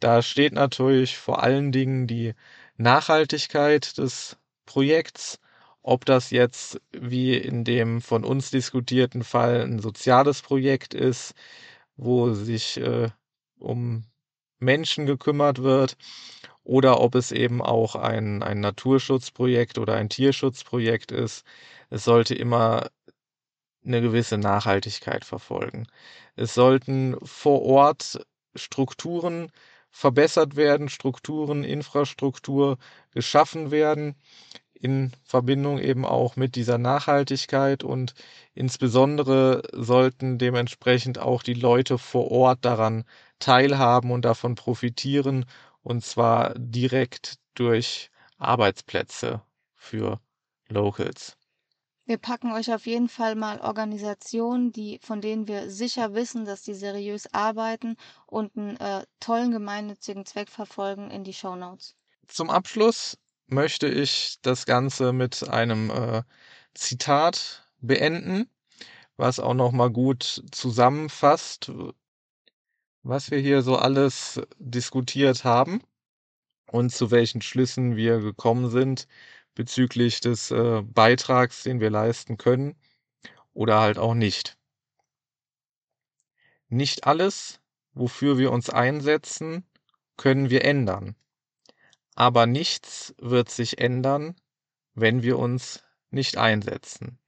Da 0.00 0.22
steht 0.22 0.52
natürlich 0.54 1.16
vor 1.18 1.42
allen 1.42 1.72
Dingen 1.72 2.06
die 2.06 2.34
Nachhaltigkeit 2.76 3.98
des 3.98 4.36
Projekts, 4.66 5.38
ob 5.82 6.04
das 6.04 6.30
jetzt 6.30 6.80
wie 6.92 7.34
in 7.36 7.64
dem 7.64 8.00
von 8.02 8.24
uns 8.24 8.50
diskutierten 8.50 9.24
Fall 9.24 9.62
ein 9.62 9.78
soziales 9.80 10.42
Projekt 10.42 10.94
ist, 10.94 11.34
wo 11.96 12.32
sich 12.32 12.78
äh, 12.78 13.10
um 13.58 14.04
Menschen 14.58 15.06
gekümmert 15.06 15.62
wird, 15.62 15.96
oder 16.70 17.00
ob 17.00 17.16
es 17.16 17.32
eben 17.32 17.60
auch 17.60 17.96
ein, 17.96 18.44
ein 18.44 18.60
Naturschutzprojekt 18.60 19.76
oder 19.76 19.96
ein 19.96 20.08
Tierschutzprojekt 20.08 21.10
ist. 21.10 21.44
Es 21.90 22.04
sollte 22.04 22.36
immer 22.36 22.86
eine 23.84 24.00
gewisse 24.00 24.38
Nachhaltigkeit 24.38 25.24
verfolgen. 25.24 25.88
Es 26.36 26.54
sollten 26.54 27.16
vor 27.24 27.62
Ort 27.62 28.24
Strukturen 28.54 29.50
verbessert 29.90 30.54
werden, 30.54 30.88
Strukturen, 30.88 31.64
Infrastruktur 31.64 32.78
geschaffen 33.10 33.72
werden, 33.72 34.14
in 34.72 35.10
Verbindung 35.24 35.80
eben 35.80 36.04
auch 36.04 36.36
mit 36.36 36.54
dieser 36.54 36.78
Nachhaltigkeit 36.78 37.82
und 37.82 38.14
insbesondere 38.54 39.62
sollten 39.72 40.38
dementsprechend 40.38 41.18
auch 41.18 41.42
die 41.42 41.54
Leute 41.54 41.98
vor 41.98 42.30
Ort 42.30 42.64
daran 42.64 43.04
teilhaben 43.40 44.12
und 44.12 44.24
davon 44.24 44.54
profitieren 44.54 45.46
und 45.82 46.04
zwar 46.04 46.54
direkt 46.56 47.38
durch 47.54 48.10
Arbeitsplätze 48.38 49.42
für 49.74 50.20
Locals. 50.68 51.36
Wir 52.06 52.18
packen 52.18 52.52
euch 52.52 52.72
auf 52.74 52.86
jeden 52.86 53.08
Fall 53.08 53.36
mal 53.36 53.60
Organisationen, 53.60 54.72
die, 54.72 54.98
von 55.00 55.20
denen 55.20 55.46
wir 55.46 55.70
sicher 55.70 56.12
wissen, 56.12 56.44
dass 56.44 56.62
die 56.62 56.74
seriös 56.74 57.32
arbeiten 57.32 57.96
und 58.26 58.56
einen 58.56 58.76
äh, 58.78 59.04
tollen 59.20 59.52
gemeinnützigen 59.52 60.26
Zweck 60.26 60.48
verfolgen, 60.48 61.10
in 61.10 61.22
die 61.22 61.32
Show 61.32 61.54
Notes. 61.54 61.94
Zum 62.26 62.50
Abschluss 62.50 63.16
möchte 63.46 63.86
ich 63.86 64.38
das 64.42 64.66
Ganze 64.66 65.12
mit 65.12 65.48
einem 65.48 65.90
äh, 65.90 66.22
Zitat 66.74 67.64
beenden, 67.80 68.50
was 69.16 69.38
auch 69.38 69.54
nochmal 69.54 69.90
gut 69.90 70.42
zusammenfasst, 70.50 71.70
was 73.02 73.30
wir 73.30 73.38
hier 73.38 73.62
so 73.62 73.76
alles 73.76 74.40
diskutiert 74.58 75.44
haben 75.44 75.82
und 76.66 76.90
zu 76.90 77.10
welchen 77.10 77.42
Schlüssen 77.42 77.96
wir 77.96 78.20
gekommen 78.20 78.70
sind 78.70 79.06
bezüglich 79.54 80.20
des 80.20 80.50
äh, 80.50 80.82
Beitrags, 80.82 81.62
den 81.62 81.80
wir 81.80 81.90
leisten 81.90 82.36
können 82.36 82.76
oder 83.52 83.80
halt 83.80 83.98
auch 83.98 84.14
nicht. 84.14 84.56
Nicht 86.68 87.06
alles, 87.06 87.60
wofür 87.92 88.38
wir 88.38 88.52
uns 88.52 88.70
einsetzen, 88.70 89.64
können 90.16 90.50
wir 90.50 90.64
ändern. 90.64 91.16
Aber 92.14 92.46
nichts 92.46 93.14
wird 93.18 93.50
sich 93.50 93.78
ändern, 93.78 94.36
wenn 94.94 95.22
wir 95.22 95.38
uns 95.38 95.82
nicht 96.10 96.36
einsetzen. 96.36 97.18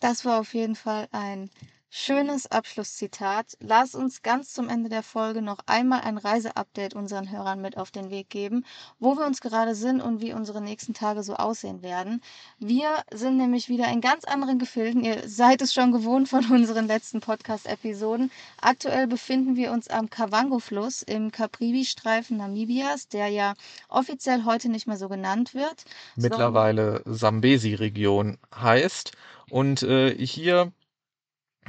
Das 0.00 0.24
war 0.24 0.40
auf 0.40 0.52
jeden 0.54 0.76
Fall 0.76 1.08
ein 1.12 1.50
Schönes 1.98 2.46
Abschlusszitat. 2.46 3.56
Lass 3.58 3.94
uns 3.94 4.22
ganz 4.22 4.52
zum 4.52 4.68
Ende 4.68 4.90
der 4.90 5.02
Folge 5.02 5.40
noch 5.40 5.60
einmal 5.64 6.02
ein 6.02 6.18
Reiseupdate 6.18 6.92
unseren 6.94 7.32
Hörern 7.32 7.62
mit 7.62 7.78
auf 7.78 7.90
den 7.90 8.10
Weg 8.10 8.28
geben, 8.28 8.66
wo 8.98 9.16
wir 9.16 9.24
uns 9.24 9.40
gerade 9.40 9.74
sind 9.74 10.02
und 10.02 10.20
wie 10.20 10.34
unsere 10.34 10.60
nächsten 10.60 10.92
Tage 10.92 11.22
so 11.22 11.36
aussehen 11.36 11.80
werden. 11.80 12.20
Wir 12.58 13.02
sind 13.14 13.38
nämlich 13.38 13.70
wieder 13.70 13.88
in 13.88 14.02
ganz 14.02 14.24
anderen 14.24 14.58
Gefilden. 14.58 15.04
Ihr 15.04 15.26
seid 15.26 15.62
es 15.62 15.72
schon 15.72 15.90
gewohnt 15.90 16.28
von 16.28 16.44
unseren 16.50 16.86
letzten 16.86 17.20
Podcast-Episoden. 17.20 18.30
Aktuell 18.60 19.06
befinden 19.06 19.56
wir 19.56 19.72
uns 19.72 19.88
am 19.88 20.10
Kavango-Fluss 20.10 21.00
im 21.00 21.32
Caprivi-Streifen 21.32 22.36
Namibias, 22.36 23.08
der 23.08 23.28
ja 23.28 23.54
offiziell 23.88 24.44
heute 24.44 24.68
nicht 24.68 24.86
mehr 24.86 24.98
so 24.98 25.08
genannt 25.08 25.54
wird. 25.54 25.86
Mittlerweile 26.14 27.00
Sambesi-Region 27.06 28.36
heißt. 28.54 29.12
Und 29.48 29.82
äh, 29.84 30.14
hier 30.26 30.72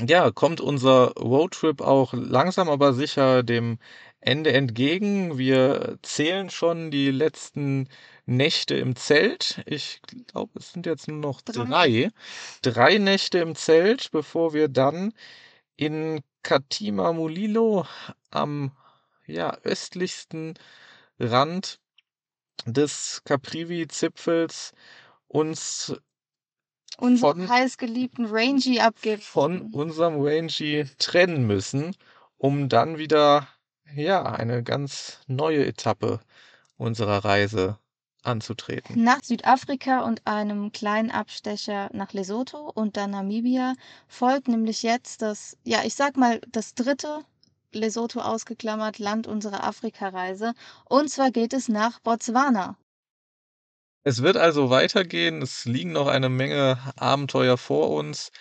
ja, 0.05 0.31
kommt 0.31 0.61
unser 0.61 1.13
Roadtrip 1.13 1.81
auch 1.81 2.13
langsam 2.13 2.69
aber 2.69 2.93
sicher 2.93 3.43
dem 3.43 3.79
Ende 4.19 4.53
entgegen. 4.53 5.37
Wir 5.37 5.97
zählen 6.01 6.49
schon 6.49 6.91
die 6.91 7.11
letzten 7.11 7.89
Nächte 8.25 8.75
im 8.75 8.95
Zelt. 8.95 9.61
Ich 9.65 10.01
glaube, 10.27 10.59
es 10.59 10.73
sind 10.73 10.85
jetzt 10.85 11.07
nur 11.07 11.17
noch 11.19 11.41
drei. 11.41 12.11
Drei 12.61 12.97
Nächte 12.97 13.39
im 13.39 13.55
Zelt, 13.55 14.11
bevor 14.11 14.53
wir 14.53 14.67
dann 14.67 15.13
in 15.77 16.21
Katima 16.43 17.13
Mulilo 17.13 17.85
am 18.31 18.71
ja, 19.25 19.57
östlichsten 19.63 20.55
Rand 21.19 21.79
des 22.65 23.21
Caprivi-Zipfels 23.25 24.73
uns 25.27 25.95
unseren 26.97 27.47
heißgeliebten 27.47 28.25
Rangy 28.25 28.79
abgeben. 28.79 29.21
Von 29.21 29.73
unserem 29.73 30.15
Rangy 30.19 30.85
trennen 30.97 31.45
müssen, 31.47 31.95
um 32.37 32.69
dann 32.69 32.97
wieder, 32.97 33.47
ja, 33.95 34.23
eine 34.23 34.63
ganz 34.63 35.19
neue 35.27 35.65
Etappe 35.65 36.19
unserer 36.77 37.23
Reise 37.25 37.77
anzutreten. 38.23 39.03
Nach 39.03 39.23
Südafrika 39.23 40.01
und 40.01 40.25
einem 40.27 40.71
kleinen 40.71 41.11
Abstecher 41.11 41.89
nach 41.93 42.13
Lesotho 42.13 42.71
und 42.73 42.97
dann 42.97 43.11
Namibia 43.11 43.73
folgt 44.07 44.47
nämlich 44.47 44.83
jetzt 44.83 45.21
das, 45.21 45.57
ja, 45.63 45.79
ich 45.85 45.95
sag 45.95 46.17
mal, 46.17 46.41
das 46.51 46.73
dritte 46.73 47.21
Lesotho 47.71 48.19
ausgeklammert 48.19 48.99
Land 48.99 49.27
unserer 49.27 49.63
Afrikareise. 49.63 50.53
Und 50.85 51.09
zwar 51.09 51.31
geht 51.31 51.53
es 51.53 51.69
nach 51.69 51.99
Botswana. 51.99 52.77
Es 54.07 54.21
wird 54.21 54.37
also 54.37 54.69
weitergehen. 54.69 55.41
Es 55.41 55.65
liegen 55.65 55.91
noch 55.91 56.07
eine 56.07 56.29
Menge 56.29 56.79
Abenteuer 56.95 57.57
vor 57.57 57.89
uns. 57.89 58.31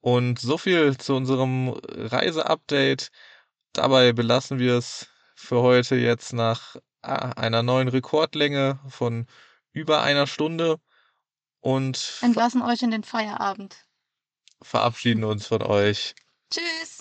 Und 0.00 0.38
so 0.38 0.56
viel 0.56 0.96
zu 0.96 1.14
unserem 1.14 1.78
Reiseupdate. 1.86 3.10
Dabei 3.74 4.14
belassen 4.14 4.58
wir 4.58 4.78
es 4.78 5.08
für 5.34 5.60
heute 5.60 5.96
jetzt 5.96 6.32
nach 6.32 6.76
ah, 7.02 7.32
einer 7.32 7.62
neuen 7.62 7.88
Rekordlänge 7.88 8.80
von 8.88 9.26
über 9.72 10.00
einer 10.00 10.26
Stunde 10.26 10.80
und 11.60 12.18
entlassen 12.22 12.62
euch 12.62 12.80
in 12.80 12.90
den 12.90 13.04
Feierabend. 13.04 13.76
verabschieden 14.62 15.24
uns 15.24 15.46
von 15.46 15.62
euch. 15.62 16.14
Tschüss. 16.50 16.99